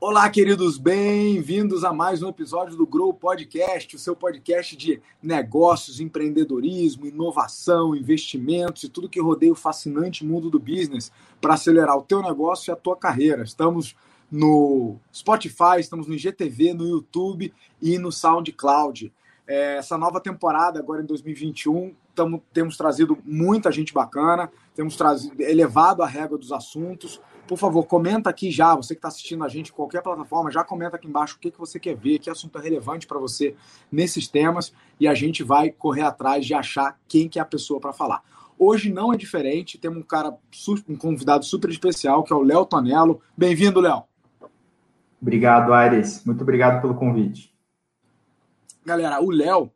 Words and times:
Olá, 0.00 0.30
queridos, 0.30 0.78
bem-vindos 0.78 1.84
a 1.84 1.92
mais 1.92 2.22
um 2.22 2.28
episódio 2.30 2.74
do 2.74 2.86
Grow 2.86 3.12
Podcast, 3.12 3.94
o 3.94 3.98
seu 3.98 4.16
podcast 4.16 4.74
de 4.74 5.02
negócios, 5.22 6.00
empreendedorismo, 6.00 7.06
inovação, 7.06 7.94
investimentos 7.94 8.84
e 8.84 8.88
tudo 8.88 9.10
que 9.10 9.20
rodeia 9.20 9.52
o 9.52 9.56
fascinante 9.56 10.24
mundo 10.24 10.48
do 10.48 10.58
business 10.58 11.12
para 11.40 11.52
acelerar 11.54 11.98
o 11.98 12.02
teu 12.02 12.22
negócio 12.22 12.70
e 12.70 12.72
a 12.72 12.76
tua 12.76 12.96
carreira. 12.96 13.42
Estamos 13.42 13.94
no 14.32 14.96
Spotify, 15.14 15.78
estamos 15.80 16.06
no 16.06 16.14
IGTV, 16.14 16.72
no 16.72 16.88
YouTube 16.88 17.52
e 17.82 17.98
no 17.98 18.10
SoundCloud. 18.10 19.12
É, 19.46 19.76
essa 19.76 19.98
nova 19.98 20.20
temporada, 20.20 20.80
agora 20.80 21.02
em 21.02 21.06
2021, 21.06 21.94
tamo, 22.16 22.42
temos 22.52 22.76
trazido 22.76 23.16
muita 23.24 23.70
gente 23.70 23.94
bacana, 23.94 24.50
temos 24.74 24.96
trazido, 24.96 25.40
elevado 25.40 26.02
a 26.02 26.06
régua 26.06 26.36
dos 26.36 26.50
assuntos 26.50 27.20
por 27.46 27.56
favor, 27.56 27.84
comenta 27.84 28.28
aqui 28.28 28.50
já, 28.50 28.74
você 28.74 28.94
que 28.94 28.98
está 28.98 29.08
assistindo 29.08 29.44
a 29.44 29.48
gente 29.48 29.70
em 29.70 29.72
qualquer 29.72 30.02
plataforma, 30.02 30.50
já 30.50 30.64
comenta 30.64 30.96
aqui 30.96 31.06
embaixo 31.06 31.36
o 31.36 31.38
que, 31.38 31.50
que 31.50 31.58
você 31.58 31.78
quer 31.78 31.94
ver, 31.94 32.18
que 32.18 32.28
assunto 32.28 32.58
é 32.58 32.62
relevante 32.62 33.06
para 33.06 33.18
você 33.18 33.54
nesses 33.90 34.26
temas 34.26 34.72
e 34.98 35.06
a 35.06 35.14
gente 35.14 35.42
vai 35.42 35.70
correr 35.70 36.02
atrás 36.02 36.44
de 36.44 36.54
achar 36.54 36.98
quem 37.06 37.28
que 37.28 37.38
é 37.38 37.42
a 37.42 37.46
pessoa 37.46 37.80
para 37.80 37.92
falar. 37.92 38.22
Hoje 38.58 38.92
não 38.92 39.12
é 39.12 39.16
diferente, 39.16 39.78
temos 39.78 39.98
um 39.98 40.02
cara, 40.02 40.36
um 40.88 40.96
convidado 40.96 41.44
super 41.44 41.70
especial, 41.70 42.24
que 42.24 42.32
é 42.32 42.36
o 42.36 42.42
Léo 42.42 42.64
Tonello. 42.64 43.20
Bem-vindo, 43.36 43.80
Léo. 43.80 44.04
Obrigado, 45.20 45.72
Aires. 45.72 46.24
Muito 46.24 46.42
obrigado 46.42 46.80
pelo 46.80 46.94
convite. 46.94 47.54
Galera, 48.84 49.22
o 49.22 49.30
Léo 49.30 49.70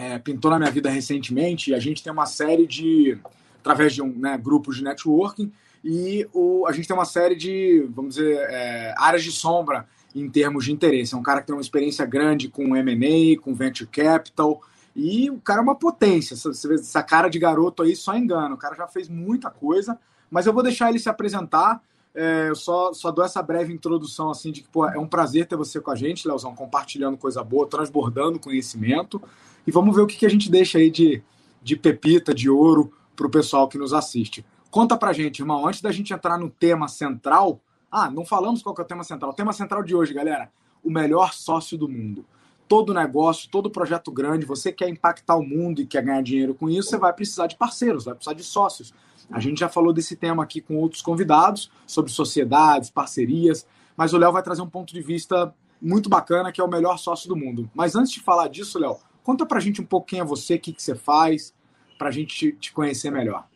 é, 0.00 0.18
pintou 0.18 0.50
na 0.50 0.58
minha 0.58 0.70
vida 0.70 0.88
recentemente 0.88 1.74
a 1.74 1.78
gente 1.78 2.02
tem 2.02 2.10
uma 2.10 2.24
série 2.24 2.66
de, 2.66 3.18
através 3.58 3.92
de 3.92 4.00
um 4.00 4.08
né, 4.08 4.38
grupo 4.38 4.72
de 4.72 4.82
networking, 4.82 5.52
e 5.84 6.26
o, 6.32 6.66
a 6.66 6.72
gente 6.72 6.88
tem 6.88 6.96
uma 6.96 7.04
série 7.04 7.36
de, 7.36 7.86
vamos 7.94 8.14
dizer, 8.14 8.36
é, 8.50 8.94
áreas 8.96 9.22
de 9.22 9.30
sombra 9.30 9.86
em 10.14 10.28
termos 10.28 10.64
de 10.64 10.72
interesse. 10.72 11.14
É 11.14 11.16
um 11.16 11.22
cara 11.22 11.40
que 11.40 11.46
tem 11.46 11.54
uma 11.54 11.62
experiência 11.62 12.04
grande 12.04 12.48
com 12.48 12.74
M&A, 12.76 13.40
com 13.40 13.54
Venture 13.54 13.88
Capital, 13.90 14.62
e 14.96 15.30
o 15.30 15.38
cara 15.38 15.60
é 15.60 15.62
uma 15.62 15.74
potência. 15.74 16.36
Você 16.36 16.68
vê 16.68 16.74
essa 16.74 17.02
cara 17.02 17.28
de 17.28 17.38
garoto 17.38 17.82
aí 17.82 17.94
só 17.94 18.14
engana. 18.16 18.54
O 18.54 18.58
cara 18.58 18.74
já 18.74 18.86
fez 18.86 19.08
muita 19.08 19.50
coisa, 19.50 19.98
mas 20.30 20.46
eu 20.46 20.52
vou 20.52 20.62
deixar 20.62 20.90
ele 20.90 20.98
se 20.98 21.08
apresentar. 21.08 21.80
É, 22.14 22.48
eu 22.48 22.56
só, 22.56 22.92
só 22.92 23.10
dou 23.10 23.24
essa 23.24 23.40
breve 23.40 23.72
introdução 23.72 24.30
assim 24.30 24.50
de 24.50 24.62
que 24.62 24.68
pô, 24.68 24.84
é 24.86 24.98
um 24.98 25.06
prazer 25.06 25.46
ter 25.46 25.56
você 25.56 25.80
com 25.80 25.90
a 25.90 25.94
gente, 25.94 26.26
Leozão, 26.26 26.54
compartilhando 26.54 27.16
coisa 27.16 27.42
boa, 27.42 27.68
transbordando 27.68 28.38
conhecimento. 28.38 29.22
E 29.66 29.70
vamos 29.70 29.94
ver 29.94 30.02
o 30.02 30.06
que, 30.06 30.16
que 30.16 30.26
a 30.26 30.30
gente 30.30 30.50
deixa 30.50 30.78
aí 30.78 30.90
de, 30.90 31.22
de 31.62 31.76
pepita, 31.76 32.34
de 32.34 32.50
ouro 32.50 32.92
para 33.14 33.26
o 33.26 33.30
pessoal 33.30 33.68
que 33.68 33.78
nos 33.78 33.92
assiste. 33.92 34.44
Conta 34.70 34.96
pra 34.96 35.12
gente, 35.12 35.40
irmão, 35.40 35.66
antes 35.66 35.80
da 35.80 35.92
gente 35.92 36.12
entrar 36.12 36.38
no 36.38 36.48
tema 36.48 36.88
central. 36.88 37.60
Ah, 37.90 38.10
não 38.10 38.24
falamos 38.24 38.62
qual 38.62 38.74
que 38.74 38.80
é 38.80 38.84
o 38.84 38.86
tema 38.86 39.04
central. 39.04 39.32
O 39.32 39.34
tema 39.34 39.52
central 39.52 39.82
de 39.82 39.94
hoje, 39.94 40.14
galera, 40.14 40.50
o 40.82 40.90
melhor 40.90 41.32
sócio 41.32 41.76
do 41.76 41.88
mundo. 41.88 42.24
Todo 42.68 42.94
negócio, 42.94 43.50
todo 43.50 43.68
projeto 43.68 44.12
grande, 44.12 44.46
você 44.46 44.72
quer 44.72 44.88
impactar 44.88 45.36
o 45.36 45.42
mundo 45.42 45.80
e 45.80 45.86
quer 45.86 46.02
ganhar 46.02 46.22
dinheiro 46.22 46.54
com 46.54 46.70
isso, 46.70 46.88
você 46.88 46.98
vai 46.98 47.12
precisar 47.12 47.48
de 47.48 47.56
parceiros, 47.56 48.04
vai 48.04 48.14
precisar 48.14 48.34
de 48.34 48.44
sócios. 48.44 48.94
A 49.30 49.38
gente 49.38 49.60
já 49.60 49.68
falou 49.68 49.92
desse 49.92 50.16
tema 50.16 50.42
aqui 50.42 50.60
com 50.60 50.76
outros 50.76 51.02
convidados, 51.02 51.70
sobre 51.86 52.10
sociedades, 52.10 52.90
parcerias, 52.90 53.66
mas 53.96 54.12
o 54.12 54.18
Léo 54.18 54.32
vai 54.32 54.42
trazer 54.42 54.62
um 54.62 54.68
ponto 54.68 54.92
de 54.92 55.00
vista 55.00 55.54
muito 55.80 56.08
bacana, 56.08 56.52
que 56.52 56.60
é 56.60 56.64
o 56.64 56.68
melhor 56.68 56.98
sócio 56.98 57.28
do 57.28 57.36
mundo. 57.36 57.70
Mas 57.74 57.94
antes 57.94 58.12
de 58.12 58.20
falar 58.20 58.48
disso, 58.48 58.78
Léo, 58.78 58.96
conta 59.22 59.46
pra 59.46 59.60
gente 59.60 59.80
um 59.80 59.86
pouco 59.86 60.08
quem 60.08 60.20
é 60.20 60.24
você, 60.24 60.56
o 60.56 60.60
que, 60.60 60.72
que 60.72 60.82
você 60.82 60.94
faz, 60.94 61.54
pra 61.98 62.10
gente 62.10 62.52
te, 62.52 62.72
conhecer 62.72 63.10
melhor. 63.10 63.46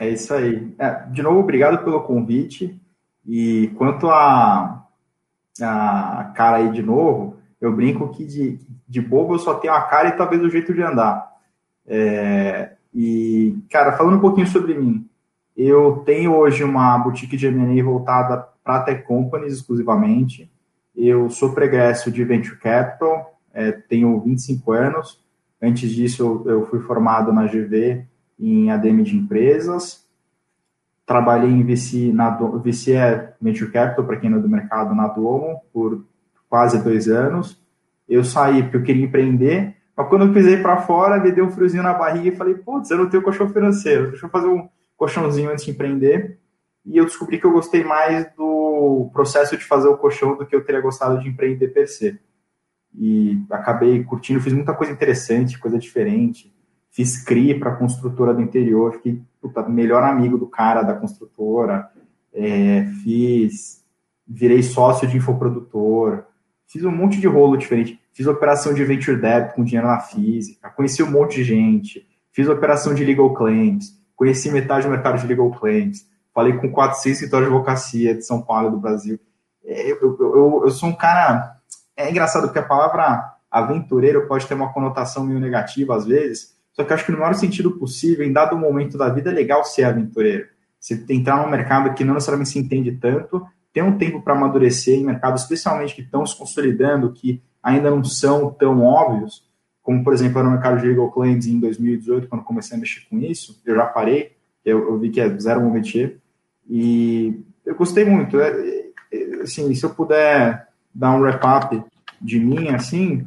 É 0.00 0.10
isso 0.10 0.34
aí. 0.34 0.74
É, 0.78 1.06
de 1.06 1.22
novo, 1.22 1.40
obrigado 1.40 1.84
pelo 1.84 2.02
convite. 2.02 2.78
E 3.24 3.68
quanto 3.76 4.08
a, 4.10 4.86
a 5.60 6.32
cara 6.34 6.58
aí 6.58 6.70
de 6.70 6.82
novo, 6.82 7.38
eu 7.60 7.74
brinco 7.74 8.10
que 8.10 8.24
de, 8.24 8.58
de 8.86 9.00
bobo 9.00 9.34
eu 9.34 9.38
só 9.38 9.54
tenho 9.54 9.74
a 9.74 9.82
cara 9.82 10.10
e 10.10 10.16
talvez 10.16 10.42
o 10.42 10.50
jeito 10.50 10.74
de 10.74 10.82
andar. 10.82 11.32
É, 11.86 12.75
e, 12.98 13.58
cara, 13.70 13.92
falando 13.92 14.16
um 14.16 14.20
pouquinho 14.20 14.46
sobre 14.46 14.72
mim, 14.72 15.06
eu 15.54 16.02
tenho 16.06 16.34
hoje 16.34 16.64
uma 16.64 16.96
boutique 16.96 17.36
de 17.36 17.46
M&A 17.46 17.84
voltada 17.84 18.38
para 18.64 18.84
tech 18.84 19.02
companies 19.02 19.52
exclusivamente. 19.52 20.50
Eu 20.96 21.28
sou 21.28 21.52
pregresso 21.52 22.10
de 22.10 22.24
Venture 22.24 22.56
Capital, 22.56 23.38
é, 23.52 23.70
tenho 23.70 24.18
25 24.22 24.72
anos. 24.72 25.22
Antes 25.60 25.90
disso, 25.90 26.42
eu, 26.46 26.50
eu 26.50 26.66
fui 26.66 26.80
formado 26.80 27.34
na 27.34 27.46
GV 27.46 28.06
em 28.40 28.70
ADM 28.70 29.02
de 29.02 29.14
empresas. 29.14 30.06
Trabalhei 31.04 31.50
em 31.50 31.64
VC, 31.64 32.10
na, 32.14 32.30
VC 32.30 32.94
é 32.94 33.34
Venture 33.38 33.70
Capital, 33.70 34.06
para 34.06 34.16
quem 34.16 34.30
não 34.30 34.38
é 34.38 34.40
do 34.40 34.48
mercado, 34.48 34.94
na 34.94 35.06
Domo, 35.06 35.60
por 35.70 36.02
quase 36.48 36.82
dois 36.82 37.08
anos. 37.08 37.62
Eu 38.08 38.24
saí 38.24 38.62
porque 38.62 38.78
eu 38.78 38.82
queria 38.82 39.04
empreender, 39.04 39.76
mas 39.96 40.08
quando 40.08 40.26
eu 40.26 40.32
pisei 40.32 40.58
para 40.58 40.82
fora, 40.82 41.18
me 41.18 41.32
deu 41.32 41.46
um 41.46 41.50
friozinho 41.50 41.82
na 41.82 41.94
barriga 41.94 42.28
e 42.28 42.36
falei, 42.36 42.54
putz, 42.54 42.90
eu 42.90 42.98
não 42.98 43.08
tenho 43.08 43.22
colchão 43.22 43.48
financeiro, 43.48 44.10
deixa 44.10 44.26
eu 44.26 44.30
fazer 44.30 44.48
um 44.48 44.68
colchãozinho 44.96 45.50
antes 45.50 45.64
de 45.64 45.70
empreender. 45.70 46.38
E 46.84 46.96
eu 46.96 47.04
descobri 47.04 47.38
que 47.38 47.46
eu 47.46 47.52
gostei 47.52 47.82
mais 47.82 48.26
do 48.36 49.10
processo 49.12 49.56
de 49.56 49.64
fazer 49.64 49.88
o 49.88 49.96
colchão 49.96 50.36
do 50.36 50.46
que 50.46 50.54
eu 50.54 50.64
teria 50.64 50.80
gostado 50.80 51.18
de 51.18 51.28
empreender 51.28 51.68
per 51.68 51.88
se. 51.88 52.20
E 52.94 53.42
acabei 53.50 54.04
curtindo, 54.04 54.40
fiz 54.40 54.52
muita 54.52 54.72
coisa 54.72 54.92
interessante, 54.92 55.58
coisa 55.58 55.78
diferente 55.78 56.54
fiz 56.96 57.22
CRI 57.22 57.58
para 57.58 57.72
a 57.72 57.76
construtora 57.76 58.32
do 58.32 58.40
interior, 58.40 58.94
fiquei 58.94 59.20
puta, 59.38 59.62
melhor 59.68 60.02
amigo 60.02 60.38
do 60.38 60.46
cara 60.46 60.80
da 60.80 60.94
construtora, 60.94 61.90
é, 62.32 62.86
fiz, 63.04 63.84
virei 64.26 64.62
sócio 64.62 65.06
de 65.06 65.18
infoprodutor, 65.18 66.24
fiz 66.66 66.82
um 66.86 66.90
monte 66.90 67.20
de 67.20 67.26
rolo 67.26 67.58
diferente, 67.58 68.00
fiz 68.16 68.26
operação 68.26 68.72
de 68.72 68.82
venture 68.82 69.20
debt 69.20 69.54
com 69.54 69.62
dinheiro 69.62 69.86
na 69.86 70.00
física, 70.00 70.70
conheci 70.70 71.02
um 71.02 71.10
monte 71.10 71.36
de 71.36 71.44
gente, 71.44 72.08
fiz 72.32 72.48
operação 72.48 72.94
de 72.94 73.04
legal 73.04 73.34
claims, 73.34 73.92
conheci 74.16 74.50
metade 74.50 74.86
do 74.86 74.90
mercado 74.90 75.20
de 75.20 75.26
legal 75.26 75.50
claims, 75.50 76.08
falei 76.34 76.54
com 76.54 76.72
400 76.72 77.12
escritórios 77.12 77.50
de 77.50 77.54
advocacia 77.54 78.14
de 78.14 78.22
São 78.22 78.40
Paulo 78.40 78.70
do 78.70 78.78
Brasil. 78.78 79.20
É, 79.62 79.92
eu, 79.92 79.98
eu, 80.00 80.18
eu, 80.18 80.62
eu 80.64 80.70
sou 80.70 80.88
um 80.88 80.94
cara. 80.94 81.56
É 81.94 82.10
engraçado 82.10 82.44
porque 82.44 82.58
a 82.58 82.62
palavra 82.62 83.34
aventureiro 83.50 84.26
pode 84.26 84.46
ter 84.46 84.54
uma 84.54 84.72
conotação 84.72 85.22
meio 85.22 85.38
negativa 85.38 85.94
às 85.94 86.06
vezes, 86.06 86.56
só 86.72 86.84
que 86.84 86.92
eu 86.92 86.94
acho 86.94 87.04
que 87.04 87.12
no 87.12 87.18
maior 87.18 87.34
sentido 87.34 87.72
possível, 87.72 88.24
em 88.24 88.32
dado 88.32 88.56
momento 88.56 88.96
da 88.96 89.10
vida, 89.10 89.30
é 89.30 89.34
legal 89.34 89.62
ser 89.62 89.84
aventureiro. 89.84 90.46
Você 90.80 91.04
entrar 91.10 91.42
num 91.42 91.50
mercado 91.50 91.92
que 91.92 92.04
não 92.04 92.14
necessariamente 92.14 92.50
se 92.50 92.58
entende 92.58 92.92
tanto, 92.92 93.46
ter 93.74 93.82
um 93.82 93.98
tempo 93.98 94.22
para 94.22 94.34
amadurecer 94.34 94.98
em 94.98 95.04
mercados, 95.04 95.42
especialmente 95.42 95.94
que 95.94 96.00
estão 96.00 96.24
se 96.24 96.34
consolidando, 96.34 97.12
que 97.12 97.42
ainda 97.66 97.90
não 97.90 98.04
são 98.04 98.48
tão 98.48 98.84
óbvios, 98.84 99.44
como, 99.82 100.04
por 100.04 100.14
exemplo, 100.14 100.40
no 100.40 100.52
mercado 100.52 100.80
de 100.80 100.86
legal 100.86 101.10
claims 101.10 101.48
em 101.48 101.58
2018, 101.58 102.28
quando 102.28 102.44
comecei 102.44 102.76
a 102.76 102.80
mexer 102.80 103.04
com 103.10 103.18
isso, 103.18 103.60
eu 103.66 103.74
já 103.74 103.84
parei, 103.86 104.36
eu, 104.64 104.78
eu 104.88 104.98
vi 105.00 105.10
que 105.10 105.20
é 105.20 105.36
zero 105.36 105.60
momentier, 105.60 106.18
e 106.70 107.40
eu 107.64 107.74
gostei 107.74 108.04
muito. 108.04 108.38
É, 108.38 108.50
é, 109.12 109.42
assim, 109.42 109.74
se 109.74 109.84
eu 109.84 109.90
puder 109.90 110.68
dar 110.94 111.10
um 111.12 111.20
wrap-up 111.20 111.82
de 112.20 112.38
mim, 112.38 112.68
assim, 112.68 113.22
o 113.22 113.26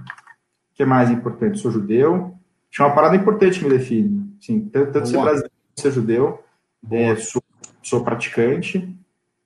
que 0.73 0.83
é 0.83 0.85
mais 0.85 1.11
importante? 1.11 1.57
Eu 1.57 1.57
sou 1.57 1.71
judeu, 1.71 2.33
tinha 2.71 2.87
uma 2.87 2.95
parada 2.95 3.17
importante 3.17 3.59
que 3.59 3.65
me 3.65 3.77
define. 3.77 4.33
Assim, 4.41 4.61
tanto, 4.61 4.93
tanto 4.93 5.09
ser 5.09 5.19
brasileiro 5.19 5.51
quanto 5.51 5.81
ser 5.81 5.91
judeu. 5.91 6.43
É, 6.89 7.13
sou, 7.17 7.43
sou 7.83 8.05
praticante, 8.05 8.89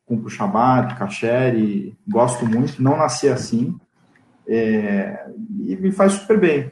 cumpro 0.05 0.29
Shabbat, 0.29 0.95
kasher, 0.95 1.93
gosto 2.07 2.45
muito. 2.45 2.81
Não 2.81 2.95
nasci 2.95 3.27
assim. 3.27 3.75
É, 4.47 5.27
e 5.59 5.75
me 5.75 5.91
faz 5.91 6.13
super 6.13 6.39
bem. 6.39 6.71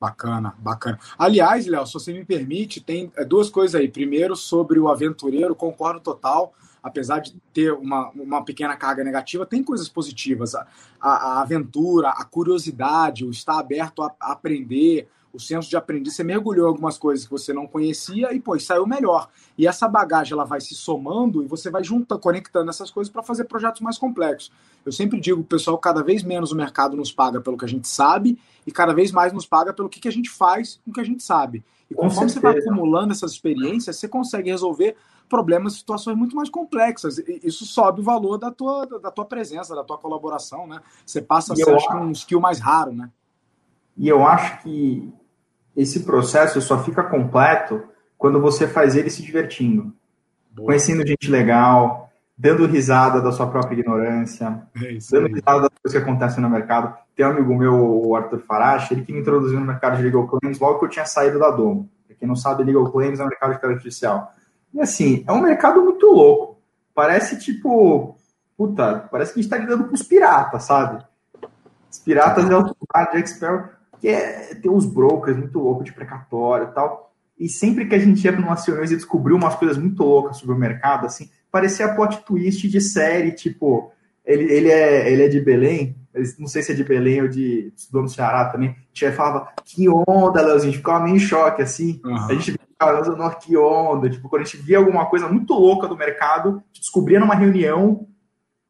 Bacana, 0.00 0.54
bacana. 0.58 0.98
Aliás, 1.18 1.66
Léo, 1.66 1.86
se 1.86 1.92
você 1.92 2.12
me 2.12 2.24
permite, 2.24 2.80
tem 2.80 3.12
é, 3.16 3.24
duas 3.24 3.50
coisas 3.50 3.78
aí. 3.78 3.86
Primeiro, 3.86 4.34
sobre 4.34 4.78
o 4.78 4.88
aventureiro, 4.88 5.54
concordo 5.54 6.00
total. 6.00 6.54
Apesar 6.82 7.20
de 7.20 7.34
ter 7.52 7.72
uma, 7.72 8.10
uma 8.10 8.44
pequena 8.44 8.76
carga 8.76 9.04
negativa, 9.04 9.44
tem 9.44 9.62
coisas 9.62 9.88
positivas. 9.88 10.54
A, 10.54 10.66
a, 11.00 11.10
a 11.10 11.42
aventura, 11.42 12.10
a 12.10 12.24
curiosidade, 12.24 13.24
o 13.24 13.30
estar 13.30 13.58
aberto 13.58 14.02
a, 14.02 14.14
a 14.20 14.32
aprender, 14.32 15.08
o 15.32 15.38
senso 15.38 15.68
de 15.68 15.76
aprendiz, 15.76 16.14
você 16.14 16.24
mergulhou 16.24 16.66
em 16.66 16.68
algumas 16.68 16.98
coisas 16.98 17.24
que 17.24 17.30
você 17.30 17.52
não 17.52 17.66
conhecia 17.66 18.32
e, 18.32 18.40
pô, 18.40 18.58
saiu 18.58 18.86
melhor. 18.86 19.28
E 19.56 19.66
essa 19.66 19.86
bagagem, 19.86 20.32
ela 20.32 20.44
vai 20.44 20.60
se 20.60 20.74
somando 20.74 21.42
e 21.42 21.46
você 21.46 21.70
vai 21.70 21.84
juntando, 21.84 22.20
conectando 22.20 22.70
essas 22.70 22.90
coisas 22.90 23.12
para 23.12 23.22
fazer 23.22 23.44
projetos 23.44 23.80
mais 23.80 23.96
complexos. 23.96 24.50
Eu 24.84 24.92
sempre 24.92 25.20
digo, 25.20 25.42
pessoal, 25.44 25.78
cada 25.78 26.02
vez 26.02 26.22
menos 26.22 26.52
o 26.52 26.56
mercado 26.56 26.96
nos 26.96 27.12
paga 27.12 27.40
pelo 27.40 27.56
que 27.56 27.64
a 27.64 27.68
gente 27.68 27.86
sabe 27.86 28.38
e 28.66 28.72
cada 28.72 28.92
vez 28.92 29.12
mais 29.12 29.32
nos 29.32 29.46
paga 29.46 29.72
pelo 29.72 29.88
que, 29.88 30.00
que 30.00 30.08
a 30.08 30.12
gente 30.12 30.30
faz 30.30 30.80
com 30.84 30.90
o 30.90 30.94
que 30.94 31.00
a 31.00 31.04
gente 31.04 31.22
sabe. 31.22 31.62
E 31.90 31.94
conforme 31.94 32.30
você 32.30 32.40
vai 32.40 32.56
acumulando 32.58 33.12
essas 33.12 33.32
experiências, 33.32 33.96
você 33.96 34.08
consegue 34.08 34.50
resolver 34.50 34.96
problemas, 35.30 35.76
situações 35.76 36.16
muito 36.16 36.36
mais 36.36 36.50
complexas. 36.50 37.16
E 37.18 37.40
isso 37.44 37.64
sobe 37.64 38.02
o 38.02 38.04
valor 38.04 38.36
da 38.36 38.50
tua, 38.50 38.84
da 38.84 39.10
tua 39.10 39.24
presença, 39.24 39.74
da 39.74 39.84
tua 39.84 39.96
colaboração, 39.96 40.66
né? 40.66 40.82
Você 41.06 41.22
passa 41.22 41.54
a 41.54 41.56
ser, 41.56 41.74
acho, 41.74 41.96
um 41.96 42.10
skill 42.10 42.40
mais 42.40 42.58
raro, 42.58 42.92
né? 42.92 43.08
E 43.96 44.08
eu 44.08 44.26
acho 44.26 44.62
que 44.62 45.10
esse 45.74 46.00
processo 46.00 46.60
só 46.60 46.82
fica 46.82 47.04
completo 47.04 47.82
quando 48.18 48.40
você 48.40 48.68
faz 48.68 48.96
ele 48.96 49.08
se 49.08 49.22
divertindo. 49.22 49.92
Boa. 50.50 50.66
Conhecendo 50.66 51.06
gente 51.06 51.30
legal, 51.30 52.10
dando 52.36 52.66
risada 52.66 53.22
da 53.22 53.30
sua 53.30 53.46
própria 53.46 53.78
ignorância, 53.78 54.66
é 54.76 54.98
dando 55.10 55.26
aí. 55.26 55.32
risada 55.32 55.60
das 55.60 55.70
coisas 55.82 55.92
que 55.92 55.98
acontecem 55.98 56.42
no 56.42 56.50
mercado. 56.50 56.94
Tem 57.14 57.24
um 57.24 57.30
amigo 57.30 57.54
meu, 57.54 57.74
o 57.74 58.16
Arthur 58.16 58.40
Farache, 58.40 58.92
ele 58.92 59.04
que 59.04 59.12
me 59.12 59.20
introduziu 59.20 59.60
no 59.60 59.66
mercado 59.66 59.96
de 59.96 60.02
legal 60.02 60.26
claims 60.26 60.58
logo 60.58 60.78
que 60.80 60.86
eu 60.86 60.88
tinha 60.88 61.04
saído 61.04 61.38
da 61.38 61.50
Domo. 61.50 61.88
Pra 62.06 62.16
quem 62.16 62.26
não 62.26 62.34
sabe, 62.34 62.64
legal 62.64 62.90
claims 62.90 63.20
é 63.20 63.24
um 63.24 63.28
mercado 63.28 63.58
de 63.58 63.66
artificial. 63.66 64.32
E 64.72 64.80
assim, 64.80 65.24
é 65.26 65.32
um 65.32 65.40
mercado 65.40 65.82
muito 65.82 66.06
louco. 66.06 66.58
Parece 66.94 67.38
tipo, 67.38 68.16
puta, 68.56 69.08
parece 69.10 69.32
que 69.32 69.40
a 69.40 69.42
gente 69.42 69.50
tá 69.50 69.58
lidando 69.58 69.84
com 69.84 69.94
os 69.94 70.02
piratas, 70.02 70.64
sabe? 70.64 71.04
Os 71.90 71.98
piratas 71.98 72.48
é 72.48 72.56
o 72.56 72.62
Jack 73.12 73.30
Sparrow, 73.30 73.68
que 74.00 74.08
é, 74.08 74.54
tem 74.54 74.70
uns 74.70 74.86
brokers 74.86 75.36
muito 75.36 75.58
loucos 75.58 75.84
de 75.84 75.92
precatório 75.92 76.68
e 76.68 76.72
tal. 76.72 77.12
E 77.38 77.48
sempre 77.48 77.86
que 77.86 77.94
a 77.94 77.98
gente 77.98 78.22
ia 78.22 78.32
para 78.32 78.42
umas 78.42 78.64
reuniões 78.66 78.90
e 78.90 78.96
descobriu 78.96 79.36
umas 79.36 79.54
coisas 79.54 79.78
muito 79.78 80.02
loucas 80.02 80.36
sobre 80.36 80.54
o 80.54 80.58
mercado, 80.58 81.06
assim, 81.06 81.30
parecia 81.50 81.94
plot 81.94 82.22
twist 82.24 82.68
de 82.68 82.80
série, 82.82 83.32
tipo, 83.32 83.90
ele, 84.24 84.44
ele, 84.52 84.68
é, 84.68 85.10
ele 85.10 85.24
é 85.24 85.28
de 85.28 85.40
Belém, 85.40 85.96
não 86.38 86.46
sei 86.46 86.62
se 86.62 86.72
é 86.72 86.74
de 86.74 86.84
Belém 86.84 87.22
ou 87.22 87.28
de 87.28 87.72
no 87.90 88.08
Ceará 88.08 88.44
também, 88.46 88.70
a 88.70 88.74
gente 88.92 89.16
falava, 89.16 89.48
que 89.64 89.88
onda, 89.88 90.42
Leozinho, 90.42 90.68
a 90.68 90.72
gente 90.72 90.76
ficava 90.76 91.04
meio 91.04 91.16
em 91.16 91.20
choque, 91.20 91.62
assim, 91.62 91.98
uhum. 92.04 92.26
a 92.26 92.34
gente 92.34 92.59
ficava, 92.80 93.34
que 93.36 93.56
onda, 93.56 94.08
tipo, 94.08 94.28
quando 94.28 94.42
a 94.42 94.44
gente 94.44 94.56
via 94.56 94.78
alguma 94.78 95.06
coisa 95.06 95.28
muito 95.28 95.52
louca 95.52 95.86
do 95.86 95.96
mercado, 95.96 96.62
descobria 96.72 97.20
numa 97.20 97.34
reunião, 97.34 98.06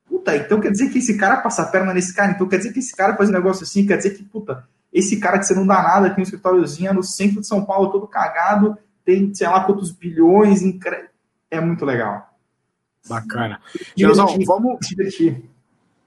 puta, 0.05 0.37
então 0.37 0.61
quer 0.61 0.73
dizer 0.73 0.91
que 0.91 0.99
esse 0.99 1.17
cara 1.17 1.37
passa 1.37 1.63
a 1.63 1.67
perna 1.67 1.95
nesse 1.95 2.15
cara, 2.15 2.33
então 2.33 2.49
quer 2.49 2.59
dizer 2.59 2.73
que 2.73 2.81
esse 2.81 2.95
cara 2.95 3.17
faz 3.17 3.29
um 3.29 3.33
negócio 3.33 3.63
assim, 3.63 3.87
quer 3.87 3.97
dizer 3.97 4.11
que, 4.11 4.25
puta, 4.25 4.69
esse 4.93 5.21
cara 5.21 5.39
que 5.39 5.45
você 5.45 5.55
não 5.55 5.67
dá 5.67 5.81
nada, 5.83 6.11
tem 6.11 6.21
um 6.21 6.25
escritóriozinho 6.25 6.93
no 6.93 7.03
centro 7.03 7.41
de 7.41 7.47
São 7.47 7.65
Paulo, 7.65 7.93
todo 7.93 8.09
cagado, 8.09 8.77
tem, 9.05 9.33
sei 9.33 9.47
lá, 9.47 9.63
quantos 9.65 9.93
bilhões, 9.93 10.63
em... 10.63 10.79
é 11.51 11.61
muito 11.61 11.85
legal. 11.85 12.29
Bacana. 13.09 13.61
Geralzão, 13.97 14.37
vamos. 14.45 14.87
Divertir. 14.87 15.43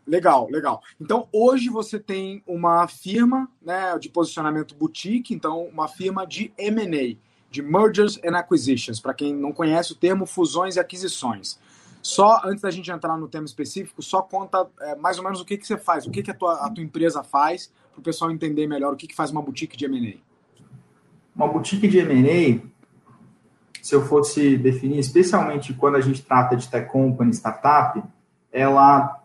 Legal, 0.05 0.49
legal. 0.51 0.81
Então, 0.99 1.27
hoje 1.31 1.69
você 1.69 1.97
tem 1.97 2.43
uma 2.45 2.87
firma 2.87 3.49
né, 3.61 3.97
de 3.97 4.09
posicionamento 4.09 4.75
boutique, 4.75 5.33
então, 5.33 5.63
uma 5.63 5.87
firma 5.87 6.27
de 6.27 6.53
M&A, 6.57 7.17
de 7.53 7.61
Mergers 7.61 8.19
and 8.25 8.35
Acquisitions, 8.35 8.99
para 8.99 9.13
quem 9.13 9.31
não 9.31 9.51
conhece 9.51 9.91
o 9.91 9.95
termo 9.95 10.25
fusões 10.25 10.75
e 10.75 10.79
aquisições. 10.79 11.59
Só, 12.01 12.41
antes 12.43 12.63
da 12.63 12.71
gente 12.71 12.89
entrar 12.89 13.15
no 13.15 13.27
tema 13.27 13.45
específico, 13.45 14.01
só 14.01 14.23
conta 14.23 14.67
é, 14.81 14.95
mais 14.95 15.19
ou 15.19 15.23
menos 15.23 15.39
o 15.39 15.45
que, 15.45 15.55
que 15.55 15.67
você 15.67 15.77
faz, 15.77 16.07
o 16.07 16.11
que, 16.11 16.23
que 16.23 16.31
a, 16.31 16.33
tua, 16.33 16.65
a 16.65 16.69
tua 16.71 16.83
empresa 16.83 17.23
faz, 17.23 17.71
para 17.91 17.99
o 17.99 18.03
pessoal 18.03 18.31
entender 18.31 18.65
melhor 18.65 18.93
o 18.93 18.97
que, 18.97 19.05
que 19.05 19.15
faz 19.15 19.29
uma 19.29 19.41
boutique 19.41 19.77
de 19.77 19.85
M&A. 19.85 20.17
Uma 21.35 21.47
boutique 21.47 21.87
de 21.87 21.99
M&A 21.99 22.59
se 23.83 23.93
eu 23.93 24.03
fosse 24.03 24.57
definir, 24.57 24.97
especialmente 24.97 25.73
quando 25.73 25.97
a 25.97 26.01
gente 26.01 26.23
trata 26.23 26.55
de 26.55 26.67
tech 26.67 26.89
company, 26.89 27.31
startup, 27.33 28.01
ela, 28.51 29.21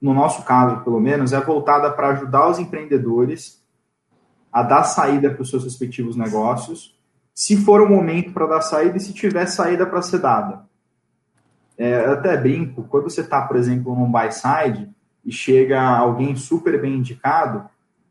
no 0.00 0.14
nosso 0.14 0.42
caso 0.44 0.82
pelo 0.84 1.00
menos, 1.00 1.34
é 1.34 1.40
voltada 1.40 1.90
para 1.90 2.10
ajudar 2.10 2.48
os 2.48 2.58
empreendedores 2.58 3.62
a 4.50 4.62
dar 4.62 4.84
saída 4.84 5.30
para 5.30 5.42
os 5.42 5.50
seus 5.50 5.64
respectivos 5.64 6.16
negócios, 6.16 6.97
se 7.38 7.56
for 7.56 7.80
o 7.80 7.88
momento 7.88 8.32
para 8.32 8.48
dar 8.48 8.60
saída 8.60 8.96
e 8.96 9.00
se 9.00 9.12
tiver 9.12 9.46
saída 9.46 9.86
para 9.86 10.02
ser 10.02 10.18
dada. 10.18 10.62
É, 11.78 12.04
eu 12.04 12.14
até 12.14 12.36
brinco, 12.36 12.82
quando 12.82 13.04
você 13.04 13.20
está, 13.20 13.42
por 13.42 13.56
exemplo, 13.56 13.94
num 13.94 14.10
buy 14.10 14.28
side 14.32 14.90
e 15.24 15.30
chega 15.30 15.80
alguém 15.80 16.34
super 16.34 16.80
bem 16.80 16.96
indicado, 16.96 17.64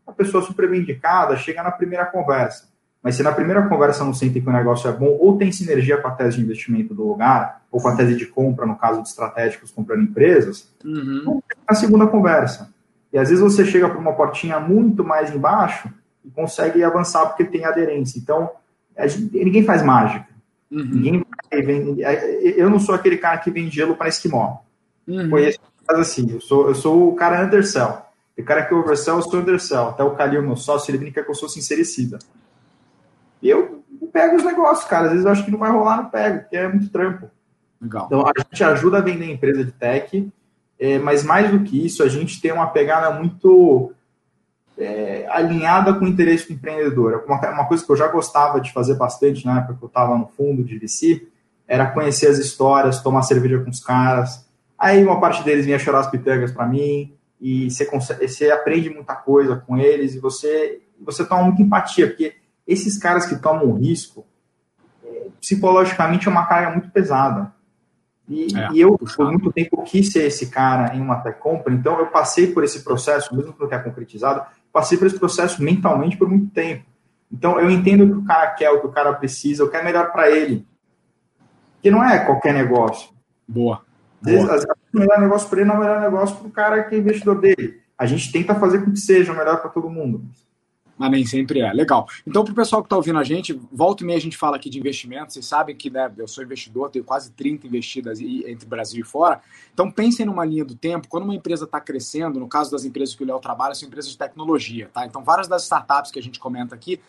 a 0.07 0.13
pessoa 0.13 0.41
super 0.41 0.69
bem 0.69 0.79
indicada 0.79 1.35
chega 1.35 1.61
na 1.61 1.71
primeira 1.71 2.05
conversa. 2.05 2.69
Mas 3.03 3.15
se 3.15 3.23
na 3.23 3.33
primeira 3.33 3.67
conversa 3.67 4.05
não 4.05 4.13
sentem 4.13 4.41
que 4.41 4.47
o 4.47 4.53
negócio 4.53 4.89
é 4.89 4.93
bom, 4.93 5.17
ou 5.19 5.37
tem 5.37 5.51
sinergia 5.51 5.97
com 5.97 6.07
a 6.07 6.11
tese 6.11 6.37
de 6.37 6.43
investimento 6.43 6.93
do 6.93 7.05
lugar, 7.05 7.63
ou 7.69 7.81
com 7.81 7.89
a 7.89 7.97
tese 7.97 8.15
de 8.15 8.27
compra, 8.27 8.65
no 8.65 8.77
caso 8.77 9.01
de 9.01 9.09
estratégicos 9.09 9.71
comprando 9.71 10.03
empresas, 10.03 10.73
uhum. 10.85 11.41
na 11.69 11.75
segunda 11.75 12.07
conversa. 12.07 12.73
E 13.11 13.17
às 13.17 13.27
vezes 13.27 13.43
você 13.43 13.65
chega 13.65 13.89
para 13.89 13.99
uma 13.99 14.13
portinha 14.13 14.57
muito 14.57 15.03
mais 15.03 15.35
embaixo 15.35 15.89
e 16.23 16.29
consegue 16.29 16.81
avançar 16.81 17.25
porque 17.25 17.43
tem 17.43 17.65
aderência. 17.65 18.17
Então, 18.19 18.51
gente, 19.05 19.37
ninguém 19.37 19.63
faz 19.63 19.83
mágica. 19.83 20.27
Uhum. 20.71 20.85
Ninguém 20.85 21.25
vem, 21.51 21.97
eu 22.57 22.69
não 22.69 22.79
sou 22.79 22.95
aquele 22.95 23.17
cara 23.17 23.37
que 23.37 23.51
vende 23.51 23.75
gelo 23.75 23.95
para 23.95 24.09
esquimó. 24.09 24.59
Uhum. 25.07 25.29
Conheço, 25.29 25.59
assim, 25.89 26.31
eu 26.31 26.41
sou, 26.41 26.67
eu 26.67 26.75
sou 26.75 27.09
o 27.09 27.15
cara 27.15 27.45
undersell. 27.45 28.01
O 28.37 28.43
cara 28.43 28.65
que 28.65 28.73
oversell, 28.73 29.15
eu 29.15 29.21
sou 29.23 29.39
undersell. 29.39 29.89
Até 29.89 30.03
o 30.03 30.15
Calil, 30.15 30.41
meu 30.43 30.55
sócio, 30.55 30.91
ele 30.91 30.99
brinca 30.99 31.23
que 31.23 31.29
eu 31.29 31.35
sou 31.35 31.49
sincericida. 31.49 32.19
E 33.41 33.49
eu 33.49 33.83
pego 34.11 34.35
os 34.35 34.43
negócios, 34.43 34.87
cara. 34.87 35.05
Às 35.05 35.11
vezes 35.11 35.25
eu 35.25 35.31
acho 35.31 35.45
que 35.45 35.51
não 35.51 35.59
vai 35.59 35.71
rolar, 35.71 35.97
não 35.97 36.09
pego, 36.09 36.39
porque 36.41 36.57
é 36.57 36.67
muito 36.67 36.89
trampo. 36.89 37.29
Legal. 37.81 38.05
Então 38.05 38.21
a 38.21 38.31
gente 38.39 38.63
ajuda 38.63 38.97
a 38.97 39.01
vender 39.01 39.31
empresa 39.31 39.63
de 39.63 39.71
tech, 39.71 40.31
é, 40.79 40.99
mas 40.99 41.23
mais 41.23 41.49
do 41.51 41.63
que 41.63 41.83
isso, 41.83 42.03
a 42.03 42.07
gente 42.07 42.41
tem 42.41 42.51
uma 42.51 42.67
pegada 42.67 43.11
muito 43.11 43.93
é, 44.77 45.25
alinhada 45.29 45.93
com 45.93 46.05
o 46.05 46.07
interesse 46.07 46.47
do 46.47 46.53
empreendedor. 46.53 47.23
Uma, 47.25 47.39
uma, 47.51 47.65
coisa 47.65 47.85
que 47.85 47.91
eu 47.91 47.95
já 47.95 48.07
gostava 48.07 48.61
de 48.61 48.71
fazer 48.71 48.95
bastante 48.95 49.45
na 49.45 49.59
época 49.59 49.75
que 49.75 49.83
eu 49.83 49.87
estava 49.87 50.17
no 50.17 50.27
fundo 50.27 50.63
de 50.63 50.77
VC 50.77 51.27
era 51.67 51.87
conhecer 51.87 52.27
as 52.27 52.37
histórias, 52.37 53.01
tomar 53.01 53.23
cerveja 53.23 53.59
com 53.59 53.69
os 53.69 53.83
caras. 53.83 54.45
Aí 54.77 55.03
uma 55.03 55.19
parte 55.19 55.43
deles 55.43 55.65
vinha 55.65 55.79
chorar 55.79 55.99
as 55.99 56.09
pitangas 56.09 56.51
para 56.51 56.65
mim 56.65 57.13
e 57.41 57.69
você, 57.69 57.85
consegue, 57.85 58.27
você 58.27 58.51
aprende 58.51 58.89
muita 58.89 59.15
coisa 59.15 59.55
com 59.55 59.77
eles 59.77 60.15
e 60.15 60.19
você, 60.19 60.81
você 60.99 61.25
toma 61.25 61.43
muita 61.43 61.61
empatia, 61.61 62.07
porque 62.07 62.35
esses 62.65 62.97
caras 62.97 63.25
que 63.25 63.35
tomam 63.35 63.73
risco, 63.73 64.25
é, 65.03 65.27
psicologicamente 65.41 66.27
é 66.27 66.31
uma 66.31 66.45
carga 66.45 66.71
muito 66.71 66.89
pesada. 66.89 67.51
E, 68.29 68.47
é, 68.57 68.69
e 68.73 68.81
eu, 68.81 68.97
por 68.97 69.31
muito 69.31 69.51
tempo, 69.53 69.81
quis 69.83 70.11
ser 70.11 70.25
esse 70.25 70.47
cara 70.47 70.93
em 70.95 70.99
uma 70.99 71.21
tech 71.21 71.39
company, 71.39 71.77
então 71.77 71.97
eu 71.97 72.07
passei 72.07 72.47
por 72.47 72.63
esse 72.63 72.83
processo, 72.83 73.33
mesmo 73.33 73.53
que 73.53 73.59
não 73.59 73.69
tenha 73.69 73.81
concretizado, 73.81 74.45
passei 74.77 74.95
por 74.95 75.07
esse 75.07 75.17
processo 75.17 75.63
mentalmente 75.63 76.15
por 76.15 76.29
muito 76.29 76.53
tempo. 76.53 76.85
Então 77.31 77.59
eu 77.59 77.67
entendo 77.67 78.03
o 78.03 78.07
que 78.07 78.17
o 78.19 78.25
cara 78.25 78.47
quer, 78.51 78.69
o 78.69 78.79
que 78.79 78.85
o 78.85 78.91
cara 78.91 79.11
precisa, 79.11 79.63
o 79.63 79.69
que 79.69 79.75
é 79.75 79.83
melhor 79.83 80.11
para 80.11 80.29
ele. 80.29 80.67
Que 81.81 81.89
não 81.89 82.03
é 82.03 82.19
qualquer 82.19 82.53
negócio. 82.53 83.09
Boa. 83.47 83.81
Às 84.23 84.31
vezes, 84.31 84.45
às 84.47 84.63
vezes 84.63 84.77
o 84.93 84.99
melhor 84.99 85.19
negócio 85.19 85.49
para 85.49 85.61
ele 85.61 85.67
não 85.67 85.75
é 85.75 85.77
o 85.77 85.81
melhor 85.81 86.01
negócio 86.01 86.35
para 86.35 86.47
o 86.47 86.51
cara 86.51 86.83
que 86.83 86.93
é 86.93 86.99
investidor 86.99 87.41
dele. 87.41 87.81
A 87.97 88.05
gente 88.05 88.31
tenta 88.31 88.53
fazer 88.53 88.85
com 88.85 88.91
que 88.91 88.99
seja 88.99 89.33
o 89.33 89.35
melhor 89.35 89.59
para 89.61 89.71
todo 89.71 89.89
mundo 89.89 90.23
mas 90.97 91.11
nem 91.11 91.25
sempre 91.25 91.59
é. 91.61 91.71
Legal. 91.71 92.07
Então, 92.25 92.43
para 92.43 92.51
o 92.51 92.55
pessoal 92.55 92.81
que 92.81 92.87
está 92.87 92.95
ouvindo 92.95 93.19
a 93.19 93.23
gente, 93.23 93.53
volta 93.71 94.03
e 94.03 94.07
meia 94.07 94.17
a 94.17 94.21
gente 94.21 94.35
fala 94.35 94.55
aqui 94.55 94.69
de 94.69 94.79
investimento. 94.79 95.31
Vocês 95.31 95.45
sabem 95.45 95.75
que 95.75 95.89
né, 95.89 96.11
eu 96.17 96.27
sou 96.27 96.43
investidor, 96.43 96.89
tenho 96.89 97.05
quase 97.05 97.31
30 97.31 97.67
investidas 97.67 98.19
entre 98.19 98.65
Brasil 98.65 99.01
e 99.01 99.03
fora. 99.03 99.41
Então, 99.73 99.91
pensem 99.91 100.25
numa 100.25 100.43
linha 100.43 100.65
do 100.65 100.75
tempo. 100.75 101.07
Quando 101.07 101.23
uma 101.23 101.35
empresa 101.35 101.65
está 101.65 101.79
crescendo, 101.79 102.39
no 102.39 102.47
caso 102.47 102.71
das 102.71 102.83
empresas 102.83 103.13
que 103.13 103.23
o 103.23 103.27
Léo 103.27 103.39
trabalha, 103.39 103.75
são 103.75 103.87
empresas 103.87 104.11
de 104.11 104.17
tecnologia. 104.17 104.89
Tá? 104.91 105.05
Então, 105.05 105.23
várias 105.23 105.47
das 105.47 105.63
startups 105.63 106.11
que 106.11 106.19
a 106.19 106.23
gente 106.23 106.39
comenta 106.39 106.73
aqui, 106.73 106.99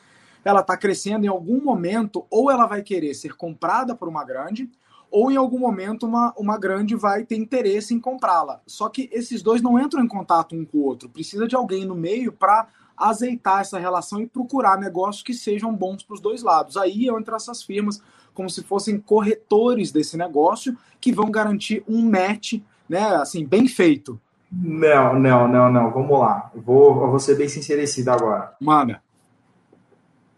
ela 0.45 0.61
está 0.61 0.76
crescendo 0.76 1.25
em 1.25 1.28
algum 1.28 1.62
momento, 1.62 2.26
ou 2.30 2.50
ela 2.50 2.66
vai 2.66 2.83
querer 2.83 3.14
ser 3.14 3.35
comprada 3.37 3.95
por 3.95 4.09
uma 4.09 4.25
grande, 4.25 4.71
ou 5.11 5.30
em 5.30 5.37
algum 5.37 5.59
momento 5.59 6.07
uma, 6.07 6.35
uma 6.37 6.59
grande 6.59 6.95
vai 6.95 7.25
ter 7.25 7.37
interesse 7.37 7.95
em 7.95 8.00
comprá-la. 8.00 8.61
Só 8.66 8.88
que 8.88 9.09
esses 9.12 9.42
dois 9.42 9.62
não 9.62 9.78
entram 9.78 10.02
em 10.02 10.09
contato 10.09 10.54
um 10.54 10.64
com 10.64 10.78
o 10.78 10.85
outro. 10.85 11.09
Precisa 11.09 11.49
de 11.49 11.57
alguém 11.57 11.85
no 11.85 11.95
meio 11.95 12.33
para 12.33 12.68
azeitar 12.99 13.61
essa 13.61 13.78
relação 13.78 14.21
e 14.21 14.26
procurar 14.26 14.78
negócios 14.78 15.23
que 15.23 15.33
sejam 15.33 15.75
bons 15.75 16.02
para 16.02 16.14
os 16.14 16.21
dois 16.21 16.43
lados. 16.43 16.76
Aí 16.76 17.09
entram 17.09 17.37
essas 17.37 17.62
firmas 17.62 18.02
como 18.35 18.49
se 18.49 18.62
fossem 18.62 19.00
corretores 19.00 19.90
desse 19.90 20.17
negócio 20.17 20.76
que 21.00 21.12
vão 21.12 21.31
garantir 21.31 21.83
um 21.88 22.09
match, 22.09 22.55
né, 22.88 23.17
assim, 23.17 23.45
bem 23.45 23.67
feito. 23.67 24.21
Não, 24.50 25.19
não, 25.19 25.47
não, 25.47 25.71
não. 25.71 25.90
Vamos 25.90 26.19
lá. 26.19 26.50
Eu 26.55 26.62
vou, 26.62 27.02
eu 27.02 27.11
vou 27.11 27.19
ser 27.19 27.37
bem 27.37 27.49
sincerecido 27.49 28.11
agora. 28.11 28.55
Manda. 28.61 29.02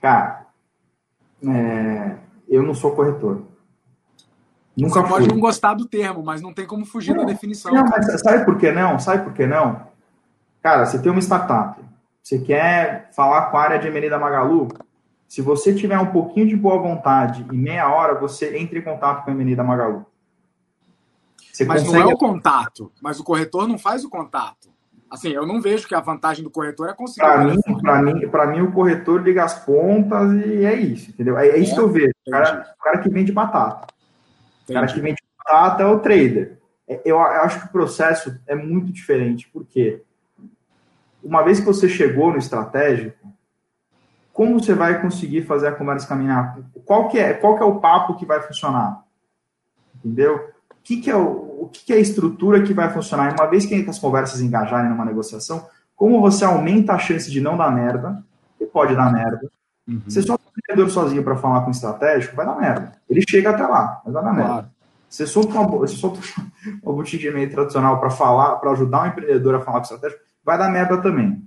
Cara, 0.01 0.47
é, 1.47 2.17
eu 2.49 2.63
não 2.63 2.75
sou 2.75 2.93
corretor. 2.93 3.43
Nunca 4.77 5.03
Você 5.03 5.09
pode 5.09 5.29
não 5.29 5.39
gostar 5.39 5.75
do 5.75 5.87
termo, 5.87 6.23
mas 6.23 6.41
não 6.41 6.55
tem 6.55 6.67
como 6.67 6.87
fugir 6.87 7.15
não, 7.15 7.25
da 7.25 7.33
definição. 7.33 7.73
Não, 7.73 7.85
mas 7.85 8.21
sabe 8.21 8.45
por 8.45 8.57
que 8.57 8.73
não? 8.73 8.99
Sabe 8.99 9.25
por 9.25 9.35
que 9.35 9.47
não? 9.47 9.89
Cara, 10.63 10.87
você 10.87 10.99
tem 10.99 11.13
uma 11.13 11.21
startup 11.21 11.90
você 12.23 12.39
quer 12.39 13.11
falar 13.13 13.51
com 13.51 13.57
a 13.57 13.63
área 13.63 13.79
de 13.79 13.89
M&A 13.89 14.09
da 14.09 14.19
Magalu? 14.19 14.69
Se 15.27 15.41
você 15.41 15.75
tiver 15.75 15.99
um 15.99 16.07
pouquinho 16.07 16.47
de 16.47 16.57
boa 16.57 16.79
vontade 16.79 17.47
e 17.51 17.57
meia 17.57 17.89
hora, 17.89 18.15
você 18.15 18.57
entra 18.57 18.79
em 18.79 18.83
contato 18.83 19.25
com 19.25 19.31
a 19.31 19.35
M&A 19.35 19.57
da 19.57 19.65
Magalu. 19.65 20.05
Você 21.53 21.65
mas 21.65 21.83
consegue... 21.83 22.05
não 22.05 22.11
é 22.11 22.15
o 22.15 22.19
contato, 22.19 22.93
mas 23.03 23.21
o 23.21 23.25
corretor 23.25 23.69
não 23.69 23.79
faz 23.79 24.05
o 24.05 24.11
contato. 24.11 24.71
Assim, 25.11 25.31
eu 25.31 25.45
não 25.45 25.61
vejo 25.61 25.89
que 25.89 25.95
a 25.95 26.01
vantagem 26.01 26.45
do 26.45 26.51
corretor 26.51 26.89
é 26.89 26.95
conseguir. 26.95 27.27
Para 27.27 27.45
mim, 27.45 27.61
para 27.83 28.03
mim, 28.03 28.29
para 28.29 28.47
mim, 28.47 28.61
o 28.61 28.73
corretor 28.73 29.21
liga 29.21 29.43
as 29.43 29.65
pontas 29.65 30.33
e 30.33 30.65
é 30.65 30.75
isso, 30.75 31.11
entendeu? 31.11 31.37
É, 31.37 31.49
é 31.49 31.59
isso 31.59 31.73
é, 31.73 31.75
que 31.75 31.81
eu 31.81 31.89
vejo. 31.89 32.13
O 32.27 32.31
cara, 32.31 32.75
o 32.79 32.83
cara, 32.83 32.99
que 32.99 33.11
vende 33.11 33.33
batata. 33.33 33.89
Entendi. 34.63 34.71
O 34.71 34.75
cara 34.75 34.87
que 34.87 35.01
vende 35.01 35.23
batata 35.37 35.83
é 35.83 35.87
o 35.87 35.99
trader. 35.99 36.59
É, 36.89 37.01
eu, 37.05 37.17
eu 37.17 37.21
acho 37.21 37.61
que 37.61 37.67
o 37.67 37.73
processo 37.73 38.41
é 38.47 38.55
muito 38.55 38.93
diferente. 38.93 39.49
Por 39.49 39.67
quê? 39.67 40.03
Uma 41.23 41.43
vez 41.43 41.61
que 41.61 41.67
você 41.67 41.89
chegou 41.89 42.33
no 42.33 42.39
estratégico, 42.39 43.33
como 44.33 44.59
você 44.59 44.75
vai 44.75 45.01
conseguir 45.01 45.43
fazer 45.43 45.69
a 45.69 45.73
conversa 45.73 46.07
caminhar? 46.07 46.59
Qual 46.85 47.09
que 47.09 47.19
é, 47.19 47.35
qual 47.35 47.57
que 47.57 47.63
é 47.63 47.67
o 47.67 47.81
papo 47.81 48.17
que 48.17 48.25
vai 48.25 48.41
funcionar? 48.41 49.05
Entendeu? 49.97 50.51
O 50.71 50.83
que, 50.83 50.97
que 50.97 51.11
é 51.11 51.17
o, 51.17 51.63
o 51.63 51.69
que, 51.71 51.85
que 51.85 51.93
é 51.93 51.97
a 51.97 52.01
estrutura 52.01 52.63
que 52.63 52.73
vai 52.73 52.91
funcionar? 52.93 53.31
E 53.31 53.35
uma 53.35 53.51
vez 53.51 53.67
que 53.67 53.75
as 53.89 53.99
conversas 53.99 54.41
engajarem 54.41 54.91
numa 54.91 55.05
negociação, 55.05 55.67
como 55.95 56.21
você 56.21 56.45
aumenta 56.45 56.95
a 56.95 56.99
chance 56.99 57.31
de 57.31 57.41
não 57.41 57.57
dar 57.57 57.71
merda? 57.71 58.25
E 58.59 58.65
pode 58.65 58.97
dar 58.97 59.13
merda. 59.13 59.51
Uhum. 59.87 60.01
Você 60.07 60.23
só 60.23 60.35
um 60.35 60.59
empreendedor 60.59 60.91
sozinho 60.91 61.23
para 61.23 61.37
falar 61.37 61.61
com 61.61 61.69
um 61.69 61.73
estratégico, 61.73 62.35
vai 62.35 62.47
dar 62.47 62.57
merda. 62.57 62.93
Ele 63.09 63.23
chega 63.29 63.51
até 63.51 63.67
lá, 63.67 64.01
mas 64.05 64.15
vai 64.15 64.23
dar 64.23 64.33
merda. 64.33 64.49
Claro. 64.49 64.71
Você 65.09 65.27
solta 65.27 65.59
uma, 65.59 65.67
você 65.67 65.97
solta 65.97 66.21
uma 66.83 66.93
boutique 66.95 67.19
de 67.19 67.29
e-mail 67.29 67.51
tradicional 67.51 67.99
para 67.99 68.11
falar, 68.11 68.57
para 68.57 68.71
ajudar 68.71 69.03
um 69.03 69.07
empreendedor 69.09 69.57
a 69.57 69.61
falar 69.61 69.81
com 69.81 69.81
o 69.81 69.95
estratégico, 69.95 70.23
vai 70.51 70.59
dar 70.59 70.71
merda 70.71 71.01
também. 71.01 71.43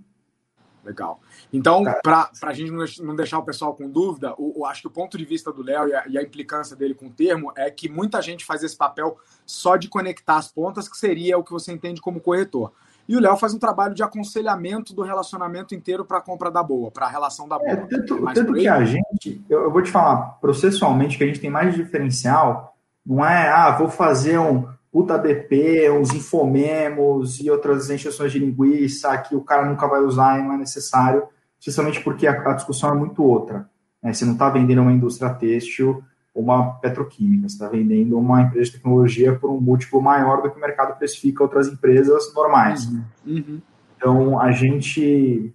Legal. 0.83 1.19
Então, 1.51 1.83
para 2.03 2.29
a 2.41 2.53
gente 2.53 3.01
não 3.01 3.15
deixar 3.15 3.39
o 3.39 3.43
pessoal 3.43 3.73
com 3.73 3.89
dúvida, 3.89 4.33
o 4.37 4.65
acho 4.65 4.81
que 4.81 4.87
o 4.87 4.91
ponto 4.91 5.17
de 5.17 5.23
vista 5.23 5.51
do 5.51 5.63
Léo 5.63 5.87
e, 5.87 6.11
e, 6.11 6.17
a 6.17 6.21
implicância 6.21 6.75
dele 6.75 6.93
com 6.93 7.05
o 7.05 7.09
termo 7.09 7.53
é 7.55 7.71
que 7.71 7.87
muita 7.87 8.21
gente 8.21 8.43
faz 8.43 8.63
esse 8.63 8.75
papel 8.75 9.17
só 9.45 9.77
de 9.77 9.87
conectar 9.87 10.37
as 10.37 10.51
pontas, 10.51 10.89
que 10.89 10.97
seria 10.97 11.37
o 11.37 11.43
que 11.43 11.51
você 11.51 11.71
entende 11.71 12.01
como 12.01 12.19
corretor. 12.19 12.73
E 13.07 13.15
o 13.15 13.19
Léo 13.19 13.35
faz 13.37 13.53
um 13.53 13.59
trabalho 13.59 13.93
de 13.93 14.03
aconselhamento 14.03 14.93
do 14.93 15.03
relacionamento 15.03 15.75
inteiro 15.75 16.05
para 16.05 16.17
a 16.17 16.21
compra 16.21 16.49
da 16.49 16.63
boa, 16.63 16.91
para 16.91 17.05
a 17.05 17.09
relação 17.09 17.47
da 17.47 17.57
boa. 17.57 17.71
É, 17.71 17.75
tanto, 17.75 18.29
é 18.29 18.33
tanto 18.33 18.53
que 18.53 18.67
a 18.67 18.83
gente, 18.83 19.43
eu, 19.49 19.63
eu, 19.63 19.71
vou 19.71 19.81
te 19.81 19.91
falar, 19.91 20.37
processualmente, 20.41 21.17
que 21.17 21.23
a 21.23 21.27
gente 21.27 21.39
tem 21.39 21.49
mais 21.49 21.75
diferencial, 21.75 22.75
não 23.05 23.25
é, 23.25 23.49
ah, 23.49 23.71
vou 23.71 23.89
fazer 23.89 24.37
um, 24.37 24.67
puta 24.93 25.17
BP, 25.17 25.89
uns 25.89 26.13
infomemos 26.13 27.39
e 27.39 27.49
outras 27.49 27.89
encheções 27.89 28.31
de 28.31 28.37
linguiça 28.37 29.17
que 29.17 29.35
o 29.35 29.41
cara 29.41 29.67
nunca 29.67 29.87
vai 29.87 30.01
usar 30.01 30.39
e 30.39 30.43
não 30.43 30.53
é 30.53 30.57
necessário, 30.57 31.23
especialmente 31.59 31.99
porque 32.01 32.27
a, 32.27 32.33
a 32.33 32.53
discussão 32.53 32.91
é 32.91 32.95
muito 32.95 33.23
outra. 33.23 33.67
Né? 34.03 34.13
Você 34.13 34.23
não 34.23 34.33
está 34.33 34.51
vendendo 34.51 34.83
uma 34.83 34.93
indústria 34.93 35.33
têxtil 35.33 36.03
ou 36.31 36.43
uma 36.43 36.73
petroquímica, 36.75 37.49
você 37.49 37.55
está 37.55 37.67
vendendo 37.67 38.19
uma 38.19 38.43
empresa 38.43 38.65
de 38.65 38.77
tecnologia 38.77 39.33
por 39.33 39.49
um 39.49 39.59
múltiplo 39.59 39.99
maior 39.99 40.43
do 40.43 40.51
que 40.51 40.57
o 40.57 40.61
mercado 40.61 40.95
precifica 40.95 41.41
outras 41.41 41.67
empresas 41.67 42.31
normais. 42.35 42.85
Uhum. 42.85 43.03
Uhum. 43.25 43.61
Então, 43.97 44.39
a 44.39 44.51
gente 44.51 45.51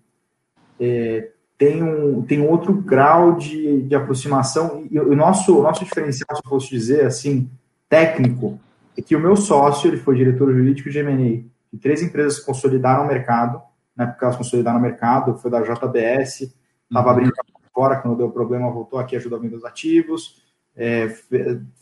é, 0.80 1.30
tem, 1.56 1.80
um, 1.80 2.22
tem 2.22 2.44
outro 2.44 2.72
grau 2.72 3.36
de, 3.36 3.82
de 3.82 3.94
aproximação 3.94 4.84
e 4.90 4.98
o 4.98 5.14
nosso, 5.14 5.56
o 5.56 5.62
nosso 5.62 5.84
diferencial, 5.84 6.34
se 6.34 6.42
eu 6.44 6.50
fosse 6.50 6.70
dizer 6.70 7.04
assim, 7.04 7.48
técnico, 7.88 8.58
é 8.98 9.02
que 9.02 9.14
o 9.14 9.20
meu 9.20 9.36
sócio, 9.36 9.88
ele 9.88 9.96
foi 9.96 10.16
diretor 10.16 10.52
jurídico 10.52 10.90
de 10.90 10.98
M&A 10.98 11.48
de 11.72 11.78
três 11.80 12.02
empresas 12.02 12.40
que 12.40 12.46
consolidaram 12.46 13.04
o 13.04 13.06
mercado, 13.06 13.60
na 13.94 14.04
época 14.04 14.26
elas 14.26 14.36
consolidaram 14.36 14.78
o 14.78 14.82
mercado, 14.82 15.38
foi 15.38 15.50
da 15.50 15.60
JBS, 15.60 16.40
estava 16.40 17.06
uhum. 17.06 17.12
abrindo 17.12 17.32
fora, 17.72 17.96
quando 17.96 18.16
deu 18.16 18.30
problema, 18.30 18.70
voltou 18.70 18.98
aqui, 18.98 19.14
ajudou 19.14 19.38
a 19.38 19.42
vender 19.42 19.56
os 19.56 19.64
ativos, 19.64 20.42
é, 20.76 21.08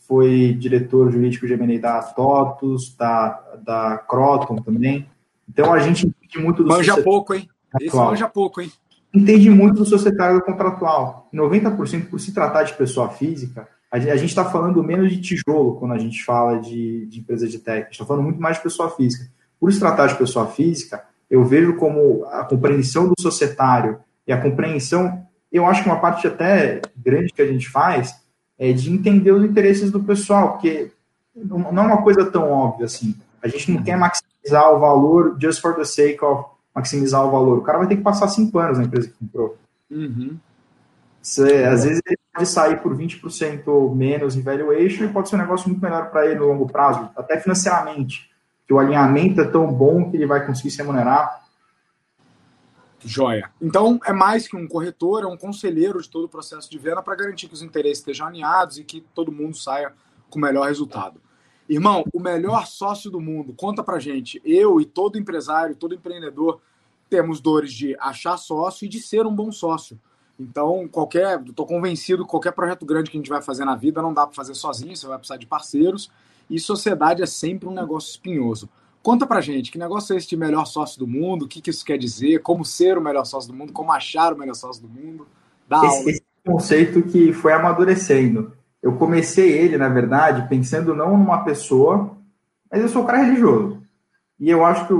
foi 0.07 0.55
diretor 0.59 1.11
jurídico 1.11 1.47
de 1.47 1.53
M&A 1.53 1.79
da 1.79 2.01
TOTUS, 2.01 2.95
da, 2.95 3.57
da 3.63 3.97
Croton 3.97 4.57
também, 4.57 5.07
então 5.47 5.73
a 5.73 5.79
gente 5.79 6.05
entende 6.05 6.39
muito 6.39 6.63
do 6.63 6.69
Manja 6.69 7.01
pouco, 7.01 7.33
hein? 7.33 7.49
Esse 7.81 7.95
manja 7.95 8.27
pouco, 8.27 8.61
hein? 8.61 8.71
Entende 9.13 9.49
muito 9.49 9.75
do 9.75 9.85
societário 9.85 10.41
contratual. 10.41 11.29
90% 11.33 12.09
por 12.09 12.19
se 12.19 12.33
tratar 12.33 12.63
de 12.63 12.73
pessoa 12.73 13.09
física, 13.09 13.67
a 13.91 13.99
gente 13.99 14.25
está 14.25 14.45
falando 14.45 14.83
menos 14.83 15.11
de 15.11 15.21
tijolo 15.21 15.75
quando 15.75 15.93
a 15.93 15.97
gente 15.97 16.23
fala 16.23 16.59
de, 16.59 17.05
de 17.05 17.19
empresa 17.19 17.47
de 17.47 17.59
tech, 17.59 17.77
a 17.77 17.83
gente 17.83 17.93
está 17.93 18.05
falando 18.05 18.23
muito 18.23 18.41
mais 18.41 18.57
de 18.57 18.63
pessoa 18.63 18.89
física. 18.89 19.29
Por 19.59 19.71
se 19.71 19.79
tratar 19.79 20.07
de 20.07 20.15
pessoa 20.15 20.47
física, 20.47 21.03
eu 21.29 21.43
vejo 21.43 21.75
como 21.75 22.25
a 22.25 22.43
compreensão 22.43 23.07
do 23.07 23.13
societário 23.19 23.99
e 24.25 24.33
a 24.33 24.41
compreensão, 24.41 25.25
eu 25.51 25.65
acho 25.65 25.83
que 25.83 25.89
uma 25.89 25.99
parte 25.99 26.27
até 26.27 26.81
grande 26.95 27.33
que 27.33 27.41
a 27.41 27.47
gente 27.47 27.69
faz 27.69 28.15
é 28.59 28.73
de 28.73 28.91
entender 28.91 29.31
os 29.31 29.43
interesses 29.43 29.89
do 29.91 30.03
pessoal, 30.03 30.53
porque 30.53 30.91
não 31.33 31.83
é 31.83 31.87
uma 31.87 32.01
coisa 32.01 32.25
tão 32.25 32.49
óbvia 32.49 32.85
assim. 32.85 33.15
A 33.41 33.47
gente 33.47 33.71
não 33.71 33.83
quer 33.83 33.97
maximizar 33.97 34.73
o 34.73 34.79
valor 34.79 35.37
just 35.39 35.61
for 35.61 35.75
the 35.75 35.85
sake 35.85 36.23
of 36.23 36.49
maximizar 36.77 37.25
o 37.25 37.31
valor. 37.31 37.57
O 37.57 37.61
cara 37.61 37.79
vai 37.79 37.87
ter 37.87 37.97
que 37.97 38.03
passar 38.03 38.27
cinco 38.27 38.59
anos 38.59 38.77
na 38.77 38.83
empresa 38.83 39.07
que 39.07 39.13
comprou. 39.17 39.57
Uhum. 39.89 40.37
Você, 41.27 41.65
às 41.65 41.83
vezes 41.83 42.01
ele 42.07 42.17
pode 42.33 42.47
sair 42.47 42.81
por 42.81 42.95
20% 42.95 43.93
menos 43.93 44.37
em 44.37 44.41
valuation 44.41 45.03
e 45.03 45.09
pode 45.09 45.27
ser 45.27 45.35
um 45.35 45.39
negócio 45.39 45.67
muito 45.67 45.81
melhor 45.81 46.09
para 46.09 46.25
ele 46.25 46.39
no 46.39 46.47
longo 46.47 46.65
prazo, 46.67 47.09
até 47.17 47.37
financeiramente, 47.37 48.31
que 48.65 48.73
o 48.73 48.79
alinhamento 48.79 49.41
é 49.41 49.43
tão 49.45 49.67
bom 49.69 50.09
que 50.09 50.15
ele 50.15 50.25
vai 50.25 50.45
conseguir 50.45 50.71
se 50.71 50.77
remunerar. 50.77 51.45
Joia. 53.03 53.51
Então, 53.61 53.99
é 54.05 54.13
mais 54.13 54.47
que 54.47 54.55
um 54.55 54.65
corretor, 54.69 55.23
é 55.23 55.27
um 55.27 55.35
conselheiro 55.35 56.01
de 56.01 56.09
todo 56.09 56.23
o 56.23 56.29
processo 56.29 56.71
de 56.71 56.79
venda 56.79 57.03
para 57.03 57.13
garantir 57.13 57.49
que 57.49 57.53
os 57.53 57.61
interesses 57.61 57.99
estejam 57.99 58.27
alinhados 58.27 58.77
e 58.77 58.85
que 58.85 59.01
todo 59.13 59.29
mundo 59.29 59.57
saia 59.57 59.91
com 60.29 60.39
o 60.39 60.41
melhor 60.41 60.69
resultado. 60.69 61.19
Irmão, 61.67 62.05
o 62.13 62.21
melhor 62.21 62.65
sócio 62.67 63.11
do 63.11 63.19
mundo, 63.19 63.53
conta 63.53 63.83
pra 63.83 63.99
gente. 63.99 64.41
Eu 64.45 64.79
e 64.79 64.85
todo 64.85 65.19
empresário, 65.19 65.75
todo 65.75 65.93
empreendedor, 65.93 66.61
temos 67.09 67.41
dores 67.41 67.73
de 67.73 67.97
achar 67.99 68.37
sócio 68.37 68.85
e 68.85 68.87
de 68.87 69.01
ser 69.01 69.25
um 69.25 69.35
bom 69.35 69.51
sócio. 69.51 69.99
Então, 70.39 70.87
qualquer, 70.87 71.41
estou 71.41 71.65
convencido 71.65 72.23
que 72.23 72.29
qualquer 72.29 72.51
projeto 72.51 72.85
grande 72.85 73.09
que 73.09 73.17
a 73.17 73.19
gente 73.19 73.29
vai 73.29 73.41
fazer 73.41 73.65
na 73.65 73.75
vida 73.75 74.01
não 74.01 74.13
dá 74.13 74.25
para 74.25 74.35
fazer 74.35 74.53
sozinho, 74.53 74.95
você 74.95 75.07
vai 75.07 75.17
precisar 75.17 75.37
de 75.37 75.47
parceiros. 75.47 76.11
E 76.49 76.59
sociedade 76.59 77.23
é 77.23 77.25
sempre 77.25 77.67
um 77.67 77.73
negócio 77.73 78.11
espinhoso. 78.11 78.69
Conta 79.01 79.25
pra 79.25 79.41
gente, 79.41 79.71
que 79.71 79.77
negócio 79.77 80.13
é 80.13 80.17
esse 80.17 80.27
de 80.27 80.37
melhor 80.37 80.65
sócio 80.65 80.99
do 80.99 81.07
mundo? 81.07 81.45
O 81.45 81.47
que, 81.47 81.61
que 81.61 81.69
isso 81.69 81.83
quer 81.83 81.97
dizer? 81.97 82.39
Como 82.41 82.63
ser 82.63 82.97
o 82.97 83.01
melhor 83.01 83.25
sócio 83.25 83.51
do 83.51 83.57
mundo? 83.57 83.73
Como 83.73 83.91
achar 83.91 84.33
o 84.33 84.37
melhor 84.37 84.53
sócio 84.53 84.81
do 84.81 84.89
mundo? 84.89 85.27
Dá 85.67 85.77
esse, 85.77 85.97
aula. 85.97 86.11
esse 86.11 86.23
conceito 86.45 87.01
que 87.03 87.33
foi 87.33 87.53
amadurecendo. 87.53 88.53
Eu 88.81 88.95
comecei 88.97 89.51
ele, 89.51 89.77
na 89.77 89.89
verdade, 89.89 90.47
pensando 90.47 90.93
não 90.93 91.17
numa 91.17 91.43
pessoa, 91.43 92.17
mas 92.71 92.81
eu 92.81 92.89
sou 92.89 93.03
um 93.03 93.05
cara 93.05 93.23
religioso. 93.23 93.81
E 94.39 94.49
eu 94.49 94.63
acho 94.63 94.87
que 94.87 94.93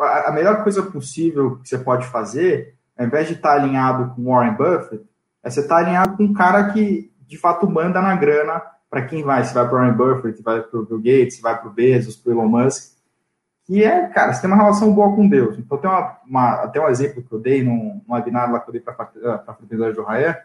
a 0.00 0.30
melhor 0.32 0.62
coisa 0.62 0.82
possível 0.82 1.56
que 1.56 1.68
você 1.68 1.78
pode 1.78 2.06
fazer 2.06 2.74
ao 2.98 3.06
invés 3.06 3.28
de 3.28 3.34
estar 3.34 3.54
alinhado 3.54 4.14
com 4.14 4.24
Warren 4.24 4.54
Buffett, 4.54 5.04
é 5.42 5.50
você 5.50 5.60
estar 5.60 5.78
alinhado 5.78 6.16
com 6.16 6.24
um 6.24 6.32
cara 6.32 6.72
que 6.72 7.12
de 7.26 7.36
fato 7.36 7.68
manda 7.68 8.00
na 8.00 8.14
grana 8.16 8.62
para 8.88 9.02
quem 9.02 9.22
vai. 9.22 9.44
Se 9.44 9.52
vai 9.52 9.68
para 9.68 9.78
Warren 9.78 9.96
Buffett, 9.96 10.36
se 10.36 10.42
vai 10.42 10.62
para 10.62 10.78
o 10.78 10.86
Bill 10.86 10.98
Gates, 10.98 11.36
se 11.36 11.42
vai 11.42 11.58
para 11.58 11.68
o 11.68 11.72
Bezos, 11.72 12.16
para 12.16 12.32
Elon 12.32 12.48
Musk. 12.48 12.94
Que 13.66 13.82
é, 13.82 14.06
cara, 14.08 14.32
você 14.32 14.42
tem 14.42 14.50
uma 14.50 14.56
relação 14.56 14.92
boa 14.92 15.14
com 15.16 15.26
Deus. 15.26 15.58
Então, 15.58 15.78
tem 15.78 15.90
uma, 15.90 16.18
uma, 16.26 16.52
até 16.62 16.80
um 16.80 16.88
exemplo 16.88 17.22
que 17.22 17.32
eu 17.32 17.40
dei 17.40 17.64
num, 17.64 18.00
num 18.06 18.14
webinar 18.14 18.52
lá 18.52 18.60
que 18.60 18.68
eu 18.68 18.72
dei 18.72 18.80
para 18.80 18.92
a 18.92 19.38
fraternidade 19.38 19.96
do 19.96 20.04
Raé, 20.04 20.44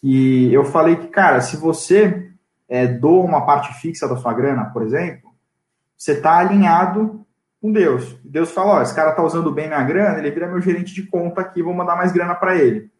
que 0.00 0.52
eu 0.52 0.64
falei 0.64 0.96
que, 0.96 1.08
cara, 1.08 1.40
se 1.42 1.56
você 1.58 2.32
é, 2.68 2.86
doa 2.86 3.24
uma 3.24 3.44
parte 3.44 3.72
fixa 3.74 4.08
da 4.08 4.16
sua 4.16 4.32
grana, 4.32 4.64
por 4.64 4.82
exemplo, 4.82 5.30
você 5.96 6.12
está 6.12 6.38
alinhado 6.38 7.26
com 7.60 7.70
Deus. 7.70 8.16
Deus 8.24 8.50
fala: 8.52 8.78
ó, 8.78 8.82
esse 8.82 8.94
cara 8.94 9.12
tá 9.12 9.22
usando 9.22 9.52
bem 9.52 9.66
minha 9.66 9.82
grana, 9.82 10.18
ele 10.18 10.30
vira 10.30 10.48
meu 10.48 10.60
gerente 10.60 10.94
de 10.94 11.06
conta 11.06 11.40
aqui, 11.40 11.62
vou 11.62 11.74
mandar 11.74 11.96
mais 11.96 12.12
grana 12.12 12.34
para 12.34 12.56
ele. 12.56 12.90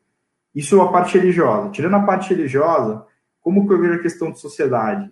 Isso 0.54 0.78
é 0.78 0.84
a 0.84 0.88
parte 0.88 1.16
religiosa. 1.16 1.70
Tirando 1.70 1.96
a 1.96 2.02
parte 2.02 2.30
religiosa, 2.30 3.06
como 3.40 3.66
que 3.66 3.72
eu 3.72 3.80
vejo 3.80 3.94
a 3.94 4.02
questão 4.02 4.30
de 4.30 4.40
sociedade? 4.40 5.10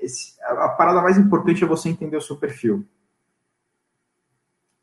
Esse, 0.00 0.34
a, 0.42 0.66
a 0.66 0.68
parada 0.70 1.02
mais 1.02 1.18
importante 1.18 1.62
é 1.62 1.66
você 1.66 1.88
entender 1.88 2.16
o 2.16 2.22
seu 2.22 2.36
perfil. 2.36 2.86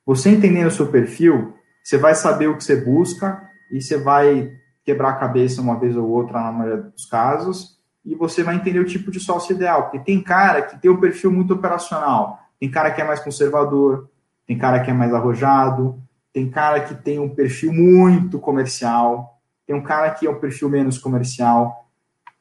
Você 0.05 0.29
entendendo 0.29 0.67
o 0.67 0.71
seu 0.71 0.87
perfil, 0.87 1.53
você 1.83 1.97
vai 1.97 2.15
saber 2.15 2.47
o 2.47 2.55
que 2.55 2.63
você 2.63 2.75
busca 2.75 3.41
e 3.71 3.81
você 3.81 3.97
vai 3.97 4.53
quebrar 4.85 5.09
a 5.09 5.15
cabeça 5.17 5.61
uma 5.61 5.77
vez 5.77 5.97
ou 5.97 6.07
outra 6.07 6.39
na 6.39 6.51
maioria 6.51 6.83
dos 6.83 7.05
casos 7.05 7.77
e 8.05 8.15
você 8.15 8.41
vai 8.41 8.55
entender 8.55 8.79
o 8.79 8.85
tipo 8.85 9.11
de 9.11 9.19
sócio 9.19 9.53
ideal. 9.53 9.83
Porque 9.83 9.99
tem 9.99 10.23
cara 10.23 10.61
que 10.61 10.79
tem 10.79 10.89
um 10.89 10.99
perfil 10.99 11.29
muito 11.29 11.53
operacional 11.53 12.39
tem 12.59 12.69
cara 12.69 12.91
que 12.91 13.01
é 13.01 13.03
mais 13.03 13.19
conservador, 13.19 14.09
tem 14.45 14.57
cara 14.57 14.79
que 14.79 14.89
é 14.89 14.93
mais 14.93 15.13
arrojado, 15.13 16.01
tem 16.33 16.49
cara 16.49 16.81
que 16.81 16.95
tem 16.95 17.19
um 17.19 17.29
perfil 17.29 17.73
muito 17.73 18.39
comercial, 18.39 19.39
tem 19.65 19.75
um 19.75 19.83
cara 19.83 20.11
que 20.11 20.25
é 20.25 20.29
um 20.29 20.39
perfil 20.39 20.69
menos 20.69 20.97
comercial. 20.97 21.85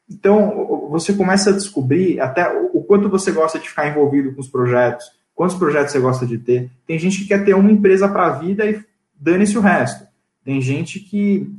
Então, 0.08 0.88
você 0.90 1.12
começa 1.12 1.50
a 1.50 1.52
descobrir 1.52 2.20
até 2.20 2.48
o 2.72 2.82
quanto 2.82 3.08
você 3.08 3.32
gosta 3.32 3.58
de 3.58 3.68
ficar 3.68 3.88
envolvido 3.88 4.32
com 4.32 4.40
os 4.40 4.48
projetos, 4.48 5.10
quantos 5.34 5.56
projetos 5.56 5.92
você 5.92 5.98
gosta 5.98 6.24
de 6.24 6.38
ter. 6.38 6.70
Tem 6.86 6.98
gente 6.98 7.18
que 7.18 7.28
quer 7.28 7.44
ter 7.44 7.54
uma 7.54 7.70
empresa 7.70 8.08
para 8.08 8.26
a 8.26 8.38
vida 8.38 8.64
e 8.64 8.82
dane-se 9.14 9.58
o 9.58 9.60
resto. 9.60 10.06
Tem 10.44 10.60
gente 10.60 11.00
que 11.00 11.52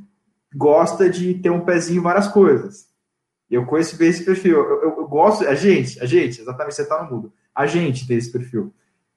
gosta 0.55 1.09
de 1.09 1.33
ter 1.35 1.49
um 1.49 1.59
pezinho 1.59 1.99
em 1.99 2.03
várias 2.03 2.27
coisas. 2.27 2.87
Eu 3.51 3.65
conheço 3.65 3.97
bem 3.97 4.09
esse 4.09 4.23
perfil. 4.23 4.57
Eu, 4.57 4.81
eu, 4.81 4.97
eu 4.99 5.07
gosto, 5.07 5.45
a 5.45 5.55
gente, 5.55 6.01
a 6.01 6.05
gente, 6.05 6.39
exatamente, 6.39 6.75
você 6.75 6.83
está 6.83 7.03
no 7.03 7.11
mundo 7.11 7.33
a 7.57 7.65
gente 7.65 8.05
ter 8.07 8.13
esse 8.13 8.31
perfil. 8.31 8.71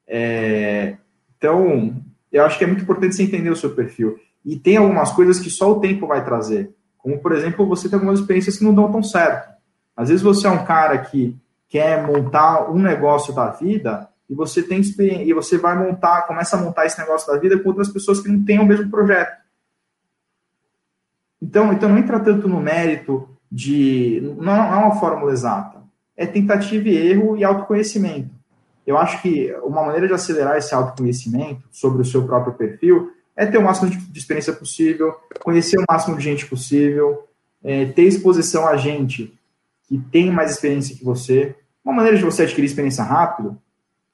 É, 0.09 0.97
então, 1.37 2.03
eu 2.33 2.43
acho 2.43 2.57
que 2.57 2.65
é 2.65 2.67
muito 2.67 2.83
importante 2.83 3.15
você 3.15 3.23
entender 3.23 3.51
o 3.51 3.57
seu 3.57 3.75
perfil. 3.75 4.19
E 4.43 4.57
tem 4.57 4.79
algumas 4.79 5.13
coisas 5.13 5.39
que 5.39 5.51
só 5.51 5.71
o 5.71 5.81
tempo 5.81 6.07
vai 6.07 6.25
trazer. 6.25 6.75
Como, 6.97 7.19
por 7.19 7.33
exemplo, 7.33 7.67
você 7.67 7.87
tem 7.87 7.99
algumas 7.99 8.19
experiências 8.19 8.57
que 8.57 8.65
não 8.65 8.75
dão 8.75 8.91
tão 8.91 9.03
certo. 9.03 9.51
Às 9.95 10.09
vezes 10.09 10.23
você 10.23 10.47
é 10.47 10.51
um 10.51 10.65
cara 10.65 10.97
que 10.97 11.37
quer 11.69 12.07
montar 12.07 12.71
um 12.71 12.79
negócio 12.79 13.35
da 13.35 13.51
vida 13.51 14.09
e 14.29 14.35
você 14.35 14.63
tem 14.63 14.81
e 14.81 15.35
você 15.35 15.59
vai 15.59 15.77
montar, 15.79 16.23
começa 16.23 16.57
a 16.57 16.61
montar 16.61 16.87
esse 16.87 16.99
negócio 16.99 17.31
da 17.31 17.39
vida 17.39 17.59
com 17.59 17.69
outras 17.69 17.89
pessoas 17.89 18.21
que 18.21 18.29
não 18.29 18.43
têm 18.43 18.59
o 18.59 18.67
mesmo 18.67 18.91
projeto. 18.91 19.39
Então, 21.43 21.73
então 21.73 21.91
não 21.91 21.99
entra 21.99 22.19
tanto 22.19 22.49
no 22.49 22.61
mérito 22.61 23.29
de. 23.53 24.21
Não, 24.23 24.35
não 24.35 24.55
é 24.55 24.77
uma 24.77 24.99
fórmula 24.99 25.33
exata. 25.33 25.80
É 26.21 26.27
tentativa 26.27 26.87
e 26.87 26.95
erro 26.95 27.35
e 27.35 27.43
autoconhecimento. 27.43 28.29
Eu 28.87 28.99
acho 28.99 29.23
que 29.23 29.51
uma 29.63 29.83
maneira 29.83 30.07
de 30.07 30.13
acelerar 30.13 30.59
esse 30.59 30.75
autoconhecimento 30.75 31.63
sobre 31.73 32.03
o 32.03 32.05
seu 32.05 32.27
próprio 32.27 32.53
perfil 32.53 33.11
é 33.35 33.47
ter 33.47 33.57
o 33.57 33.63
máximo 33.63 33.89
de 33.89 34.19
experiência 34.19 34.53
possível, 34.53 35.15
conhecer 35.43 35.79
o 35.79 35.85
máximo 35.91 36.19
de 36.19 36.23
gente 36.23 36.45
possível, 36.45 37.27
é, 37.65 37.87
ter 37.87 38.03
exposição 38.03 38.69
a 38.69 38.77
gente 38.77 39.33
que 39.89 39.97
tem 39.97 40.31
mais 40.31 40.51
experiência 40.51 40.95
que 40.95 41.03
você. 41.03 41.57
Uma 41.83 41.95
maneira 41.95 42.19
de 42.19 42.23
você 42.23 42.43
adquirir 42.43 42.67
experiência 42.67 43.03
rápido, 43.03 43.57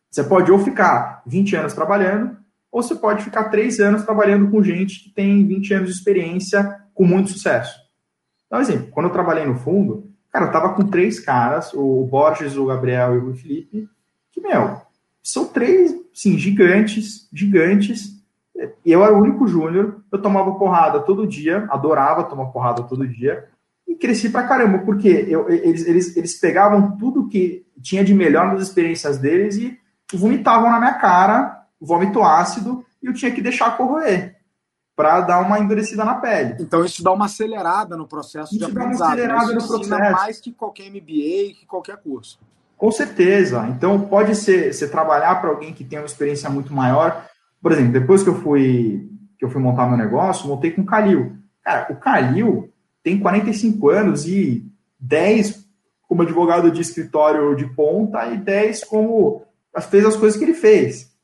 você 0.09 0.23
pode 0.23 0.53
ou 0.53 0.61
ficar 0.61 1.25
20 1.27 1.57
anos 1.57 1.75
trabalhando, 1.75 2.37
ou 2.71 2.85
você 2.85 2.95
pode 2.95 3.25
ficar 3.25 3.49
3 3.51 3.81
anos 3.81 4.05
trabalhando 4.05 4.49
com 4.49 4.63
gente 4.63 5.03
que 5.03 5.11
tem 5.11 5.45
20 5.45 5.75
anos 5.75 5.89
de 5.89 5.97
experiência 5.97 6.81
com 6.95 7.05
muito 7.05 7.33
sucesso. 7.33 7.77
Então, 8.47 8.61
exemplo, 8.61 8.93
quando 8.93 9.07
eu 9.07 9.13
trabalhei 9.13 9.45
no 9.45 9.59
fundo, 9.59 10.09
cara, 10.37 10.47
eu 10.47 10.53
tava 10.53 10.75
com 10.75 10.87
três 10.87 11.19
caras, 11.19 11.73
o 11.73 12.05
Borges, 12.05 12.57
o 12.57 12.67
Gabriel 12.67 13.15
e 13.15 13.19
o 13.19 13.35
Felipe, 13.35 13.89
que, 14.31 14.41
meu, 14.41 14.83
são 15.23 15.47
três, 15.47 15.95
sim, 16.13 16.37
gigantes, 16.37 17.27
gigantes, 17.33 18.23
e 18.85 18.93
eu 18.93 19.03
era 19.03 19.15
o 19.15 19.23
único 19.23 19.47
júnior, 19.47 20.03
eu 20.13 20.21
tomava 20.21 20.55
porrada 20.57 21.01
todo 21.01 21.27
dia, 21.27 21.67
adorava 21.71 22.25
tomar 22.25 22.47
porrada 22.47 22.83
todo 22.83 23.09
dia, 23.09 23.49
e 23.89 23.95
cresci 23.95 24.29
pra 24.29 24.47
caramba, 24.47 24.79
porque 24.79 25.09
eu, 25.09 25.49
eles, 25.49 25.87
eles, 25.87 26.17
eles 26.17 26.39
pegavam 26.39 26.97
tudo 26.99 27.29
que 27.29 27.65
tinha 27.81 28.05
de 28.05 28.13
melhor 28.13 28.53
nas 28.53 28.63
experiências 28.63 29.17
deles 29.17 29.57
e 29.57 29.79
vomitavam 30.13 30.71
na 30.71 30.79
minha 30.79 30.95
cara, 30.95 31.65
vômito 31.81 32.23
ácido, 32.23 32.85
e 33.03 33.07
eu 33.07 33.15
tinha 33.15 33.31
que 33.31 33.41
deixar 33.41 33.77
corroer 33.77 34.36
para 34.97 35.21
dar 35.21 35.41
uma 35.41 35.61
endurecida 35.61 36.05
na 36.05 36.15
pele. 36.15 36.57
Então 36.59 36.83
isso 36.83 37.05
dá 37.05 37.13
uma 37.13 37.27
acelerada 37.27 37.97
no 37.97 38.09
processo 38.09 38.55
isso 38.55 38.65
de 38.65 38.65
aprendizado. 38.65 38.99
Dá 38.99 39.05
uma 39.05 39.13
acelerada 39.13 39.53
isso 39.53 39.73
no 39.73 39.87
processo. 39.87 40.13
mais 40.13 40.41
que 40.41 40.53
qualquer 40.53 40.91
MBA, 40.91 41.55
que 41.55 41.67
qualquer 41.69 41.99
curso. 41.99 42.41
Com 42.79 42.91
certeza. 42.91 43.67
Então 43.69 44.01
pode 44.01 44.35
ser 44.35 44.73
você 44.73 44.89
trabalhar 44.89 45.35
para 45.37 45.51
alguém 45.51 45.75
que 45.75 45.85
tem 45.85 45.99
uma 45.99 46.07
experiência 46.07 46.49
muito 46.49 46.73
maior. 46.73 47.27
Por 47.61 47.73
exemplo, 47.73 47.93
depois 47.93 48.23
que 48.23 48.31
eu 48.31 48.41
fui 48.41 49.11
que 49.39 49.45
eu 49.45 49.51
fui 49.51 49.61
montar 49.61 49.87
meu 49.87 49.99
negócio, 49.99 50.49
montei 50.49 50.71
com 50.71 50.81
o 50.81 50.87
Calil. 50.87 51.37
Cara, 51.63 51.89
o 51.91 51.97
Calil 51.97 52.73
tem 53.03 53.21
45 53.21 53.91
anos 53.91 54.27
e 54.27 54.67
10 54.99 55.67
como 56.09 56.23
advogado 56.23 56.71
de 56.71 56.81
escritório 56.81 57.55
de 57.55 57.67
ponta 57.75 58.25
e 58.27 58.39
10 58.39 58.85
como 58.85 59.43
fez 59.91 60.07
as 60.07 60.17
coisas 60.17 60.39
que 60.39 60.45
ele 60.45 60.55
fez 60.55 61.15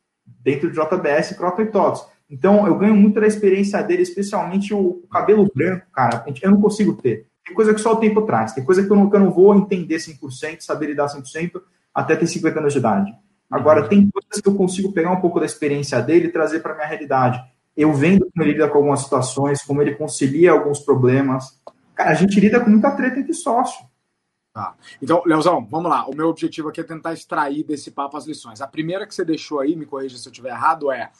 dentro 0.42 0.70
de 0.70 0.76
JBS, 0.76 1.34
Croton 1.36 1.62
e 1.62 1.66
TOTS. 1.66 2.11
Então, 2.32 2.66
eu 2.66 2.78
ganho 2.78 2.94
muito 2.96 3.20
da 3.20 3.26
experiência 3.26 3.82
dele, 3.82 4.00
especialmente 4.00 4.72
o 4.72 5.02
cabelo 5.12 5.46
branco, 5.54 5.84
cara. 5.92 6.24
Eu 6.40 6.50
não 6.50 6.62
consigo 6.62 6.94
ter. 6.94 7.26
Tem 7.44 7.54
coisa 7.54 7.74
que 7.74 7.80
só 7.80 7.92
o 7.92 7.96
tempo 7.96 8.22
traz. 8.22 8.54
Tem 8.54 8.64
coisa 8.64 8.82
que 8.82 8.90
eu 8.90 8.96
eu 8.96 9.20
não 9.20 9.30
vou 9.30 9.54
entender 9.54 9.96
100%, 9.96 10.62
saber 10.62 10.86
lidar 10.86 11.08
100%, 11.08 11.60
até 11.94 12.16
ter 12.16 12.26
50 12.26 12.58
anos 12.58 12.72
de 12.72 12.78
idade. 12.78 13.12
Agora, 13.50 13.86
tem 13.86 14.10
coisas 14.10 14.40
que 14.40 14.48
eu 14.48 14.54
consigo 14.54 14.92
pegar 14.94 15.10
um 15.10 15.20
pouco 15.20 15.38
da 15.38 15.44
experiência 15.44 16.00
dele 16.00 16.28
e 16.28 16.32
trazer 16.32 16.60
para 16.60 16.74
minha 16.74 16.86
realidade. 16.86 17.38
Eu 17.76 17.92
vendo 17.92 18.20
como 18.30 18.42
ele 18.42 18.52
lida 18.52 18.66
com 18.66 18.78
algumas 18.78 19.00
situações, 19.00 19.62
como 19.62 19.82
ele 19.82 19.94
concilia 19.94 20.52
alguns 20.52 20.80
problemas. 20.80 21.60
Cara, 21.94 22.12
a 22.12 22.14
gente 22.14 22.40
lida 22.40 22.60
com 22.60 22.70
muita 22.70 22.92
treta 22.92 23.20
entre 23.20 23.34
sócio. 23.34 23.84
Tá. 24.54 24.74
Então, 25.02 25.22
Leozão, 25.26 25.66
vamos 25.70 25.90
lá. 25.90 26.06
O 26.06 26.16
meu 26.16 26.28
objetivo 26.28 26.70
aqui 26.70 26.80
é 26.80 26.84
tentar 26.84 27.12
extrair 27.12 27.62
desse 27.62 27.90
papo 27.90 28.16
as 28.16 28.26
lições. 28.26 28.62
A 28.62 28.66
primeira 28.66 29.06
que 29.06 29.14
você 29.14 29.22
deixou 29.22 29.60
aí, 29.60 29.76
me 29.76 29.84
corrija 29.84 30.16
se 30.16 30.26
eu 30.26 30.32
estiver 30.32 30.50
errado, 30.50 30.90
é 30.90 31.10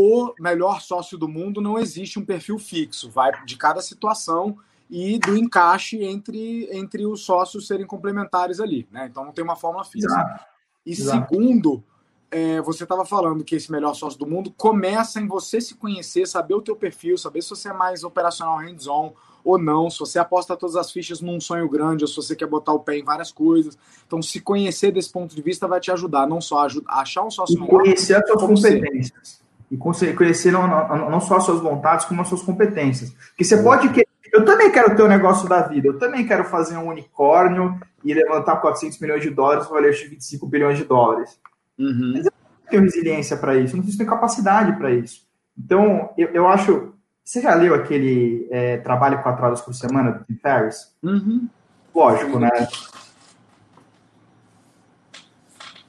o 0.00 0.32
melhor 0.38 0.80
sócio 0.80 1.18
do 1.18 1.26
mundo 1.26 1.60
não 1.60 1.76
existe 1.76 2.20
um 2.20 2.24
perfil 2.24 2.56
fixo, 2.56 3.10
vai 3.10 3.32
de 3.44 3.56
cada 3.56 3.82
situação 3.82 4.56
e 4.88 5.18
do 5.18 5.36
encaixe 5.36 6.04
entre, 6.04 6.68
entre 6.70 7.04
os 7.04 7.24
sócios 7.24 7.66
serem 7.66 7.84
complementares 7.84 8.60
ali, 8.60 8.86
né? 8.92 9.08
Então 9.10 9.24
não 9.24 9.32
tem 9.32 9.42
uma 9.42 9.56
fórmula 9.56 9.84
fixa. 9.84 10.06
Exato. 10.06 10.44
E 10.86 10.92
Exato. 10.92 11.28
segundo, 11.28 11.82
é, 12.30 12.60
você 12.60 12.84
estava 12.84 13.04
falando 13.04 13.42
que 13.42 13.56
esse 13.56 13.72
melhor 13.72 13.92
sócio 13.94 14.16
do 14.16 14.24
mundo 14.24 14.54
começa 14.56 15.20
em 15.20 15.26
você 15.26 15.60
se 15.60 15.74
conhecer, 15.74 16.28
saber 16.28 16.54
o 16.54 16.62
teu 16.62 16.76
perfil, 16.76 17.18
saber 17.18 17.42
se 17.42 17.50
você 17.50 17.70
é 17.70 17.72
mais 17.72 18.04
operacional 18.04 18.56
hands-on 18.58 19.12
ou 19.42 19.58
não, 19.58 19.90
se 19.90 19.98
você 19.98 20.20
aposta 20.20 20.56
todas 20.56 20.76
as 20.76 20.92
fichas 20.92 21.20
num 21.20 21.40
sonho 21.40 21.68
grande 21.68 22.04
ou 22.04 22.08
se 22.08 22.14
você 22.14 22.36
quer 22.36 22.46
botar 22.46 22.72
o 22.72 22.78
pé 22.78 22.98
em 22.98 23.04
várias 23.04 23.32
coisas. 23.32 23.76
Então, 24.06 24.22
se 24.22 24.40
conhecer 24.40 24.92
desse 24.92 25.10
ponto 25.10 25.34
de 25.34 25.42
vista 25.42 25.66
vai 25.66 25.80
te 25.80 25.90
ajudar, 25.90 26.28
não 26.28 26.40
só 26.40 26.60
a 26.60 27.00
achar 27.00 27.24
um 27.24 27.32
sócio 27.32 27.56
e 27.56 27.60
melhor. 27.60 27.80
Conhecer 27.80 28.14
as 28.14 28.28
suas 28.28 28.42
competências 28.42 29.47
e 29.70 29.76
conhecer 29.76 30.52
não, 30.52 30.66
não, 30.66 31.10
não, 31.10 31.20
só 31.20 31.36
as 31.36 31.44
suas 31.44 31.60
vontades, 31.60 32.06
como 32.06 32.22
as 32.22 32.28
suas 32.28 32.42
competências. 32.42 33.10
Porque 33.10 33.44
você 33.44 33.62
pode 33.62 33.88
querer. 33.90 34.08
Eu 34.32 34.44
também 34.44 34.70
quero 34.70 34.94
ter 34.94 35.02
o 35.02 35.06
um 35.06 35.08
negócio 35.08 35.48
da 35.48 35.62
vida, 35.62 35.88
eu 35.88 35.98
também 35.98 36.26
quero 36.26 36.44
fazer 36.44 36.76
um 36.76 36.88
unicórnio 36.88 37.78
e 38.04 38.12
levantar 38.12 38.56
400 38.56 38.98
milhões 39.00 39.22
de 39.22 39.30
dólares 39.30 39.64
no 39.64 39.74
valer 39.74 39.94
de 39.94 40.06
25 40.06 40.46
bilhões 40.46 40.76
de 40.76 40.84
dólares. 40.84 41.38
Uhum. 41.78 42.12
Mas 42.14 42.26
eu 42.26 42.32
não 42.32 42.70
tenho 42.70 42.82
resiliência 42.82 43.36
para 43.36 43.56
isso, 43.56 43.74
eu 43.76 43.82
não 43.82 43.90
tenho 43.90 44.08
capacidade 44.08 44.76
para 44.76 44.90
isso. 44.90 45.26
Então, 45.56 46.10
eu, 46.16 46.28
eu 46.28 46.48
acho. 46.48 46.94
Você 47.24 47.42
já 47.42 47.54
leu 47.54 47.74
aquele 47.74 48.48
é, 48.50 48.78
Trabalho 48.78 49.22
4 49.22 49.44
horas 49.44 49.60
por 49.60 49.74
semana 49.74 50.12
do 50.12 50.24
Tim 50.24 50.36
Ferriss? 50.36 50.94
Uhum. 51.02 51.46
Lógico, 51.94 52.38
né? 52.38 52.50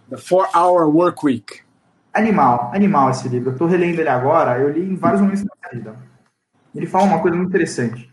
The 0.09 0.17
4 0.17 0.49
Hour 0.53 0.93
Work 0.93 1.25
Week. 1.25 1.68
Animal, 2.13 2.71
animal 2.73 3.11
esse 3.11 3.27
livro. 3.27 3.49
Eu 3.49 3.53
estou 3.53 3.67
relendo 3.67 3.99
ele 3.99 4.09
agora, 4.09 4.59
eu 4.59 4.69
li 4.69 4.81
em 4.81 4.95
vários 4.95 5.21
momentos 5.21 5.43
da 5.43 5.51
minha 5.55 5.83
vida. 5.83 5.95
Ele 6.73 6.85
fala 6.85 7.05
uma 7.05 7.19
coisa 7.19 7.37
muito 7.37 7.49
interessante. 7.49 8.11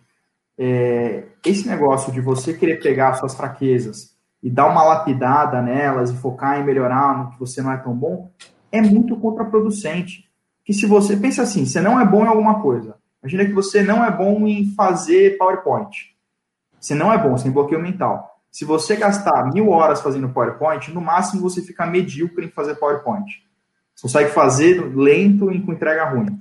É, 0.58 1.24
esse 1.44 1.66
negócio 1.68 2.12
de 2.12 2.20
você 2.20 2.54
querer 2.54 2.80
pegar 2.80 3.14
suas 3.14 3.34
fraquezas 3.34 4.14
e 4.42 4.50
dar 4.50 4.66
uma 4.66 4.82
lapidada 4.82 5.60
nelas 5.62 6.10
e 6.10 6.16
focar 6.16 6.60
em 6.60 6.64
melhorar 6.64 7.18
no 7.18 7.30
que 7.30 7.38
você 7.38 7.62
não 7.62 7.72
é 7.72 7.76
tão 7.76 7.94
bom, 7.94 8.30
é 8.70 8.80
muito 8.80 9.16
contraproducente. 9.16 10.28
Que 10.64 10.74
se 10.74 10.86
você 10.86 11.16
pensa 11.16 11.42
assim, 11.42 11.64
você 11.64 11.80
não 11.80 12.00
é 12.00 12.04
bom 12.04 12.24
em 12.24 12.28
alguma 12.28 12.60
coisa. 12.60 12.96
Imagina 13.22 13.44
que 13.44 13.52
você 13.52 13.82
não 13.82 14.04
é 14.04 14.10
bom 14.10 14.46
em 14.46 14.66
fazer 14.74 15.38
PowerPoint. 15.38 16.14
Você 16.78 16.94
não 16.94 17.12
é 17.12 17.18
bom, 17.18 17.34
tem 17.34 17.50
bloqueio 17.50 17.80
mental. 17.80 18.40
Se 18.50 18.64
você 18.64 18.96
gastar 18.96 19.52
mil 19.52 19.70
horas 19.70 20.00
fazendo 20.00 20.28
PowerPoint, 20.28 20.92
no 20.92 21.00
máximo 21.00 21.42
você 21.42 21.60
fica 21.60 21.86
medíocre 21.86 22.46
em 22.46 22.50
fazer 22.50 22.76
PowerPoint. 22.76 23.45
Você 23.96 24.02
consegue 24.02 24.30
fazer 24.30 24.94
lento 24.94 25.50
e 25.50 25.60
com 25.60 25.72
entrega 25.72 26.04
ruim. 26.04 26.38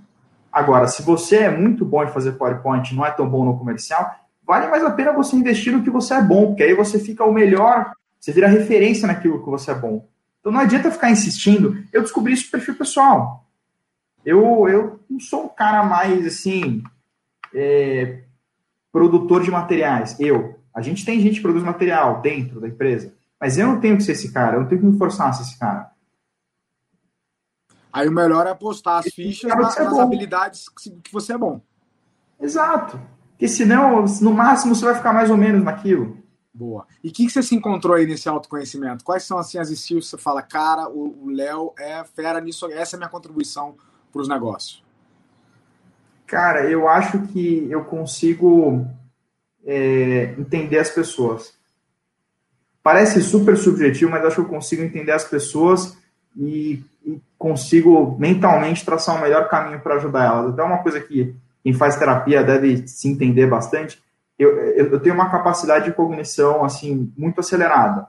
Agora, 0.51 0.87
se 0.87 1.01
você 1.01 1.37
é 1.37 1.49
muito 1.49 1.85
bom 1.85 2.03
em 2.03 2.09
fazer 2.09 2.33
PowerPoint 2.33 2.93
não 2.93 3.05
é 3.05 3.11
tão 3.11 3.27
bom 3.27 3.45
no 3.45 3.57
comercial, 3.57 4.13
vale 4.45 4.67
mais 4.67 4.83
a 4.83 4.91
pena 4.91 5.13
você 5.13 5.35
investir 5.37 5.71
no 5.71 5.81
que 5.81 5.89
você 5.89 6.15
é 6.15 6.21
bom, 6.21 6.47
porque 6.47 6.63
aí 6.63 6.73
você 6.73 6.99
fica 6.99 7.23
o 7.23 7.33
melhor, 7.33 7.93
você 8.19 8.33
vira 8.33 8.47
referência 8.47 9.07
naquilo 9.07 9.41
que 9.41 9.49
você 9.49 9.71
é 9.71 9.75
bom. 9.75 10.05
Então 10.39 10.51
não 10.51 10.59
adianta 10.59 10.91
ficar 10.91 11.09
insistindo. 11.09 11.81
Eu 11.93 12.01
descobri 12.01 12.33
isso 12.33 12.45
no 12.45 12.51
perfil 12.51 12.75
pessoal. 12.75 13.45
Eu, 14.25 14.67
eu 14.67 14.99
não 15.09 15.19
sou 15.19 15.45
um 15.45 15.49
cara 15.49 15.83
mais 15.83 16.25
assim, 16.25 16.83
é, 17.53 18.19
produtor 18.91 19.43
de 19.43 19.49
materiais. 19.49 20.19
Eu. 20.19 20.59
A 20.73 20.81
gente 20.81 21.05
tem 21.05 21.21
gente 21.21 21.35
que 21.35 21.41
produz 21.41 21.63
material 21.63 22.21
dentro 22.21 22.59
da 22.59 22.67
empresa. 22.67 23.13
Mas 23.39 23.57
eu 23.57 23.67
não 23.67 23.79
tenho 23.79 23.95
que 23.97 24.03
ser 24.03 24.11
esse 24.11 24.31
cara, 24.33 24.57
eu 24.57 24.61
não 24.61 24.67
tenho 24.67 24.81
que 24.81 24.87
me 24.87 24.97
forçar 24.97 25.29
a 25.29 25.33
ser 25.33 25.43
esse 25.43 25.57
cara. 25.57 25.94
Aí 27.95 28.09
o 28.09 28.11
melhor 28.11 28.45
é 28.45 28.49
apostar 28.49 28.99
as 28.99 29.05
fichas 29.05 29.49
na, 29.49 29.55
nas 29.55 29.89
bom. 29.89 30.01
habilidades 30.01 30.67
que 30.67 31.13
você 31.13 31.31
é 31.31 31.37
bom. 31.37 31.61
Exato. 32.37 32.99
Porque 33.31 33.47
senão, 33.47 34.03
no 34.21 34.33
máximo, 34.33 34.75
você 34.75 34.83
vai 34.83 34.95
ficar 34.95 35.13
mais 35.13 35.29
ou 35.29 35.37
menos 35.37 35.63
naquilo. 35.63 36.17
Boa. 36.53 36.85
E 37.01 37.07
o 37.07 37.13
que, 37.13 37.25
que, 37.25 37.31
você 37.31 37.41
se 37.41 37.55
encontrou 37.55 37.95
aí 37.95 38.05
nesse 38.05 38.27
autoconhecimento? 38.27 39.05
Quais 39.05 39.23
são 39.23 39.37
assim, 39.37 39.57
as 39.57 39.69
skills 39.69 40.05
que 40.05 40.11
você 40.11 40.17
fala, 40.17 40.41
cara, 40.41 40.89
o 40.89 41.29
Léo 41.29 41.73
é 41.79 42.03
fera 42.03 42.41
nisso, 42.41 42.65
essa 42.69 42.95
é 42.95 42.97
a 42.97 42.99
minha 42.99 43.09
contribuição 43.09 43.75
para 44.11 44.21
os 44.21 44.27
negócios? 44.27 44.83
Cara, 46.27 46.69
eu 46.69 46.89
acho 46.89 47.27
que 47.27 47.65
eu 47.71 47.85
consigo 47.85 48.85
é, 49.65 50.35
entender 50.37 50.79
as 50.79 50.89
pessoas. 50.89 51.53
Parece 52.83 53.21
super 53.21 53.55
subjetivo, 53.55 54.11
mas 54.11 54.25
acho 54.25 54.35
que 54.35 54.41
eu 54.41 54.49
consigo 54.49 54.81
entender 54.81 55.13
as 55.13 55.23
pessoas 55.23 55.97
e, 56.35 56.83
e 56.94 56.94
consigo 57.45 58.17
mentalmente 58.17 58.83
traçar 58.83 59.13
o 59.13 59.19
um 59.19 59.21
melhor 59.21 59.47
caminho 59.47 59.79
para 59.79 59.97
ajudar 59.97 60.25
elas. 60.25 60.49
Até 60.51 60.63
uma 60.63 60.79
coisa 60.79 60.99
que 60.99 61.35
quem 61.61 61.73
faz 61.73 61.95
terapia 61.95 62.43
deve 62.43 62.87
se 62.87 63.07
entender 63.07 63.45
bastante. 63.45 64.01
Eu, 64.37 64.57
eu, 64.57 64.99
tenho 64.99 65.13
uma 65.13 65.29
capacidade 65.29 65.85
de 65.85 65.93
cognição 65.93 66.65
assim 66.65 67.13
muito 67.15 67.39
acelerada 67.39 68.07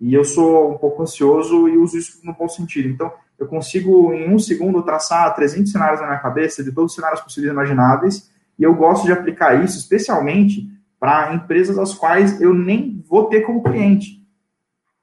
e 0.00 0.14
eu 0.14 0.24
sou 0.24 0.72
um 0.72 0.78
pouco 0.78 1.02
ansioso 1.02 1.68
e 1.68 1.76
uso 1.76 1.98
isso 1.98 2.20
no 2.22 2.32
bom 2.32 2.48
sentido. 2.48 2.88
Então, 2.88 3.12
eu 3.36 3.48
consigo 3.48 4.12
em 4.12 4.32
um 4.32 4.38
segundo 4.38 4.80
traçar 4.84 5.34
300 5.34 5.72
cenários 5.72 6.00
na 6.00 6.06
minha 6.06 6.20
cabeça 6.20 6.62
de 6.62 6.70
todos 6.70 6.92
os 6.92 6.94
cenários 6.94 7.20
possíveis 7.20 7.50
e 7.50 7.52
imagináveis 7.52 8.30
e 8.56 8.62
eu 8.62 8.72
gosto 8.72 9.04
de 9.04 9.10
aplicar 9.10 9.64
isso 9.64 9.78
especialmente 9.78 10.64
para 11.00 11.34
empresas 11.34 11.76
as 11.76 11.92
quais 11.92 12.40
eu 12.40 12.54
nem 12.54 13.04
vou 13.08 13.24
ter 13.24 13.40
como 13.40 13.64
cliente. 13.64 14.24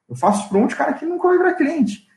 Eu 0.07 0.15
faço 0.15 0.47
para 0.47 0.57
um 0.57 0.67
de 0.67 0.75
cara 0.75 0.93
que 0.93 1.05
nunca 1.05 1.27
vai 1.27 1.37
virar 1.37 1.55
cliente 1.55 2.07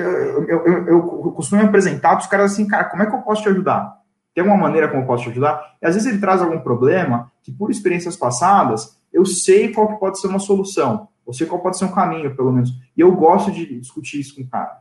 eu, 0.00 0.48
eu, 0.48 0.88
eu, 0.88 1.02
costumo 1.32 1.62
apresentar 1.62 2.10
para 2.10 2.20
os 2.20 2.26
caras 2.26 2.52
assim, 2.52 2.66
cara, 2.66 2.84
como 2.84 3.02
é 3.02 3.06
que 3.06 3.14
eu 3.14 3.20
posso 3.20 3.42
te 3.42 3.48
ajudar? 3.48 4.00
Tem 4.34 4.42
alguma 4.42 4.60
maneira 4.60 4.88
como 4.88 5.02
eu 5.02 5.06
posso 5.06 5.24
te 5.24 5.30
ajudar? 5.30 5.76
E 5.82 5.86
às 5.86 5.94
vezes 5.94 6.10
ele 6.10 6.20
traz 6.20 6.40
algum 6.40 6.58
problema 6.60 7.30
que, 7.42 7.52
por 7.52 7.70
experiências 7.70 8.16
passadas, 8.16 8.98
eu 9.12 9.26
sei 9.26 9.72
qual 9.72 9.88
que 9.88 10.00
pode 10.00 10.18
ser 10.18 10.28
uma 10.28 10.38
solução. 10.38 11.08
Eu 11.26 11.32
sei 11.32 11.46
qual 11.46 11.60
pode 11.60 11.78
ser 11.78 11.84
um 11.84 11.92
caminho, 11.92 12.34
pelo 12.34 12.50
menos. 12.50 12.70
E 12.96 13.00
eu 13.00 13.12
gosto 13.14 13.50
de 13.50 13.78
discutir 13.78 14.20
isso 14.20 14.34
com 14.34 14.42
o 14.42 14.48
cara. 14.48 14.78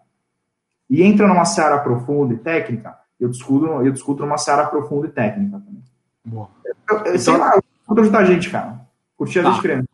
E 0.89 1.04
entra 1.04 1.28
numa 1.28 1.45
seara 1.45 1.78
profunda 1.80 2.34
e 2.34 2.38
técnica, 2.38 2.97
eu 3.19 3.30
discuto, 3.30 3.65
eu 3.65 3.91
discuto 3.91 4.24
numa 4.24 4.38
seara 4.38 4.65
profunda 4.67 5.08
e 5.08 5.12
técnica 5.12 5.60
também. 5.60 5.84
Boa. 6.26 6.50
Eu, 6.65 6.97
eu, 6.97 7.19
sei 7.19 7.34
então- 7.34 7.38
lá, 7.38 7.56
eu 7.56 8.02
ajudar 8.02 8.19
a 8.19 8.26
gente, 8.26 8.50
cara. 8.50 8.82
Curtir 9.17 9.39
a 9.39 9.43
tá. 9.43 9.52
gente 9.52 9.62
criança. 9.62 9.88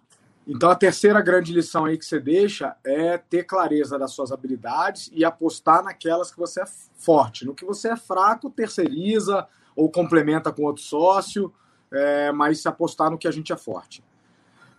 Então, 0.47 0.69
a 0.69 0.75
terceira 0.75 1.19
grande 1.19 1.51
lição 1.51 1.83
aí 1.83 1.97
que 1.97 2.05
você 2.05 2.21
deixa 2.21 2.75
é 2.83 3.17
ter 3.17 3.43
clareza 3.43 3.99
das 3.99 4.11
suas 4.13 4.31
habilidades 4.31 5.11
e 5.13 5.25
apostar 5.25 5.83
naquelas 5.83 6.31
que 6.31 6.37
você 6.37 6.61
é 6.61 6.65
forte. 6.95 7.45
No 7.45 7.53
que 7.53 7.65
você 7.65 7.89
é 7.89 7.97
fraco, 7.97 8.49
terceiriza 8.49 9.45
ou 9.75 9.91
complementa 9.91 10.49
com 10.51 10.63
outro 10.63 10.81
sócio, 10.81 11.53
é, 11.91 12.31
mas 12.31 12.65
apostar 12.65 13.11
no 13.11 13.17
que 13.17 13.27
a 13.27 13.31
gente 13.31 13.51
é 13.51 13.57
forte. 13.57 14.01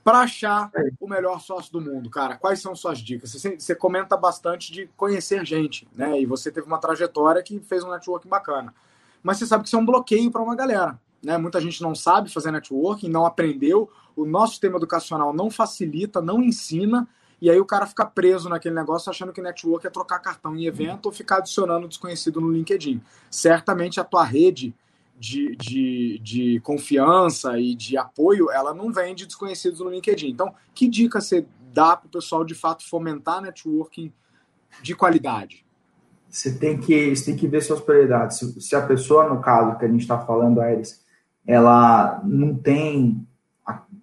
Para 0.03 0.21
achar 0.21 0.71
o 0.99 1.07
melhor 1.07 1.39
sócio 1.39 1.71
do 1.71 1.83
mundo, 1.83 2.09
cara, 2.09 2.39
quais 2.39 2.63
são 2.63 2.75
suas 2.75 2.99
dicas? 2.99 3.31
Você, 3.31 3.59
você, 3.59 3.75
comenta 3.75 4.17
bastante 4.17 4.73
de 4.73 4.87
conhecer 4.97 5.45
gente, 5.45 5.87
né? 5.95 6.19
E 6.19 6.25
você 6.25 6.51
teve 6.51 6.67
uma 6.67 6.79
trajetória 6.79 7.43
que 7.43 7.61
fez 7.61 7.85
um 7.85 7.91
network 7.91 8.27
bacana. 8.27 8.75
Mas 9.23 9.37
você 9.37 9.47
sabe 9.47 9.65
que 9.65 9.69
isso 9.69 9.77
é 9.77 9.79
um 9.79 9.85
bloqueio 9.85 10.31
para 10.31 10.41
uma 10.41 10.57
galera. 10.57 10.99
Né? 11.23 11.37
Muita 11.37 11.61
gente 11.61 11.83
não 11.83 11.95
sabe 11.95 12.33
fazer 12.33 12.51
networking, 12.51 13.11
não 13.11 13.27
aprendeu. 13.27 13.91
O 14.19 14.27
nosso 14.27 14.53
sistema 14.53 14.77
educacional 14.77 15.33
não 15.33 15.51
facilita, 15.51 16.21
não 16.21 16.43
ensina. 16.43 17.07
E 17.41 17.49
aí 17.49 17.61
o 17.61 17.65
cara 17.65 17.87
fica 17.87 18.05
preso 18.05 18.49
naquele 18.49 18.75
negócio 18.75 19.09
achando 19.09 19.33
que 19.33 19.41
network 19.41 19.87
é 19.87 19.91
trocar 19.91 20.19
cartão 20.19 20.57
em 20.57 20.67
evento 20.67 21.07
ou 21.07 21.13
ficar 21.13 21.37
adicionando 21.37 21.87
desconhecido 21.87 22.41
no 22.41 22.51
LinkedIn. 22.51 23.01
Certamente 23.31 24.01
a 24.01 24.05
tua 24.05 24.25
rede 24.25 24.75
de, 25.17 25.55
de, 25.55 26.19
de 26.21 26.61
confiança 26.61 27.59
e 27.61 27.77
de 27.77 27.97
apoio, 27.97 28.51
ela 28.51 28.75
não 28.75 28.93
vem 28.93 29.15
de 29.15 29.25
desconhecidos 29.25 29.79
no 29.79 29.91
LinkedIn. 29.91 30.31
Então, 30.31 30.53
que 30.75 30.89
dica 30.89 31.21
você 31.21 31.47
dá 31.73 31.97
para 31.97 32.09
o 32.09 32.11
pessoal 32.11 32.45
de 32.45 32.57
fato 32.57 32.89
fomentar 32.89 33.41
networking 33.41 34.13
de 34.83 34.97
qualidade? 34.97 35.65
Você 36.29 36.59
tem 36.59 36.79
que, 36.79 37.15
você 37.15 37.27
tem 37.27 37.37
que 37.37 37.47
ver 37.47 37.63
suas 37.63 37.81
prioridades. 37.81 38.39
Se, 38.39 38.61
se 38.61 38.75
a 38.75 38.85
pessoa, 38.85 39.29
no 39.29 39.41
caso 39.41 39.79
que 39.79 39.85
a 39.85 39.89
gente 39.89 40.01
está 40.01 40.19
falando, 40.19 40.61
Aires, 40.61 41.05
ela 41.47 42.21
não 42.25 42.55
tem 42.55 43.28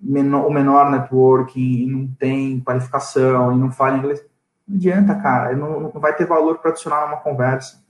menor, 0.01 0.47
o 0.47 0.54
menor 0.54 0.91
networking, 0.91 1.88
não 1.88 2.08
tem 2.19 2.60
qualificação, 2.60 3.54
e 3.54 3.58
não 3.58 3.71
fala 3.71 3.97
inglês, 3.97 4.23
não 4.67 4.75
adianta, 4.75 5.15
cara, 5.15 5.56
não, 5.56 5.80
não 5.80 5.91
vai 5.91 6.15
ter 6.15 6.25
valor 6.25 6.58
para 6.60 6.71
adicionar 6.71 7.06
numa 7.06 7.17
conversa. 7.17 7.84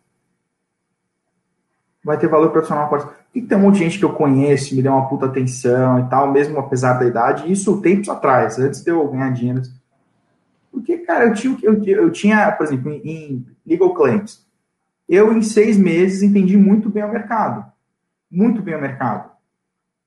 Vai 2.04 2.18
ter 2.18 2.28
valor 2.28 2.50
para 2.50 2.60
adicionar 2.60 2.84
uma 2.84 2.90
conversa. 2.90 3.14
E 3.34 3.42
tem 3.42 3.58
um 3.58 3.62
monte 3.62 3.76
de 3.76 3.84
gente 3.84 4.00
que 4.00 4.06
eu 4.06 4.14
conheço, 4.14 4.76
me 4.76 4.82
deu 4.82 4.94
uma 4.94 5.08
puta 5.08 5.26
atenção 5.26 6.00
e 6.00 6.10
tal, 6.10 6.32
mesmo 6.32 6.60
apesar 6.60 6.94
da 6.94 7.06
idade, 7.06 7.52
isso 7.52 7.82
tempos 7.82 8.10
atrás, 8.10 8.60
antes 8.60 8.84
de 8.84 8.92
eu 8.92 9.08
ganhar 9.08 9.32
dinheiro. 9.32 9.62
Porque, 10.72 10.98
cara, 11.00 11.26
eu 11.26 11.34
tinha, 11.34 11.58
eu, 11.64 11.84
eu 11.84 12.12
tinha 12.12 12.52
por 12.52 12.66
exemplo, 12.66 12.92
em 12.92 13.46
legal 13.66 13.94
claims, 13.94 14.46
eu 15.08 15.32
em 15.32 15.42
seis 15.42 15.78
meses 15.78 16.24
entendi 16.24 16.58
muito 16.58 16.90
bem 16.90 17.04
o 17.04 17.12
mercado. 17.12 17.66
Muito 18.30 18.62
bem 18.62 18.76
o 18.76 18.82
mercado. 18.82 19.32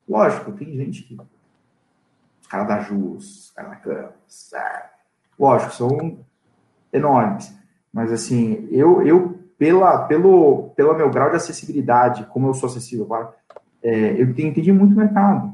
Lógico, 0.08 0.52
tem 0.52 0.76
gente 0.76 1.02
que. 1.02 1.16
Os 2.48 2.50
caras 2.50 2.66
da 2.68 2.80
JUS, 2.80 3.44
os 3.44 3.50
caras 3.50 3.72
da 3.72 3.76
Campos, 3.76 4.50
lógico, 5.38 5.74
são 5.74 6.18
enormes. 6.90 7.54
Mas 7.92 8.10
assim, 8.10 8.66
eu, 8.70 9.02
eu 9.02 9.38
pela, 9.58 10.06
pelo, 10.06 10.70
pelo 10.74 10.96
meu 10.96 11.10
grau 11.10 11.28
de 11.28 11.36
acessibilidade, 11.36 12.24
como 12.32 12.48
eu 12.48 12.54
sou 12.54 12.70
acessível, 12.70 13.04
claro, 13.04 13.28
é, 13.82 14.18
eu 14.18 14.30
entendi 14.30 14.72
muito 14.72 14.94
o 14.94 14.96
mercado. 14.96 15.52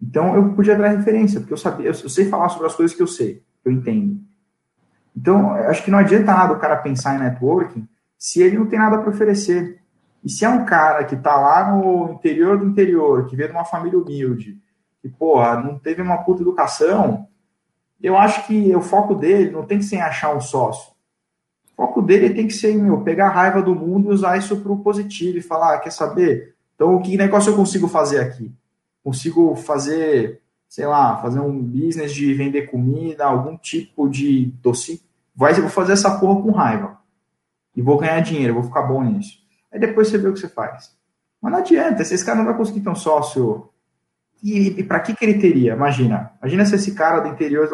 Então 0.00 0.36
eu 0.36 0.52
podia 0.52 0.76
dar 0.76 0.86
referência, 0.86 1.40
porque 1.40 1.52
eu 1.52 1.58
sabia, 1.58 1.86
eu, 1.86 1.92
eu 1.92 2.08
sei 2.08 2.28
falar 2.28 2.48
sobre 2.48 2.68
as 2.68 2.76
coisas 2.76 2.96
que 2.96 3.02
eu 3.02 3.08
sei, 3.08 3.42
que 3.60 3.68
eu 3.68 3.72
entendo. 3.72 4.20
Então, 5.16 5.50
acho 5.50 5.82
que 5.82 5.90
não 5.90 5.98
adianta 5.98 6.32
nada 6.32 6.52
o 6.52 6.60
cara 6.60 6.76
pensar 6.76 7.16
em 7.16 7.24
networking 7.24 7.88
se 8.16 8.40
ele 8.40 8.56
não 8.56 8.66
tem 8.66 8.78
nada 8.78 8.98
para 8.98 9.10
oferecer. 9.10 9.80
E 10.22 10.30
se 10.30 10.44
é 10.44 10.48
um 10.48 10.64
cara 10.64 11.02
que 11.02 11.16
está 11.16 11.34
lá 11.34 11.74
no 11.74 12.12
interior 12.12 12.56
do 12.56 12.66
interior, 12.66 13.26
que 13.26 13.34
veio 13.34 13.48
de 13.48 13.54
uma 13.56 13.64
família 13.64 13.98
humilde, 13.98 14.60
que, 15.06 15.16
porra, 15.16 15.60
não 15.60 15.78
teve 15.78 16.02
uma 16.02 16.18
puta 16.18 16.42
educação, 16.42 17.28
eu 18.02 18.16
acho 18.16 18.46
que 18.46 18.74
o 18.74 18.80
foco 18.80 19.14
dele 19.14 19.50
não 19.50 19.64
tem 19.64 19.78
que 19.78 19.84
ser 19.84 19.96
em 19.96 20.02
achar 20.02 20.34
um 20.34 20.40
sócio. 20.40 20.92
O 21.72 21.82
foco 21.82 22.02
dele 22.02 22.30
tem 22.30 22.46
que 22.46 22.52
ser 22.52 22.74
meu, 22.76 23.02
pegar 23.02 23.28
a 23.28 23.32
raiva 23.32 23.62
do 23.62 23.74
mundo 23.74 24.10
e 24.10 24.14
usar 24.14 24.36
isso 24.36 24.56
para 24.60 24.72
o 24.72 24.80
positivo 24.80 25.38
e 25.38 25.42
falar, 25.42 25.74
ah, 25.74 25.78
quer 25.78 25.92
saber? 25.92 26.54
Então, 26.74 27.00
que 27.00 27.16
negócio 27.16 27.50
eu 27.50 27.56
consigo 27.56 27.88
fazer 27.88 28.20
aqui? 28.20 28.52
Consigo 29.02 29.54
fazer, 29.54 30.42
sei 30.68 30.86
lá, 30.86 31.16
fazer 31.18 31.40
um 31.40 31.62
business 31.62 32.12
de 32.12 32.34
vender 32.34 32.70
comida, 32.70 33.24
algum 33.24 33.56
tipo 33.56 34.08
de 34.08 34.46
doce. 34.62 35.02
Vai, 35.34 35.54
vou 35.54 35.70
fazer 35.70 35.92
essa 35.92 36.18
porra 36.18 36.42
com 36.42 36.50
raiva. 36.50 36.98
E 37.74 37.82
vou 37.82 37.98
ganhar 37.98 38.20
dinheiro, 38.20 38.54
vou 38.54 38.62
ficar 38.62 38.82
bom 38.82 39.02
nisso. 39.02 39.38
Aí 39.72 39.78
depois 39.78 40.08
você 40.08 40.18
vê 40.18 40.28
o 40.28 40.32
que 40.32 40.40
você 40.40 40.48
faz. 40.48 40.94
Mas 41.40 41.52
não 41.52 41.58
adianta, 41.60 42.02
esse 42.02 42.24
cara 42.24 42.38
não 42.38 42.46
vai 42.46 42.56
conseguir 42.56 42.80
ter 42.80 42.88
um 42.88 42.94
sócio. 42.94 43.68
E, 44.42 44.80
e 44.80 44.84
para 44.84 45.00
que, 45.00 45.14
que 45.14 45.24
ele 45.24 45.38
teria? 45.38 45.72
Imagina. 45.72 46.32
Imagina 46.40 46.64
se 46.64 46.74
esse 46.74 46.94
cara 46.94 47.20
do 47.20 47.28
interior 47.28 47.68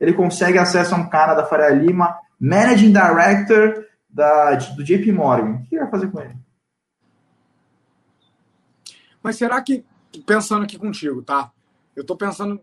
ele 0.00 0.12
consegue 0.12 0.58
acesso 0.58 0.94
a 0.94 0.98
um 0.98 1.08
cara 1.08 1.34
da 1.34 1.46
Faria 1.46 1.70
Lima, 1.70 2.18
Managing 2.40 2.92
Director 2.92 3.84
da, 4.08 4.54
do 4.54 4.84
JP 4.84 5.12
Morgan. 5.12 5.56
O 5.56 5.62
que 5.64 5.74
ele 5.74 5.82
vai 5.82 5.90
fazer 5.90 6.10
com 6.10 6.20
ele? 6.20 6.36
Mas 9.22 9.36
será 9.36 9.60
que, 9.60 9.84
pensando 10.26 10.64
aqui 10.64 10.78
contigo, 10.78 11.22
tá? 11.22 11.50
Eu 11.94 12.04
tô 12.04 12.16
pensando, 12.16 12.60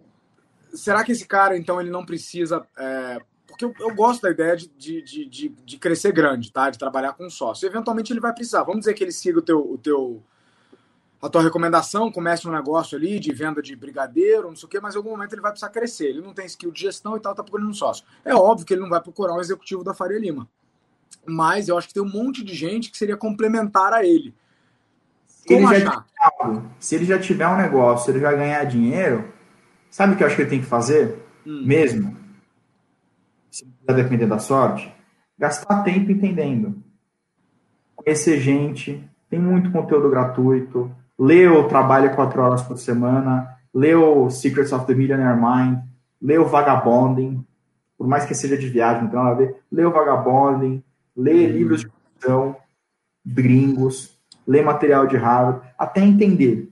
será 0.73 1.03
que 1.03 1.11
esse 1.11 1.27
cara, 1.27 1.57
então, 1.57 1.79
ele 1.81 1.89
não 1.89 2.05
precisa 2.05 2.65
é, 2.77 3.19
porque 3.53 3.65
eu, 3.65 3.73
eu, 3.79 3.93
gosto 3.93 4.23
da 4.23 4.31
ideia 4.31 4.57
de, 4.57 4.67
de, 4.67 5.25
de, 5.29 5.49
de, 5.49 5.77
crescer 5.77 6.11
grande, 6.11 6.51
tá? 6.51 6.71
De 6.71 6.79
trabalhar 6.79 7.13
com 7.13 7.29
sócio. 7.29 7.67
Eventualmente 7.67 8.11
ele 8.11 8.19
vai 8.19 8.33
precisar. 8.33 8.63
Vamos 8.63 8.79
dizer 8.79 8.95
que 8.95 9.03
ele 9.03 9.11
siga 9.11 9.37
o 9.37 9.41
teu, 9.43 9.59
o 9.59 9.77
teu, 9.77 10.23
a 11.23 11.29
tua 11.29 11.41
recomendação, 11.41 12.11
comece 12.11 12.47
um 12.47 12.51
negócio 12.51 12.97
ali 12.97 13.19
de 13.19 13.33
venda 13.33 13.61
de 13.61 13.75
brigadeiro, 13.75 14.49
não 14.49 14.55
sei 14.55 14.67
o 14.67 14.69
quê, 14.69 14.79
mas 14.81 14.93
em 14.93 14.97
algum 14.97 15.11
momento 15.11 15.33
ele 15.33 15.41
vai 15.41 15.51
precisar 15.51 15.69
crescer. 15.69 16.07
Ele 16.07 16.21
não 16.21 16.33
tem 16.33 16.45
skill 16.45 16.71
de 16.71 16.81
gestão 16.81 17.15
e 17.15 17.19
tal, 17.19 17.33
tá 17.33 17.41
procurando 17.41 17.69
um 17.69 17.73
sócio. 17.73 18.03
É 18.25 18.35
óbvio 18.35 18.65
que 18.65 18.73
ele 18.73 18.81
não 18.81 18.89
vai 18.89 19.01
procurar 19.01 19.33
um 19.33 19.39
executivo 19.39 19.83
da 19.83 19.93
Faria 19.93 20.19
Lima. 20.19 20.49
Mas 21.25 21.69
eu 21.69 21.77
acho 21.77 21.87
que 21.87 21.93
tem 21.93 22.03
um 22.03 22.11
monte 22.11 22.43
de 22.43 22.53
gente 22.53 22.91
que 22.91 22.97
seria 22.97 23.15
complementar 23.15 23.93
a 23.93 24.05
ele. 24.05 24.35
Como 25.47 25.73
ele? 25.73 25.85
Já, 25.85 26.03
se 26.79 26.95
ele 26.95 27.05
já 27.05 27.17
tiver 27.17 27.47
um 27.47 27.57
negócio, 27.57 28.05
se 28.05 28.11
ele 28.11 28.19
já 28.19 28.33
ganhar 28.33 28.63
dinheiro, 28.65 29.31
sabe 29.89 30.13
o 30.13 30.17
que 30.17 30.23
eu 30.23 30.27
acho 30.27 30.35
que 30.35 30.41
ele 30.41 30.49
tem 30.49 30.59
que 30.59 30.67
fazer? 30.67 31.23
Hum. 31.45 31.63
Mesmo? 31.65 32.23
se 33.53 33.67
vai 33.85 33.95
depender 33.95 34.25
da 34.25 34.39
sorte, 34.39 34.91
gastar 35.37 35.83
tempo 35.83 36.11
entendendo. 36.11 36.83
Conhecer 37.95 38.39
gente, 38.39 39.07
tem 39.29 39.39
muito 39.39 39.71
conteúdo 39.71 40.09
gratuito, 40.09 40.91
lê 41.17 41.47
o 41.47 41.67
Trabalho 41.67 42.13
4 42.15 42.41
Horas 42.41 42.61
por 42.61 42.77
Semana, 42.77 43.57
lê 43.73 43.95
o 43.95 44.29
Secrets 44.29 44.71
of 44.71 44.85
the 44.85 44.93
Millionaire 44.93 45.39
Mind, 45.39 45.79
lê 46.21 46.37
o 46.37 46.45
Vagabonding, 46.45 47.45
por 47.97 48.07
mais 48.07 48.25
que 48.25 48.35
seja 48.35 48.57
de 48.57 48.67
viagem, 48.67 49.03
não 49.03 49.09
tem 49.09 49.19
nada 49.19 49.31
a 49.31 49.35
ver, 49.35 49.55
lê 49.71 49.85
o 49.85 49.91
Vagabonding, 49.91 50.83
lê 51.15 51.47
hum. 51.47 51.51
livros 51.51 51.81
de 51.81 51.87
ficção, 51.87 52.55
gringos, 53.25 54.19
lê 54.47 54.61
material 54.61 55.07
de 55.07 55.17
Harvard, 55.17 55.61
até 55.77 56.01
entender. 56.01 56.69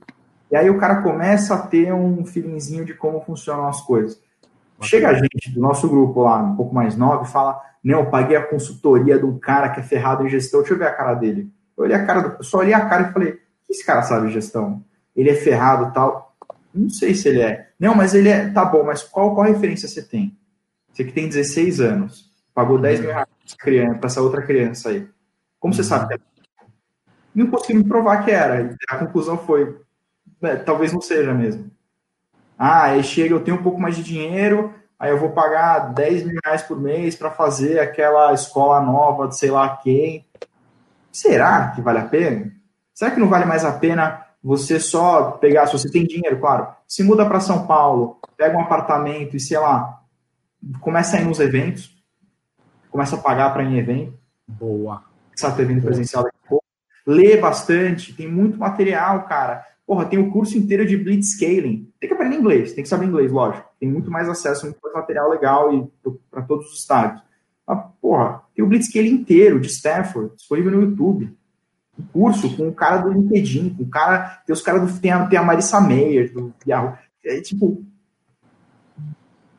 E 0.50 0.56
aí 0.56 0.68
o 0.68 0.78
cara 0.78 1.02
começa 1.02 1.54
a 1.54 1.66
ter 1.66 1.92
um 1.94 2.24
feelingzinho 2.26 2.84
de 2.84 2.92
como 2.92 3.22
funcionam 3.22 3.66
as 3.66 3.80
coisas. 3.80 4.20
Chega 4.82 5.08
a 5.08 5.14
gente 5.14 5.50
do 5.50 5.60
nosso 5.60 5.88
grupo 5.88 6.22
lá, 6.22 6.42
um 6.42 6.56
pouco 6.56 6.74
mais 6.74 6.96
novo, 6.96 7.24
e 7.24 7.28
fala: 7.28 7.58
Não, 7.82 8.00
eu 8.00 8.10
paguei 8.10 8.36
a 8.36 8.46
consultoria 8.46 9.18
de 9.18 9.24
um 9.24 9.38
cara 9.38 9.70
que 9.70 9.80
é 9.80 9.82
ferrado 9.82 10.26
em 10.26 10.28
gestão. 10.28 10.60
Deixa 10.60 10.74
eu 10.74 10.78
ver 10.78 10.88
a 10.88 10.94
cara 10.94 11.14
dele. 11.14 11.50
Eu 11.76 11.84
olhei 11.84 11.96
a 11.96 12.04
cara 12.04 12.20
do, 12.20 12.44
só 12.44 12.58
olhei 12.58 12.74
a 12.74 12.84
cara 12.84 13.08
e 13.08 13.12
falei: 13.12 13.38
que 13.66 13.72
esse 13.72 13.84
cara 13.84 14.02
sabe 14.02 14.30
gestão? 14.30 14.84
Ele 15.14 15.30
é 15.30 15.34
ferrado 15.34 15.92
tal. 15.92 16.34
Não 16.74 16.88
sei 16.88 17.14
se 17.14 17.28
ele 17.28 17.40
é. 17.40 17.70
Não, 17.78 17.94
mas 17.94 18.14
ele 18.14 18.28
é. 18.28 18.48
Tá 18.50 18.64
bom, 18.64 18.84
mas 18.84 19.02
qual, 19.02 19.34
qual 19.34 19.46
referência 19.46 19.88
você 19.88 20.02
tem? 20.02 20.36
Você 20.92 21.04
que 21.04 21.12
tem 21.12 21.28
16 21.28 21.80
anos, 21.80 22.30
pagou 22.54 22.78
10 22.78 23.00
mil 23.00 23.10
reais 23.10 23.28
para 23.98 24.06
essa 24.06 24.20
outra 24.22 24.42
criança 24.42 24.90
aí. 24.90 25.08
Como 25.58 25.72
você 25.72 25.84
sabe 25.84 26.08
que 26.08 26.14
é? 26.14 26.18
Não 27.34 27.46
consegui 27.46 27.78
me 27.78 27.84
provar 27.84 28.24
que 28.24 28.30
era. 28.30 28.76
A 28.88 28.98
conclusão 28.98 29.38
foi: 29.38 29.80
é, 30.42 30.56
talvez 30.56 30.92
não 30.92 31.00
seja 31.00 31.32
mesmo. 31.32 31.70
Ah, 32.58 32.84
aí 32.84 33.02
chega, 33.02 33.34
eu 33.34 33.42
tenho 33.42 33.56
um 33.56 33.62
pouco 33.62 33.80
mais 33.80 33.96
de 33.96 34.04
dinheiro, 34.04 34.74
aí 34.98 35.10
eu 35.10 35.18
vou 35.18 35.30
pagar 35.30 35.92
10 35.94 36.24
mil 36.24 36.38
reais 36.44 36.62
por 36.62 36.78
mês 36.78 37.16
para 37.16 37.30
fazer 37.30 37.80
aquela 37.80 38.32
escola 38.32 38.80
nova 38.80 39.28
de 39.28 39.36
sei 39.36 39.50
lá 39.50 39.76
quem. 39.76 40.26
Será 41.10 41.70
que 41.70 41.80
vale 41.80 41.98
a 41.98 42.04
pena? 42.04 42.52
Será 42.94 43.10
que 43.10 43.20
não 43.20 43.28
vale 43.28 43.44
mais 43.44 43.64
a 43.64 43.72
pena 43.72 44.26
você 44.42 44.80
só 44.80 45.32
pegar, 45.32 45.66
se 45.66 45.72
você 45.78 45.90
tem 45.90 46.04
dinheiro, 46.04 46.40
claro, 46.40 46.68
se 46.86 47.02
muda 47.02 47.24
para 47.24 47.40
São 47.40 47.66
Paulo, 47.66 48.18
pega 48.36 48.56
um 48.56 48.60
apartamento 48.60 49.36
e 49.36 49.40
sei 49.40 49.58
lá, 49.58 50.02
começa 50.80 51.16
a 51.16 51.20
ir 51.20 51.24
nos 51.24 51.38
eventos, 51.38 51.96
começa 52.90 53.16
a 53.16 53.20
pagar 53.20 53.52
para 53.52 53.62
ir 53.62 53.68
em 53.68 53.78
evento. 53.78 54.18
Boa. 54.46 55.04
A 55.42 55.50
ter 55.50 55.62
evento 55.62 55.82
presencial 55.82 56.24
daqui 56.24 56.36
a 56.44 56.48
pouco. 56.48 56.64
lê 57.06 57.36
bastante, 57.36 58.14
tem 58.14 58.28
muito 58.28 58.58
material, 58.58 59.24
cara. 59.24 59.64
Porra, 59.86 60.04
tem 60.04 60.18
o 60.18 60.30
curso 60.30 60.56
inteiro 60.56 60.86
de 60.86 60.96
Blitzscaling. 60.96 61.90
Tem 61.98 62.08
que 62.08 62.14
aprender 62.14 62.36
inglês, 62.36 62.72
tem 62.72 62.82
que 62.82 62.88
saber 62.88 63.06
inglês, 63.06 63.32
lógico. 63.32 63.68
Tem 63.80 63.88
muito 63.88 64.10
mais 64.10 64.28
acesso, 64.28 64.66
muito 64.66 64.78
mais 64.82 64.94
material 64.94 65.30
legal 65.30 65.74
e 65.74 65.88
para 66.30 66.42
todos 66.42 66.66
os 66.70 66.80
estágios. 66.80 67.22
Mas, 67.66 67.84
porra, 68.00 68.42
tem 68.54 68.64
o 68.64 68.68
Blitzscaling 68.68 69.10
inteiro 69.10 69.58
de 69.58 69.68
Stanford, 69.68 70.34
disponível 70.36 70.70
no 70.70 70.82
YouTube. 70.82 71.36
Curso 72.12 72.56
com 72.56 72.68
o 72.68 72.74
cara 72.74 72.98
do 72.98 73.12
LinkedIn, 73.12 73.74
com 73.74 73.82
o 73.82 73.88
cara. 73.88 74.42
Tem 74.46 74.52
os 74.52 74.62
caras 74.62 74.92
do. 74.92 75.00
Tem 75.00 75.10
a, 75.10 75.26
tem 75.26 75.38
a 75.38 75.42
Marissa 75.42 75.80
Meyer, 75.80 76.32
do 76.32 76.52
Yahoo. 76.66 76.96
É 77.24 77.40
tipo. 77.40 77.84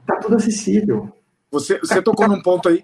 Tá 0.05 0.17
tudo 0.17 0.35
acessível. 0.35 1.11
Você, 1.51 1.79
você 1.79 2.01
tocou 2.01 2.27
num 2.27 2.41
ponto 2.41 2.67
aí 2.67 2.83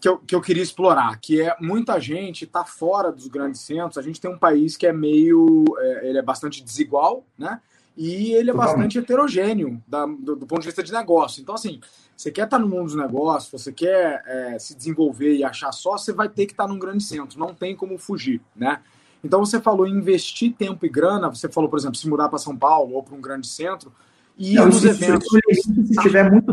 que 0.00 0.08
eu, 0.08 0.18
que 0.18 0.34
eu 0.34 0.40
queria 0.40 0.62
explorar, 0.62 1.18
que 1.20 1.40
é 1.40 1.56
muita 1.60 1.98
gente 2.00 2.44
está 2.44 2.64
fora 2.64 3.12
dos 3.12 3.28
grandes 3.28 3.60
centros. 3.60 3.98
A 3.98 4.02
gente 4.02 4.20
tem 4.20 4.30
um 4.30 4.38
país 4.38 4.76
que 4.76 4.86
é 4.86 4.92
meio, 4.92 5.64
é, 5.78 6.08
ele 6.08 6.18
é 6.18 6.22
bastante 6.22 6.62
desigual, 6.62 7.24
né? 7.36 7.60
E 8.00 8.32
ele 8.32 8.48
é 8.48 8.54
bastante 8.54 8.96
heterogêneo 8.96 9.82
da, 9.84 10.06
do, 10.06 10.36
do, 10.36 10.46
ponto 10.46 10.60
de 10.60 10.68
vista 10.68 10.84
de 10.84 10.92
negócio. 10.92 11.42
Então, 11.42 11.56
assim, 11.56 11.80
você 12.16 12.30
quer 12.30 12.44
estar 12.44 12.56
no 12.56 12.68
mundo 12.68 12.84
dos 12.84 12.94
negócios, 12.94 13.50
você 13.50 13.72
quer 13.72 14.22
é, 14.24 14.56
se 14.56 14.76
desenvolver 14.76 15.34
e 15.34 15.42
achar 15.42 15.72
só, 15.72 15.98
você 15.98 16.12
vai 16.12 16.28
ter 16.28 16.46
que 16.46 16.52
estar 16.52 16.68
num 16.68 16.78
grande 16.78 17.02
centro. 17.02 17.36
Não 17.40 17.52
tem 17.52 17.74
como 17.74 17.98
fugir, 17.98 18.40
né? 18.54 18.78
Então, 19.22 19.44
você 19.44 19.60
falou 19.60 19.84
em 19.84 19.96
investir 19.96 20.54
tempo 20.54 20.86
e 20.86 20.88
grana. 20.88 21.28
Você 21.28 21.48
falou, 21.48 21.68
por 21.68 21.76
exemplo, 21.76 21.96
se 21.96 22.08
mudar 22.08 22.28
para 22.28 22.38
São 22.38 22.56
Paulo 22.56 22.94
ou 22.94 23.02
para 23.02 23.16
um 23.16 23.20
grande 23.20 23.48
centro. 23.48 23.92
E 24.38 24.54
não, 24.54 24.66
nos 24.66 24.80
se, 24.80 24.88
eventos. 24.90 25.26
Se, 25.28 25.86
se, 25.88 25.94
tiver 26.00 26.30
muito, 26.30 26.52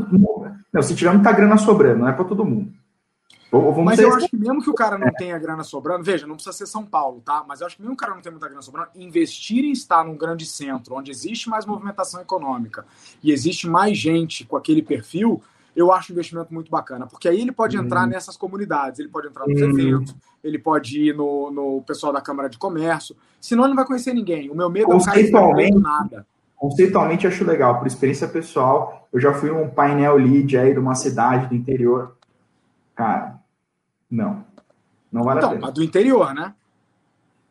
não, 0.73 0.81
se 0.81 0.95
tiver 0.95 1.13
muita 1.13 1.31
grana 1.31 1.59
sobrando, 1.59 1.99
não 1.99 2.09
é 2.09 2.11
para 2.11 2.25
todo 2.25 2.43
mundo. 2.43 2.73
Mas 3.83 3.99
eu 3.99 4.13
acho 4.13 4.27
que 4.27 4.37
mesmo 4.37 4.61
que 4.61 4.69
o 4.69 4.73
cara 4.73 4.97
não 4.97 5.11
tenha 5.11 5.37
grana 5.37 5.63
sobrando, 5.63 6.03
veja, 6.03 6.25
não 6.25 6.35
precisa 6.35 6.55
ser 6.55 6.65
São 6.65 6.85
Paulo, 6.85 7.21
tá? 7.23 7.43
Mas 7.47 7.61
eu 7.61 7.67
acho 7.67 7.75
que 7.75 7.81
mesmo 7.81 7.95
que 7.95 8.03
o 8.03 8.05
cara 8.05 8.15
não 8.15 8.21
tenha 8.21 8.31
muita 8.31 8.47
grana 8.47 8.61
sobrando, 8.61 8.89
investir 8.95 9.63
em 9.63 9.71
estar 9.71 10.03
num 10.03 10.15
grande 10.15 10.45
centro, 10.45 10.95
onde 10.95 11.11
existe 11.11 11.49
mais 11.49 11.65
movimentação 11.65 12.21
econômica 12.21 12.85
e 13.23 13.31
existe 13.31 13.67
mais 13.67 13.97
gente 13.97 14.45
com 14.45 14.57
aquele 14.57 14.81
perfil, 14.81 15.41
eu 15.75 15.91
acho 15.91 16.11
um 16.11 16.15
investimento 16.15 16.53
muito 16.53 16.71
bacana, 16.71 17.05
porque 17.05 17.27
aí 17.27 17.41
ele 17.41 17.51
pode 17.51 17.75
entrar 17.75 18.05
hum. 18.05 18.09
nessas 18.09 18.37
comunidades, 18.37 18.99
ele 18.99 19.09
pode 19.09 19.27
entrar 19.27 19.45
nos 19.47 19.61
hum. 19.61 19.69
eventos, 19.69 20.15
ele 20.43 20.57
pode 20.57 21.09
ir 21.09 21.15
no, 21.15 21.51
no 21.51 21.81
pessoal 21.81 22.13
da 22.13 22.21
Câmara 22.21 22.49
de 22.49 22.57
Comércio, 22.57 23.15
senão 23.41 23.63
ele 23.63 23.69
não 23.69 23.75
vai 23.75 23.85
conhecer 23.85 24.13
ninguém. 24.13 24.49
O 24.49 24.55
meu 24.55 24.69
medo 24.69 24.91
é 24.91 24.95
o 24.95 25.03
cara 25.03 25.21
não 25.31 25.79
nada. 25.79 26.25
Conceitualmente 26.55 27.27
acho 27.27 27.43
legal, 27.43 27.77
por 27.77 27.85
experiência 27.85 28.27
pessoal, 28.27 29.07
eu 29.11 29.19
já 29.19 29.33
fui 29.33 29.51
um 29.51 29.69
painel 29.69 30.15
lead 30.15 30.57
aí 30.57 30.73
de 30.73 30.79
uma 30.79 30.95
cidade 30.95 31.47
do 31.47 31.55
interior. 31.55 32.15
Cara, 32.95 33.34
não. 34.09 34.45
Não 35.11 35.23
vale 35.23 35.39
então, 35.39 35.49
a 35.49 35.53
pena. 35.53 35.65
Mas 35.65 35.73
do 35.73 35.83
interior, 35.83 36.33
né? 36.33 36.53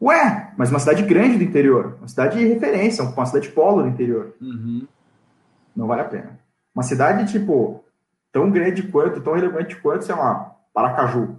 Ué, 0.01 0.53
mas 0.57 0.71
uma 0.71 0.79
cidade 0.79 1.03
grande 1.03 1.39
do 1.39 1.45
interior. 1.45 1.97
Uma 1.99 2.09
cidade 2.09 2.39
de 2.39 2.47
referência, 2.47 3.03
uma 3.05 3.27
cidade 3.27 3.49
polo 3.51 3.83
do 3.83 3.89
interior. 3.89 4.35
Uhum. 4.41 4.87
Não 5.75 5.87
vale 5.87 6.03
a 6.03 6.05
pena. 6.05 6.39
Uma 6.75 6.83
cidade, 6.83 7.31
tipo, 7.33 7.85
tão 8.31 8.51
grande 8.51 8.83
quanto, 8.83 9.21
tão 9.21 9.35
relevante 9.35 9.77
quanto, 9.77 10.05
sei 10.05 10.15
lá, 10.15 10.55
Paracaju. 10.73 11.39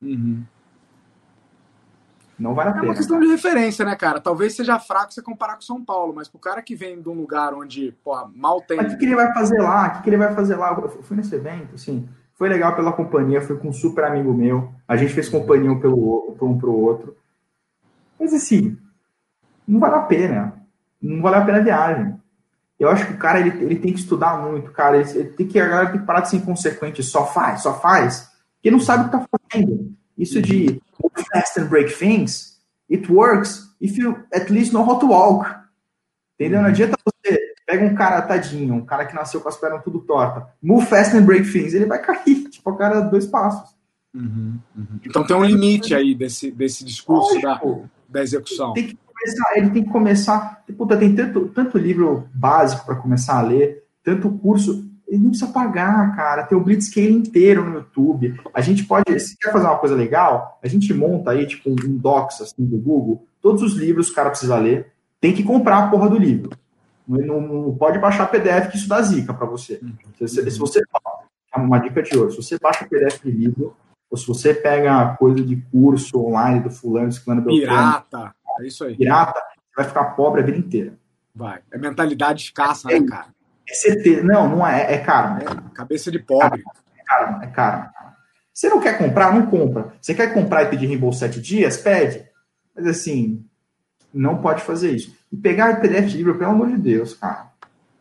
Uhum. 0.00 0.42
Não 2.38 2.54
vale 2.54 2.70
a 2.70 2.72
pena. 2.72 2.86
É 2.86 2.88
uma 2.88 2.96
questão 2.96 3.20
de 3.20 3.28
referência, 3.28 3.84
né, 3.84 3.94
cara? 3.94 4.20
Talvez 4.20 4.56
seja 4.56 4.80
fraco 4.80 5.12
você 5.12 5.22
comparar 5.22 5.54
com 5.54 5.60
São 5.60 5.84
Paulo, 5.84 6.12
mas 6.12 6.28
pro 6.28 6.40
cara 6.40 6.60
que 6.60 6.74
vem 6.74 7.00
de 7.00 7.08
um 7.08 7.14
lugar 7.14 7.54
onde, 7.54 7.92
porra, 8.02 8.28
mal 8.34 8.60
tem. 8.62 8.78
Mas 8.78 8.86
o 8.86 8.90
que, 8.90 8.96
que 8.96 9.04
ele 9.04 9.14
vai 9.14 9.32
fazer 9.32 9.60
lá? 9.60 9.86
O 9.86 9.90
que, 9.92 10.02
que 10.02 10.10
ele 10.10 10.16
vai 10.16 10.34
fazer 10.34 10.56
lá? 10.56 10.72
Eu 10.72 10.88
fui 11.02 11.16
nesse 11.16 11.34
evento, 11.34 11.76
assim. 11.76 12.08
Foi 12.42 12.48
legal 12.48 12.74
pela 12.74 12.92
companhia, 12.92 13.40
fui 13.40 13.56
com 13.56 13.68
um 13.68 13.72
super 13.72 14.02
amigo 14.02 14.34
meu. 14.34 14.74
A 14.88 14.96
gente 14.96 15.14
fez 15.14 15.28
companhia 15.28 15.70
um 15.70 15.78
pelo 15.78 16.36
um 16.42 16.58
pro 16.58 16.72
outro. 16.72 17.16
Mas 18.18 18.34
assim, 18.34 18.76
não 19.64 19.78
vale 19.78 19.94
a 19.94 20.00
pena. 20.00 20.60
Não 21.00 21.22
vale 21.22 21.36
a 21.36 21.44
pena 21.44 21.58
a 21.58 21.62
viagem. 21.62 22.16
Eu 22.80 22.90
acho 22.90 23.06
que 23.06 23.12
o 23.12 23.16
cara 23.16 23.38
ele, 23.38 23.62
ele 23.62 23.76
tem 23.76 23.92
que 23.92 24.00
estudar 24.00 24.42
muito, 24.42 24.72
cara. 24.72 24.96
Ele, 24.96 25.08
ele 25.08 25.30
tem 25.34 25.46
que, 25.46 25.60
a 25.60 25.68
galera 25.68 25.90
tem 25.92 26.00
que 26.00 26.06
parar 26.06 26.22
de 26.22 26.30
ser 26.30 26.38
inconsequente. 26.38 27.00
Só 27.04 27.28
faz, 27.28 27.62
só 27.62 27.78
faz. 27.78 28.28
Porque 28.56 28.72
não 28.72 28.80
sabe 28.80 29.02
o 29.02 29.04
que 29.04 29.12
tá 29.12 29.24
fazendo. 29.30 29.94
Isso 30.18 30.42
de 30.42 30.82
fast 31.32 31.60
and 31.60 31.68
break 31.68 31.96
things, 31.96 32.60
it 32.90 33.08
works 33.08 33.72
if 33.80 33.96
you 33.96 34.18
at 34.34 34.50
least 34.50 34.72
know 34.72 34.82
how 34.82 34.98
to 34.98 35.06
walk. 35.06 35.48
Entendeu? 36.34 36.60
Não 36.60 36.70
adianta 36.70 36.96
você 37.06 37.11
Pega 37.72 37.86
um 37.86 37.94
cara 37.94 38.20
tadinho, 38.20 38.74
um 38.74 38.84
cara 38.84 39.06
que 39.06 39.14
nasceu 39.14 39.40
com 39.40 39.48
as 39.48 39.56
pernas 39.56 39.82
tudo 39.82 40.00
torta. 40.00 40.46
Move 40.62 40.84
fast 40.84 41.16
and 41.16 41.22
break 41.22 41.50
things. 41.50 41.72
Ele 41.72 41.86
vai 41.86 41.98
cair, 42.02 42.44
tipo, 42.50 42.70
o 42.70 42.76
cara 42.76 43.00
dois 43.00 43.24
passos. 43.24 43.74
Uhum, 44.12 44.58
uhum. 44.76 45.00
Então 45.02 45.26
tem 45.26 45.34
um 45.34 45.42
limite 45.42 45.94
aí 45.94 46.14
desse, 46.14 46.50
desse 46.50 46.84
discurso 46.84 47.40
da, 47.40 47.58
da 48.06 48.22
execução. 48.22 48.74
Tem 48.74 48.88
que 48.88 48.98
começar, 49.06 49.56
ele 49.56 49.70
tem 49.70 49.84
que 49.84 49.90
começar. 49.90 50.62
Puta, 50.76 50.98
tem 50.98 51.14
tanto, 51.14 51.48
tanto 51.48 51.78
livro 51.78 52.28
básico 52.34 52.84
para 52.84 52.96
começar 52.96 53.38
a 53.38 53.42
ler, 53.42 53.84
tanto 54.04 54.30
curso. 54.30 54.86
Ele 55.08 55.22
não 55.22 55.30
precisa 55.30 55.50
pagar, 55.50 56.14
cara. 56.14 56.42
Tem 56.42 56.58
o 56.58 56.62
Blitzscale 56.62 57.10
inteiro 57.10 57.64
no 57.64 57.76
YouTube. 57.76 58.38
A 58.52 58.60
gente 58.60 58.84
pode, 58.84 59.18
se 59.18 59.34
quer 59.38 59.50
fazer 59.50 59.64
uma 59.64 59.78
coisa 59.78 59.94
legal, 59.94 60.58
a 60.62 60.68
gente 60.68 60.92
monta 60.92 61.30
aí, 61.30 61.46
tipo, 61.46 61.70
um 61.70 61.96
docs 61.96 62.42
assim, 62.42 62.66
do 62.66 62.76
Google. 62.76 63.24
Todos 63.40 63.62
os 63.62 63.72
livros 63.72 64.10
o 64.10 64.14
cara 64.14 64.28
precisa 64.28 64.58
ler. 64.58 64.92
Tem 65.18 65.32
que 65.32 65.42
comprar 65.42 65.78
a 65.78 65.88
porra 65.88 66.10
do 66.10 66.18
livro. 66.18 66.50
Não, 67.06 67.40
não 67.40 67.76
pode 67.76 67.98
baixar 67.98 68.30
PDF 68.30 68.70
que 68.70 68.76
isso 68.76 68.88
dá 68.88 69.02
zica 69.02 69.34
para 69.34 69.46
você. 69.46 69.80
Uhum. 69.82 70.26
Se, 70.26 70.50
se, 70.50 70.58
você 70.58 70.80
é 71.54 71.58
uma 71.58 71.78
dica 71.78 72.02
de 72.02 72.16
hoje, 72.16 72.36
se 72.36 72.42
você 72.42 72.58
baixa 72.58 72.86
PDF 72.86 73.22
de 73.22 73.30
livro, 73.30 73.76
ou 74.10 74.16
se 74.16 74.26
você 74.26 74.54
pega 74.54 75.16
coisa 75.16 75.42
de 75.42 75.56
curso 75.70 76.18
online 76.18 76.60
do 76.60 76.70
fulano, 76.70 77.10
ciclano, 77.10 77.44
pirata, 77.44 78.34
é 78.60 78.66
isso 78.66 78.84
aí. 78.84 78.96
Pirata, 78.96 79.40
você 79.40 79.76
vai 79.76 79.84
ficar 79.86 80.04
pobre 80.16 80.42
a 80.42 80.44
vida 80.44 80.58
inteira. 80.58 80.94
Vai. 81.34 81.60
É 81.72 81.78
mentalidade 81.78 82.42
escassa, 82.42 82.88
né, 82.88 82.96
é, 82.96 83.00
né, 83.00 83.06
cara? 83.08 83.26
É 83.68 83.74
certeza. 83.74 84.22
Não, 84.22 84.48
não 84.48 84.66
é, 84.66 84.94
é 84.94 84.98
caro. 84.98 85.42
É 85.42 85.74
cabeça 85.74 86.10
de 86.10 86.18
pobre. 86.18 86.62
É 86.96 87.02
caro, 87.04 87.42
é 87.42 87.46
caro. 87.48 87.90
Você 88.52 88.68
não 88.68 88.80
quer 88.80 88.98
comprar? 88.98 89.34
Não 89.34 89.46
compra. 89.46 89.94
Você 90.00 90.14
quer 90.14 90.34
comprar 90.34 90.64
e 90.64 90.68
pedir 90.68 90.86
reembolso 90.86 91.20
sete 91.20 91.40
dias? 91.40 91.78
Pede. 91.78 92.28
Mas 92.76 92.86
assim, 92.86 93.44
não 94.12 94.38
pode 94.38 94.62
fazer 94.62 94.94
isso. 94.94 95.14
E 95.32 95.36
pegar 95.36 95.80
PDF 95.80 96.06
de 96.06 96.16
livro, 96.18 96.36
pelo 96.36 96.50
amor 96.50 96.68
de 96.68 96.76
Deus, 96.76 97.14
cara, 97.14 97.50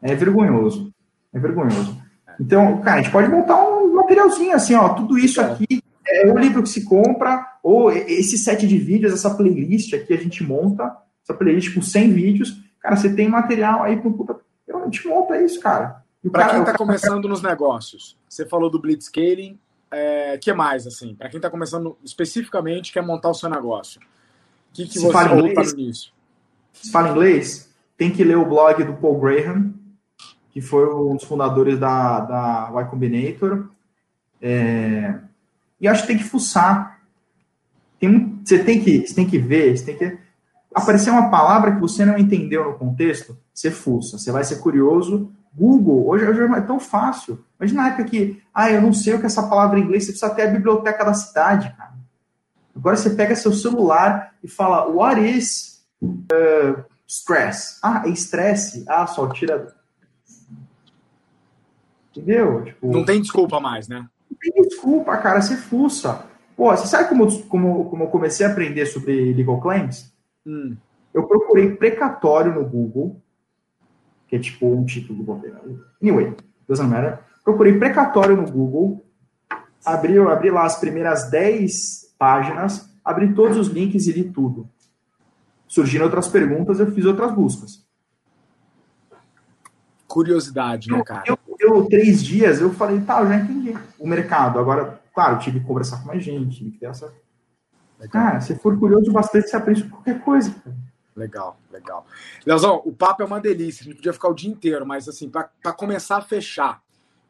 é 0.01 0.15
vergonhoso. 0.15 0.93
É 1.33 1.39
vergonhoso. 1.39 1.97
Então, 2.39 2.81
cara, 2.81 2.99
a 2.99 3.03
gente 3.03 3.11
pode 3.11 3.29
montar 3.29 3.61
um 3.63 3.93
materialzinho 3.93 4.55
assim, 4.55 4.73
ó, 4.75 4.89
tudo 4.89 5.17
isso 5.17 5.39
é. 5.39 5.45
aqui 5.45 5.81
é 6.07 6.31
o 6.31 6.37
livro 6.37 6.63
que 6.63 6.69
se 6.69 6.83
compra, 6.83 7.45
ou 7.63 7.91
esse 7.91 8.37
set 8.37 8.67
de 8.67 8.77
vídeos, 8.77 9.13
essa 9.13 9.29
playlist 9.33 9.93
aqui 9.93 10.13
a 10.13 10.17
gente 10.17 10.43
monta, 10.43 10.95
essa 11.23 11.33
playlist 11.33 11.73
com 11.73 11.81
100 11.81 12.13
vídeos, 12.13 12.61
cara, 12.79 12.95
você 12.95 13.13
tem 13.13 13.29
material 13.29 13.83
aí 13.83 13.97
para 13.99 14.11
puta... 14.11 14.39
A 14.73 14.85
gente 14.85 15.07
monta 15.07 15.39
isso, 15.41 15.59
cara. 15.59 16.01
Para 16.31 16.49
quem 16.49 16.59
está 16.59 16.77
começando 16.77 17.27
nos 17.27 17.41
negócios, 17.41 18.17
você 18.27 18.45
falou 18.45 18.69
do 18.69 18.79
Blitzscaling, 18.79 19.59
é, 19.91 20.37
que 20.37 20.51
mais, 20.53 20.87
assim? 20.87 21.13
Para 21.15 21.29
quem 21.29 21.37
está 21.37 21.49
começando 21.49 21.97
especificamente, 22.03 22.93
quer 22.93 23.01
montar 23.01 23.29
o 23.29 23.33
seu 23.33 23.49
negócio, 23.49 23.99
o 24.71 24.73
que, 24.73 24.87
que 24.87 24.99
você 24.99 25.11
fala 25.11 25.37
início? 25.73 26.11
Se 26.71 26.91
fala 26.91 27.09
inglês, 27.09 27.69
tem 27.97 28.09
que 28.09 28.23
ler 28.23 28.37
o 28.37 28.45
blog 28.45 28.83
do 28.83 28.93
Paul 28.93 29.19
Graham, 29.19 29.73
que 30.51 30.61
foi 30.61 30.91
um 30.93 31.15
dos 31.15 31.25
fundadores 31.25 31.77
da, 31.77 32.21
da 32.21 32.71
Y 32.73 32.85
Combinator. 32.89 33.67
É, 34.41 35.19
e 35.79 35.87
acho 35.87 36.03
que 36.03 36.07
tem 36.07 36.17
que 36.17 36.23
fuçar. 36.23 36.99
Tem, 37.99 38.39
você, 38.43 38.63
tem 38.63 38.81
que, 38.81 39.05
você 39.05 39.13
tem 39.13 39.27
que 39.27 39.37
ver, 39.37 39.77
você 39.77 39.85
tem 39.85 39.97
que. 39.97 40.17
Aparecer 40.73 41.11
uma 41.11 41.29
palavra 41.29 41.73
que 41.73 41.81
você 41.81 42.05
não 42.05 42.17
entendeu 42.17 42.63
no 42.63 42.77
contexto, 42.77 43.37
você 43.53 43.69
fuça, 43.69 44.17
você 44.17 44.31
vai 44.31 44.43
ser 44.45 44.59
curioso. 44.59 45.31
Google, 45.53 46.07
hoje, 46.07 46.25
hoje 46.25 46.41
é 46.41 46.61
tão 46.61 46.79
fácil. 46.79 47.43
Imagina 47.59 47.83
na 47.83 47.87
época 47.89 48.05
que, 48.05 48.41
ah, 48.53 48.71
eu 48.71 48.81
não 48.81 48.93
sei 48.93 49.13
o 49.13 49.17
que 49.17 49.23
é 49.23 49.27
essa 49.27 49.43
palavra 49.43 49.77
em 49.77 49.83
inglês, 49.83 50.05
você 50.05 50.11
precisa 50.11 50.33
ter 50.33 50.43
a 50.43 50.51
biblioteca 50.51 51.03
da 51.03 51.13
cidade, 51.13 51.75
cara. 51.75 51.90
Agora 52.75 52.95
você 52.95 53.09
pega 53.09 53.35
seu 53.35 53.53
celular 53.53 54.33
e 54.43 54.47
fala, 54.47 54.87
what 54.87 55.19
is 55.19 55.71
Uh, 56.01 56.83
stress. 57.07 57.79
Ah, 57.83 58.03
é 58.05 58.09
estresse. 58.09 58.83
Ah, 58.87 59.05
só 59.05 59.27
tira. 59.29 59.75
Entendeu? 62.09 62.65
Tipo, 62.65 62.91
não 62.91 63.05
tem 63.05 63.21
desculpa 63.21 63.59
mais, 63.59 63.87
né? 63.87 64.07
Não 64.29 64.37
tem 64.37 64.63
desculpa, 64.63 65.15
cara. 65.17 65.41
Você 65.41 65.55
fuça. 65.55 66.25
Pô, 66.57 66.75
você 66.75 66.87
sabe 66.87 67.07
como, 67.07 67.41
como, 67.43 67.89
como 67.89 68.03
eu 68.03 68.07
comecei 68.07 68.45
a 68.45 68.49
aprender 68.49 68.85
sobre 68.85 69.33
legal 69.33 69.61
claims? 69.61 70.11
Hum. 70.45 70.75
Eu 71.13 71.27
procurei 71.27 71.75
precatório 71.75 72.53
no 72.53 72.65
Google, 72.65 73.21
que 74.27 74.35
é 74.35 74.39
tipo 74.39 74.67
um 74.67 74.85
título 74.85 75.23
do 75.23 75.81
Anyway, 76.01 76.35
doesn't 76.67 76.89
matter. 76.89 77.19
Procurei 77.43 77.77
precatório 77.77 78.35
no 78.35 78.49
Google, 78.49 79.05
abri, 79.85 80.17
abri 80.17 80.51
lá 80.51 80.65
as 80.65 80.79
primeiras 80.79 81.29
10 81.29 82.10
páginas, 82.21 82.87
abri 83.03 83.33
todos 83.33 83.57
os 83.57 83.67
links 83.67 84.05
e 84.05 84.11
li 84.11 84.29
tudo 84.29 84.69
surgiram 85.71 86.03
outras 86.03 86.27
perguntas, 86.27 86.81
eu 86.81 86.91
fiz 86.91 87.05
outras 87.05 87.33
buscas. 87.33 87.81
Curiosidade, 90.05 90.91
né, 90.91 91.01
cara? 91.01 91.23
Eu, 91.25 91.37
eu, 91.57 91.85
três 91.85 92.21
dias, 92.21 92.59
eu 92.59 92.73
falei, 92.73 92.99
tá, 92.99 93.21
eu 93.21 93.27
já 93.29 93.37
entendi 93.37 93.73
o 93.97 94.05
mercado. 94.05 94.59
Agora, 94.59 94.99
claro, 95.15 95.39
tive 95.39 95.61
que 95.61 95.65
conversar 95.65 96.01
com 96.01 96.07
mais 96.07 96.21
gente, 96.21 96.57
tive 96.57 96.71
que 96.71 96.79
ter 96.79 96.87
essa. 96.87 97.13
Legal. 97.97 98.11
Cara, 98.11 98.41
se 98.41 98.53
for 98.55 98.77
curioso 98.77 99.09
bastante, 99.13 99.47
você 99.47 99.55
aprende 99.55 99.85
qualquer 99.85 100.19
coisa. 100.19 100.53
Legal, 101.15 101.57
legal. 101.71 102.05
Leozão, 102.45 102.81
o 102.83 102.91
papo 102.91 103.23
é 103.23 103.25
uma 103.25 103.39
delícia, 103.39 103.83
a 103.83 103.85
gente 103.85 103.95
podia 103.95 104.11
ficar 104.11 104.27
o 104.27 104.33
dia 104.33 104.51
inteiro, 104.51 104.85
mas 104.85 105.07
assim, 105.07 105.29
para 105.29 105.71
começar 105.71 106.17
a 106.17 106.21
fechar, 106.21 106.81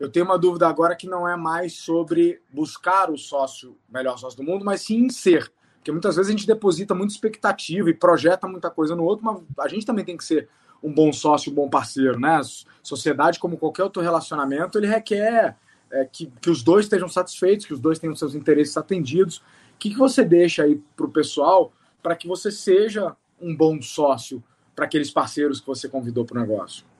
eu 0.01 0.09
tenho 0.09 0.25
uma 0.25 0.37
dúvida 0.37 0.67
agora 0.67 0.95
que 0.95 1.05
não 1.05 1.29
é 1.29 1.37
mais 1.37 1.73
sobre 1.73 2.41
buscar 2.51 3.11
o 3.11 3.17
sócio, 3.19 3.77
melhor 3.87 4.17
sócio 4.17 4.35
do 4.35 4.43
mundo, 4.43 4.65
mas 4.65 4.81
sim 4.81 5.11
ser. 5.11 5.53
Porque 5.75 5.91
muitas 5.91 6.15
vezes 6.15 6.27
a 6.27 6.31
gente 6.31 6.47
deposita 6.47 6.95
muita 6.95 7.13
expectativa 7.13 7.87
e 7.87 7.93
projeta 7.93 8.47
muita 8.47 8.71
coisa 8.71 8.95
no 8.95 9.03
outro, 9.03 9.23
mas 9.23 9.43
a 9.59 9.67
gente 9.67 9.85
também 9.85 10.03
tem 10.03 10.17
que 10.17 10.23
ser 10.23 10.49
um 10.81 10.91
bom 10.91 11.13
sócio, 11.13 11.51
um 11.51 11.55
bom 11.55 11.69
parceiro, 11.69 12.19
né? 12.19 12.41
Sociedade, 12.81 13.37
como 13.37 13.59
qualquer 13.59 13.83
outro 13.83 14.01
relacionamento, 14.01 14.79
ele 14.79 14.87
requer 14.87 15.55
é, 15.91 16.03
que, 16.05 16.33
que 16.41 16.49
os 16.49 16.63
dois 16.63 16.85
estejam 16.85 17.07
satisfeitos, 17.07 17.67
que 17.67 17.73
os 17.73 17.79
dois 17.79 17.99
tenham 17.99 18.15
seus 18.15 18.33
interesses 18.33 18.75
atendidos. 18.75 19.37
O 19.37 19.77
que, 19.77 19.91
que 19.91 19.97
você 19.97 20.25
deixa 20.25 20.63
aí 20.63 20.81
para 20.97 21.05
o 21.05 21.11
pessoal 21.11 21.71
para 22.01 22.15
que 22.15 22.27
você 22.27 22.49
seja 22.49 23.15
um 23.39 23.55
bom 23.55 23.79
sócio 23.79 24.43
para 24.75 24.85
aqueles 24.85 25.11
parceiros 25.11 25.59
que 25.59 25.67
você 25.67 25.87
convidou 25.87 26.25
para 26.25 26.39
o 26.39 26.41
negócio? 26.41 26.90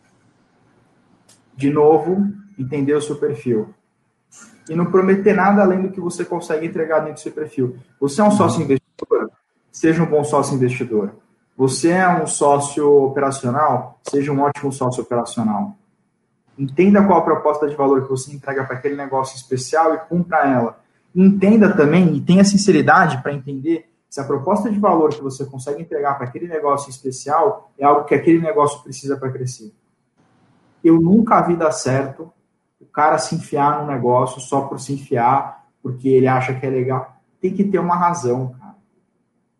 De 1.62 1.69
novo, 1.69 2.28
entender 2.58 2.95
o 2.95 3.02
seu 3.02 3.17
perfil. 3.17 3.71
E 4.67 4.74
não 4.74 4.88
prometer 4.88 5.36
nada 5.36 5.62
além 5.62 5.84
do 5.84 5.91
que 5.91 6.02
você 6.02 6.26
consegue 6.26 6.65
entregar 6.65 7.02
dentro 7.02 7.13
do 7.13 7.19
seu 7.19 7.32
perfil. 7.32 7.78
Você 8.00 8.19
é 8.19 8.24
um 8.24 8.32
sócio 8.32 8.63
investidor? 8.63 9.30
Seja 9.71 10.02
um 10.02 10.08
bom 10.08 10.24
sócio 10.24 10.56
investidor. 10.56 11.13
Você 11.56 11.89
é 11.89 12.10
um 12.10 12.26
sócio 12.26 12.89
operacional? 13.04 14.00
Seja 14.10 14.32
um 14.32 14.41
ótimo 14.41 14.71
sócio 14.71 15.04
operacional. 15.04 15.76
Entenda 16.58 17.06
qual 17.06 17.19
a 17.19 17.24
proposta 17.24 17.67
de 17.67 17.76
valor 17.76 18.02
que 18.02 18.10
você 18.10 18.34
entrega 18.34 18.63
para 18.63 18.78
aquele 18.78 18.95
negócio 18.95 19.36
especial 19.36 19.93
e 19.93 20.00
cumpra 20.00 20.39
ela. 20.39 20.80
Entenda 21.15 21.76
também 21.76 22.15
e 22.15 22.21
tenha 22.21 22.43
sinceridade 22.43 23.21
para 23.21 23.34
entender 23.34 23.88
se 24.10 24.19
a 24.19 24.24
proposta 24.24 24.71
de 24.71 24.80
valor 24.80 25.12
que 25.12 25.21
você 25.21 25.45
consegue 25.45 25.84
entregar 25.84 26.15
para 26.15 26.26
aquele 26.26 26.47
negócio 26.47 26.89
especial 26.89 27.71
é 27.78 27.86
algo 27.86 28.06
que 28.06 28.15
aquele 28.15 28.39
negócio 28.39 28.82
precisa 28.82 29.15
para 29.15 29.30
crescer. 29.30 29.71
Eu 30.84 31.00
nunca 31.00 31.41
vi 31.41 31.56
dar 31.56 31.72
certo 31.72 32.32
o 32.80 32.86
cara 32.86 33.17
se 33.17 33.36
enfiar 33.36 33.80
num 33.80 33.88
negócio 33.88 34.41
só 34.41 34.62
por 34.62 34.80
se 34.80 34.94
enfiar, 34.94 35.65
porque 35.82 36.10
ele 36.10 36.28
acha 36.28 36.54
que 36.54 36.65
é 36.65 36.70
legal. 36.70 37.15
Tem 37.39 37.54
que 37.54 37.63
ter 37.63 37.80
uma 37.80 37.96
razão, 37.96 38.56
cara. 38.60 38.76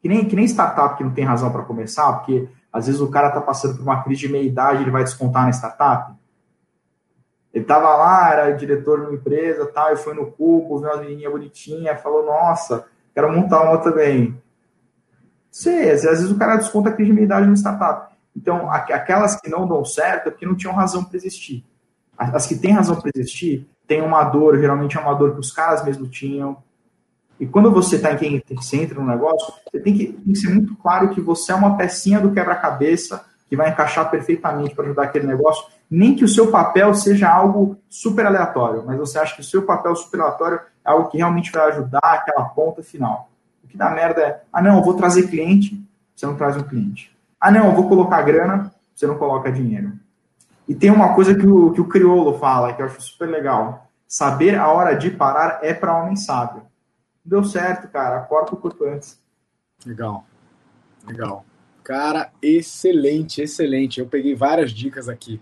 Que 0.02 0.10
nem, 0.10 0.28
que 0.28 0.36
nem 0.36 0.46
startup 0.46 0.98
que 0.98 1.04
não 1.04 1.12
tem 1.12 1.24
razão 1.24 1.52
para 1.52 1.64
começar, 1.64 2.12
porque 2.14 2.50
às 2.74 2.88
vezes 2.88 3.00
o 3.00 3.10
cara 3.10 3.28
está 3.28 3.40
passando 3.40 3.76
por 3.76 3.84
uma 3.84 4.02
crise 4.04 4.22
de 4.22 4.30
meia-idade, 4.30 4.82
ele 4.82 4.92
vai 4.92 5.04
descontar 5.04 5.44
na 5.44 5.52
startup. 5.52 6.14
Ele 7.54 7.66
tava 7.66 7.96
lá, 7.96 8.32
era 8.32 8.52
diretor 8.52 9.02
de 9.02 9.08
uma 9.08 9.16
empresa, 9.16 9.66
tal, 9.68 9.94
e 9.94 9.98
foi 9.98 10.14
no 10.14 10.32
cubo, 10.32 10.80
viu 10.80 10.90
uma 10.90 10.98
menininha 10.98 11.30
bonitinha, 11.30 11.98
falou, 11.98 12.26
nossa, 12.26 12.86
quero 13.14 13.32
montar 13.32 13.62
uma 13.64 13.78
também. 13.78 14.42
Sei, 15.52 15.92
às 15.92 16.04
vezes 16.04 16.32
o 16.32 16.38
cara 16.38 16.56
desconta 16.56 16.90
a 16.90 16.94
crise 16.94 17.12
de 17.12 17.16
meia-idade 17.16 17.48
no 17.48 17.58
startup. 17.58 18.11
Então, 18.42 18.72
aquelas 18.72 19.40
que 19.40 19.50
não 19.50 19.68
dão 19.68 19.86
certo 19.86 20.28
é 20.28 20.32
porque 20.32 20.48
não 20.48 20.56
tinham 20.56 20.74
razão 20.74 21.04
para 21.04 21.16
existir. 21.16 21.64
As 22.18 22.48
que 22.48 22.56
têm 22.56 22.72
razão 22.72 23.00
para 23.00 23.12
existir, 23.14 23.68
tem 23.88 24.02
uma 24.02 24.24
dor, 24.24 24.60
geralmente 24.60 24.98
é 24.98 25.00
uma 25.00 25.14
dor 25.14 25.34
que 25.34 25.40
os 25.40 25.52
caras 25.52 25.86
mesmo 25.86 26.08
tinham. 26.08 26.58
E 27.40 27.46
quando 27.46 27.72
você 27.72 27.98
está 27.98 28.14
em 28.14 28.18
quem 28.18 28.44
você 28.56 28.78
entra 28.78 29.00
no 29.00 29.08
negócio, 29.08 29.54
você 29.64 29.80
tem 29.80 29.96
que, 29.96 30.08
tem 30.08 30.34
que 30.34 30.40
ser 30.40 30.50
muito 30.50 30.76
claro 30.76 31.10
que 31.10 31.22
você 31.22 31.52
é 31.52 31.56
uma 31.56 31.78
pecinha 31.78 32.20
do 32.20 32.32
quebra-cabeça 32.32 33.24
que 33.48 33.56
vai 33.56 33.70
encaixar 33.70 34.10
perfeitamente 34.10 34.74
para 34.74 34.86
ajudar 34.86 35.04
aquele 35.04 35.28
negócio 35.28 35.66
nem 35.90 36.16
que 36.16 36.24
o 36.24 36.28
seu 36.28 36.50
papel 36.50 36.94
seja 36.94 37.30
algo 37.30 37.78
super 37.90 38.26
aleatório, 38.26 38.82
mas 38.86 38.98
você 38.98 39.20
acha 39.20 39.36
que 39.36 39.42
o 39.42 39.44
seu 39.44 39.64
papel 39.64 39.94
super 39.94 40.22
aleatório 40.22 40.62
é 40.86 40.90
algo 40.90 41.10
que 41.10 41.18
realmente 41.18 41.52
vai 41.52 41.68
ajudar 41.68 42.00
aquela 42.02 42.46
ponta 42.46 42.82
final. 42.82 43.30
O 43.62 43.68
que 43.68 43.76
dá 43.76 43.90
merda 43.90 44.22
é, 44.22 44.42
ah 44.54 44.62
não, 44.62 44.78
eu 44.78 44.84
vou 44.84 44.94
trazer 44.94 45.28
cliente, 45.28 45.86
você 46.16 46.26
não 46.26 46.36
traz 46.36 46.56
um 46.56 46.64
cliente. 46.64 47.11
Ah 47.42 47.52
não, 47.52 47.66
eu 47.70 47.76
vou 47.76 47.90
colocar 47.90 48.22
grana, 48.22 48.72
você 48.94 49.08
não 49.08 49.18
coloca 49.18 49.52
dinheiro. 49.52 49.94
E 50.68 50.76
tem 50.76 50.92
uma 50.92 51.16
coisa 51.16 51.34
que 51.36 51.46
o, 51.46 51.72
que 51.74 51.82
o 51.82 51.88
crioulo 51.88 52.38
fala, 52.38 52.72
que 52.72 52.82
eu 52.82 52.86
acho 52.86 53.02
super 53.02 53.28
legal. 53.28 53.92
Saber 54.08 54.56
a 54.56 54.70
hora 54.70 54.94
de 54.94 55.10
parar 55.10 55.60
é 55.64 55.74
para 55.74 55.98
homem 55.98 56.16
sábio. 56.16 56.68
Deu 57.26 57.44
certo, 57.44 57.88
cara. 57.88 58.18
Acorda 58.18 58.54
o 58.54 58.58
quanto 58.58 58.86
antes. 58.86 59.20
Legal. 59.86 60.26
Legal. 61.08 61.44
Cara, 61.84 62.32
excelente, 62.42 63.42
excelente. 63.42 64.00
Eu 64.00 64.08
peguei 64.08 64.36
várias 64.36 64.72
dicas 64.72 65.10
aqui. 65.10 65.42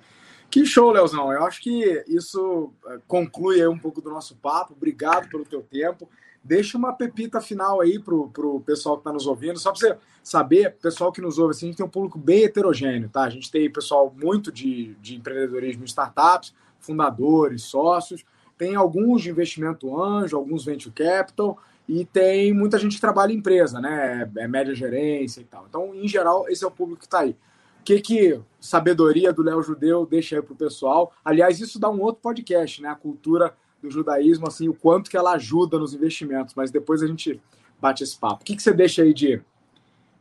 Que 0.49 0.65
show, 0.65 0.91
Leozão. 0.91 1.31
Eu 1.31 1.45
acho 1.45 1.61
que 1.61 2.03
isso 2.07 2.73
eh, 2.87 2.99
conclui 3.07 3.65
um 3.67 3.77
pouco 3.77 4.01
do 4.01 4.09
nosso 4.09 4.35
papo. 4.37 4.73
Obrigado 4.73 5.29
pelo 5.29 5.45
teu 5.45 5.61
tempo. 5.61 6.09
Deixa 6.43 6.77
uma 6.77 6.93
pepita 6.93 7.41
final 7.41 7.81
aí 7.81 7.99
pro, 7.99 8.29
pro 8.29 8.59
pessoal 8.61 8.95
que 8.95 9.01
está 9.01 9.11
nos 9.11 9.27
ouvindo, 9.27 9.59
só 9.59 9.71
para 9.71 9.79
você 9.79 9.97
saber, 10.23 10.75
pessoal 10.81 11.11
que 11.11 11.21
nos 11.21 11.37
ouve, 11.37 11.51
assim, 11.51 11.65
a 11.65 11.69
gente 11.69 11.77
tem 11.77 11.85
um 11.85 11.89
público 11.89 12.17
bem 12.17 12.43
heterogêneo, 12.43 13.09
tá? 13.09 13.23
A 13.23 13.29
gente 13.29 13.51
tem 13.51 13.69
pessoal 13.71 14.13
muito 14.21 14.51
de, 14.51 14.95
de 14.95 15.15
empreendedorismo 15.15 15.83
startups, 15.85 16.53
fundadores, 16.79 17.63
sócios, 17.63 18.23
tem 18.57 18.75
alguns 18.75 19.21
de 19.21 19.29
investimento 19.29 20.01
anjo, 20.01 20.37
alguns 20.37 20.65
venture 20.65 20.93
capital, 20.93 21.57
e 21.87 22.05
tem 22.05 22.53
muita 22.53 22.77
gente 22.77 22.95
que 22.95 23.01
trabalha 23.01 23.33
em 23.33 23.37
empresa, 23.37 23.81
né? 23.81 24.29
É 24.37 24.47
média 24.47 24.75
gerência 24.75 25.41
e 25.41 25.45
tal. 25.45 25.65
Então, 25.67 25.93
em 25.93 26.07
geral, 26.07 26.47
esse 26.47 26.63
é 26.63 26.67
o 26.67 26.71
público 26.71 26.99
que 26.99 27.07
está 27.07 27.19
aí 27.19 27.35
que 27.83 28.01
que 28.01 28.41
sabedoria 28.59 29.33
do 29.33 29.41
Léo 29.41 29.63
Judeu 29.63 30.05
deixa 30.05 30.35
aí 30.35 30.41
pro 30.41 30.55
pessoal? 30.55 31.11
Aliás, 31.23 31.59
isso 31.59 31.79
dá 31.79 31.89
um 31.89 32.01
outro 32.01 32.21
podcast, 32.21 32.81
né? 32.81 32.89
A 32.89 32.95
cultura 32.95 33.55
do 33.81 33.89
judaísmo, 33.89 34.47
assim, 34.47 34.67
o 34.67 34.73
quanto 34.73 35.09
que 35.09 35.17
ela 35.17 35.33
ajuda 35.33 35.77
nos 35.79 35.93
investimentos, 35.93 36.53
mas 36.55 36.71
depois 36.71 37.01
a 37.01 37.07
gente 37.07 37.41
bate 37.81 38.03
esse 38.03 38.17
papo. 38.17 38.41
O 38.41 38.45
que, 38.45 38.55
que 38.55 38.61
você 38.61 38.73
deixa 38.73 39.03
aí 39.03 39.13
de, 39.13 39.41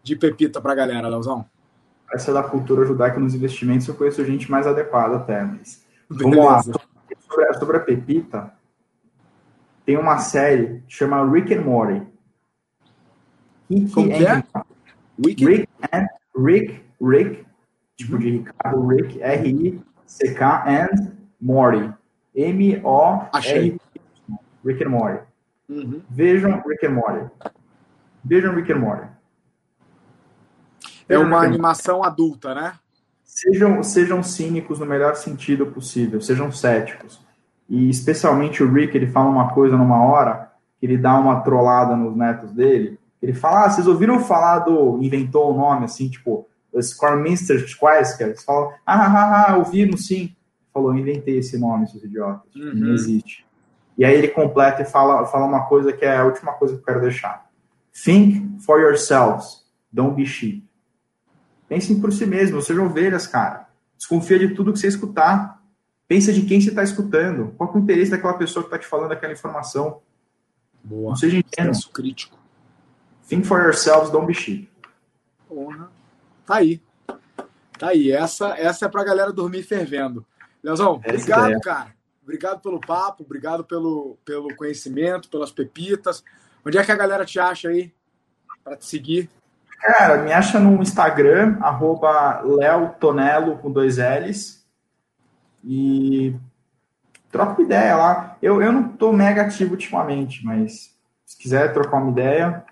de 0.03 0.17
pepita 0.17 0.61
pra 0.61 0.75
galera, 0.75 1.09
Leozão? 1.09 1.45
Essa 2.13 2.33
da 2.33 2.43
cultura 2.43 2.87
judaica 2.87 3.21
nos 3.21 3.35
investimentos 3.35 3.87
eu 3.87 3.95
conheço 3.95 4.25
gente 4.25 4.51
mais 4.51 4.67
adequada 4.67 5.17
até, 5.17 5.43
mas... 5.43 5.85
Vamos 6.09 6.39
lá. 6.39 6.63
Sobre 6.63 7.45
a, 7.45 7.55
sobre 7.55 7.77
a 7.77 7.81
pepita, 7.81 8.53
tem 9.85 9.99
uma 9.99 10.19
série 10.19 10.83
que 10.87 10.95
chama 10.95 11.31
Rick 11.31 11.53
and 11.55 11.63
Morty. 11.63 12.07
Rick 13.71 13.93
Como 13.93 14.09
que 14.09 14.25
é? 14.25 14.43
Rick 15.19 15.69
and 15.93 16.07
Rick, 16.35 16.81
Rick 17.01 17.47
tipo 17.99 18.17
de 18.17 18.31
Ricardo, 18.31 18.87
Rick, 18.87 19.21
R-I-C-K, 19.21 20.65
and 20.67 21.13
Morty. 21.41 21.93
M-O-R. 22.39 23.81
Rick 24.65 24.85
and 24.85 24.91
Morty. 24.91 25.25
Uhum. 25.69 26.03
Vejam 26.09 26.63
Rick 26.65 26.87
and 26.87 26.91
Morty. 26.91 27.31
Vejam 28.25 28.55
Rick 28.55 28.73
and 28.73 28.79
Morty. 28.79 29.09
É 31.09 31.19
uma 31.19 31.43
animação 31.43 32.05
adulta, 32.05 32.55
né? 32.55 32.75
Sejam, 33.25 33.83
sejam 33.83 34.23
cínicos 34.23 34.79
no 34.79 34.87
melhor 34.87 35.17
sentido 35.17 35.67
possível, 35.67 36.21
sejam 36.21 36.53
céticos. 36.53 37.21
E 37.69 37.89
especialmente 37.91 38.63
o 38.63 38.73
Rick, 38.73 38.97
ele 38.97 39.07
fala 39.07 39.29
uma 39.29 39.53
coisa 39.53 39.77
numa 39.77 40.03
hora, 40.03 40.53
que 40.79 40.87
ele 40.87 40.97
dá 40.97 41.19
uma 41.19 41.41
trollada 41.41 41.97
nos 41.97 42.17
netos 42.17 42.53
dele. 42.53 42.99
Ele 43.21 43.35
fala, 43.35 43.65
ah, 43.65 43.71
vocês 43.71 43.87
ouviram 43.87 44.21
falar 44.21 44.61
do... 44.61 45.03
Inventou 45.03 45.53
o 45.53 45.57
nome, 45.57 45.85
assim, 45.85 46.09
tipo, 46.09 46.47
Scorminster 46.81 47.65
Quasker, 47.79 48.29
eles 48.29 48.45
falam, 48.45 48.73
ah, 48.87 49.07
ah, 49.07 49.53
ah, 49.53 49.57
ouvimos 49.57 50.07
sim. 50.07 50.35
Falou, 50.79 50.95
inventei 50.95 51.39
esse 51.39 51.59
nome, 51.59 51.89
seus 51.89 52.05
idiotas. 52.05 52.55
Uhum. 52.55 52.73
Não 52.73 52.95
existe. 52.95 53.45
E 53.99 54.05
aí 54.05 54.15
ele 54.15 54.29
completa 54.29 54.83
e 54.83 54.85
fala, 54.85 55.27
fala 55.27 55.45
uma 55.45 55.67
coisa 55.67 55.93
que 55.93 56.05
é 56.05 56.17
a 56.17 56.25
última 56.25 56.53
coisa 56.53 56.75
que 56.75 56.81
eu 56.81 56.85
quero 56.85 57.01
deixar. 57.01 57.51
Think 57.93 58.63
for 58.65 58.81
yourselves, 58.81 59.65
don't 59.93 60.15
be 60.15 60.25
sheep. 60.25 60.65
Pensem 61.69 62.01
por 62.01 62.13
si 62.13 62.25
mesmos, 62.25 62.65
sejam 62.65 62.87
ovelhas, 62.87 63.27
cara. 63.27 63.67
Desconfia 63.97 64.39
de 64.39 64.55
tudo 64.55 64.73
que 64.73 64.79
você 64.79 64.87
escutar. 64.87 65.61
Pensa 66.07 66.33
de 66.33 66.43
quem 66.43 66.61
você 66.61 66.69
está 66.69 66.85
escutando. 66.85 67.53
Qual 67.59 67.75
é 67.75 67.77
o 67.77 67.81
interesse 67.81 68.13
daquela 68.13 68.35
pessoa 68.35 68.63
que 68.63 68.69
está 68.69 68.79
te 68.79 68.87
falando 68.87 69.11
aquela 69.11 69.33
informação? 69.33 70.01
Boa. 70.85 71.11
Não 71.11 71.17
seja 71.17 71.37
ingênuo. 71.37 71.75
crítico. 71.93 72.39
Think 73.29 73.45
for 73.49 73.61
yourselves, 73.61 74.11
don't 74.11 74.29
be 74.29 74.33
sheep. 74.33 74.71
Porra. 75.49 75.91
Tá 76.47 76.59
aí. 76.59 76.81
Tá 77.77 77.89
aí. 77.89 78.13
Essa, 78.13 78.57
essa 78.57 78.87
é 78.87 78.89
pra 78.89 79.03
galera 79.03 79.33
dormir 79.33 79.65
fervendo. 79.65 80.25
Leozão, 80.63 80.95
obrigado, 80.95 81.53
é. 81.53 81.61
cara. 81.61 81.99
Obrigado 82.23 82.61
pelo 82.61 82.79
papo, 82.79 83.23
obrigado 83.23 83.65
pelo, 83.65 84.19
pelo 84.25 84.55
conhecimento, 84.55 85.31
pelas 85.31 85.51
pepitas. 85.51 86.23
Onde 86.65 86.77
é 86.77 86.85
que 86.85 86.93
a 86.93 86.97
galera 86.97 87.25
te 87.25 87.41
acha 87.41 87.69
aí 87.69 87.93
para 88.63 88.77
te 88.77 88.85
seguir? 88.85 89.31
Cara, 89.81 90.23
me 90.23 90.33
acha 90.33 90.59
no 90.59 90.83
Instagram, 90.83 91.57
arroba 91.61 92.43
leotonelo 92.43 93.57
com 93.59 93.71
dois 93.71 93.97
L's. 93.97 94.67
E 95.65 96.37
troca 97.31 97.53
uma 97.53 97.63
ideia 97.63 97.97
lá. 97.97 98.37
Eu, 98.43 98.61
eu 98.61 98.73
não 98.73 98.89
tô 98.89 99.13
mega 99.13 99.43
ativo 99.43 99.73
ultimamente, 99.73 100.45
mas 100.45 100.95
se 101.25 101.39
quiser 101.39 101.73
trocar 101.73 101.99
uma 101.99 102.11
ideia. 102.11 102.65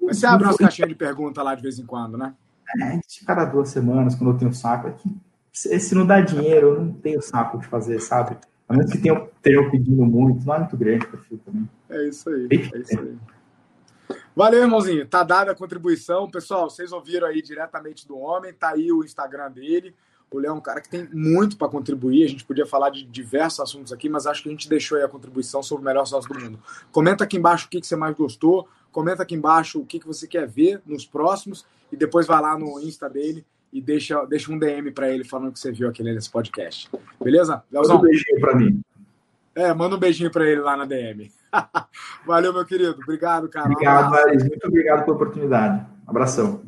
Mas 0.00 0.18
você 0.18 0.26
abre 0.26 0.46
umas 0.46 0.56
caixinhas 0.56 0.88
de 0.88 0.94
pergunta 0.94 1.42
lá 1.42 1.54
de 1.54 1.62
vez 1.62 1.78
em 1.78 1.86
quando, 1.86 2.16
né? 2.16 2.34
É, 2.80 2.98
cada 3.24 3.44
duas 3.44 3.68
semanas, 3.68 4.14
quando 4.14 4.32
eu 4.32 4.38
tenho 4.38 4.52
saco, 4.52 4.90
que 4.92 5.16
se 5.56 5.94
não 5.94 6.06
dá 6.06 6.20
dinheiro, 6.20 6.66
eu 6.68 6.80
não 6.82 6.92
tenho 6.92 7.22
saco 7.22 7.58
de 7.58 7.66
fazer, 7.66 7.98
sabe? 8.00 8.36
A 8.68 8.74
menos 8.74 8.92
que 8.92 8.98
tenham, 8.98 9.26
tenham 9.40 9.70
pedindo 9.70 10.04
muito, 10.04 10.44
não 10.44 10.54
é 10.54 10.58
muito 10.58 10.76
grande 10.76 11.06
o 11.06 11.08
perfil 11.08 11.40
também. 11.44 11.70
É 11.88 12.08
isso 12.08 12.28
aí, 12.28 12.48
é 12.50 12.78
isso 12.78 13.00
aí. 13.00 13.16
Valeu, 14.34 14.60
irmãozinho. 14.60 15.06
Tá 15.06 15.22
dada 15.22 15.52
a 15.52 15.54
contribuição. 15.54 16.30
Pessoal, 16.30 16.68
vocês 16.68 16.92
ouviram 16.92 17.26
aí 17.26 17.40
diretamente 17.40 18.06
do 18.06 18.18
homem, 18.18 18.52
tá 18.52 18.72
aí 18.72 18.92
o 18.92 19.02
Instagram 19.02 19.50
dele. 19.50 19.94
O 20.30 20.38
Léo 20.38 20.50
é 20.50 20.52
um 20.52 20.60
cara 20.60 20.82
que 20.82 20.90
tem 20.90 21.08
muito 21.10 21.56
para 21.56 21.68
contribuir. 21.68 22.24
A 22.24 22.28
gente 22.28 22.44
podia 22.44 22.66
falar 22.66 22.90
de 22.90 23.04
diversos 23.04 23.60
assuntos 23.60 23.94
aqui, 23.94 24.10
mas 24.10 24.26
acho 24.26 24.42
que 24.42 24.50
a 24.50 24.52
gente 24.52 24.68
deixou 24.68 24.98
aí 24.98 25.04
a 25.04 25.08
contribuição 25.08 25.62
sobre 25.62 25.82
o 25.82 25.86
melhor 25.86 26.04
sócio 26.04 26.30
do 26.34 26.38
mundo. 26.38 26.58
Comenta 26.92 27.24
aqui 27.24 27.38
embaixo 27.38 27.66
o 27.66 27.70
que, 27.70 27.80
que 27.80 27.86
você 27.86 27.96
mais 27.96 28.14
gostou. 28.14 28.68
Comenta 28.92 29.22
aqui 29.22 29.34
embaixo 29.34 29.80
o 29.80 29.86
que, 29.86 30.00
que 30.00 30.06
você 30.06 30.26
quer 30.26 30.46
ver 30.46 30.82
nos 30.84 31.06
próximos. 31.06 31.64
E 31.90 31.96
depois 31.96 32.26
vai 32.26 32.42
lá 32.42 32.58
no 32.58 32.78
Insta 32.78 33.08
dele 33.08 33.46
e 33.72 33.80
deixa, 33.80 34.24
deixa 34.26 34.52
um 34.52 34.58
DM 34.58 34.90
para 34.92 35.10
ele 35.10 35.24
falando 35.24 35.52
que 35.52 35.58
você 35.58 35.72
viu 35.72 35.88
aquele 35.88 36.14
nesse 36.14 36.30
podcast. 36.30 36.90
Beleza? 37.22 37.62
Leozão? 37.70 37.96
Manda 37.96 38.06
um 38.06 38.10
beijinho 38.10 38.40
para 38.40 38.56
mim. 38.56 38.80
É, 39.54 39.74
manda 39.74 39.96
um 39.96 39.98
beijinho 39.98 40.30
para 40.30 40.46
ele 40.46 40.60
lá 40.60 40.76
na 40.76 40.84
DM. 40.84 41.30
Valeu, 42.26 42.52
meu 42.52 42.64
querido. 42.64 42.98
Obrigado, 43.02 43.48
cara. 43.48 43.70
Obrigado, 43.70 44.12
Laris. 44.12 44.42
Muito 44.44 44.66
obrigado 44.66 45.04
pela 45.04 45.16
oportunidade. 45.16 45.86
Abração. 46.06 46.62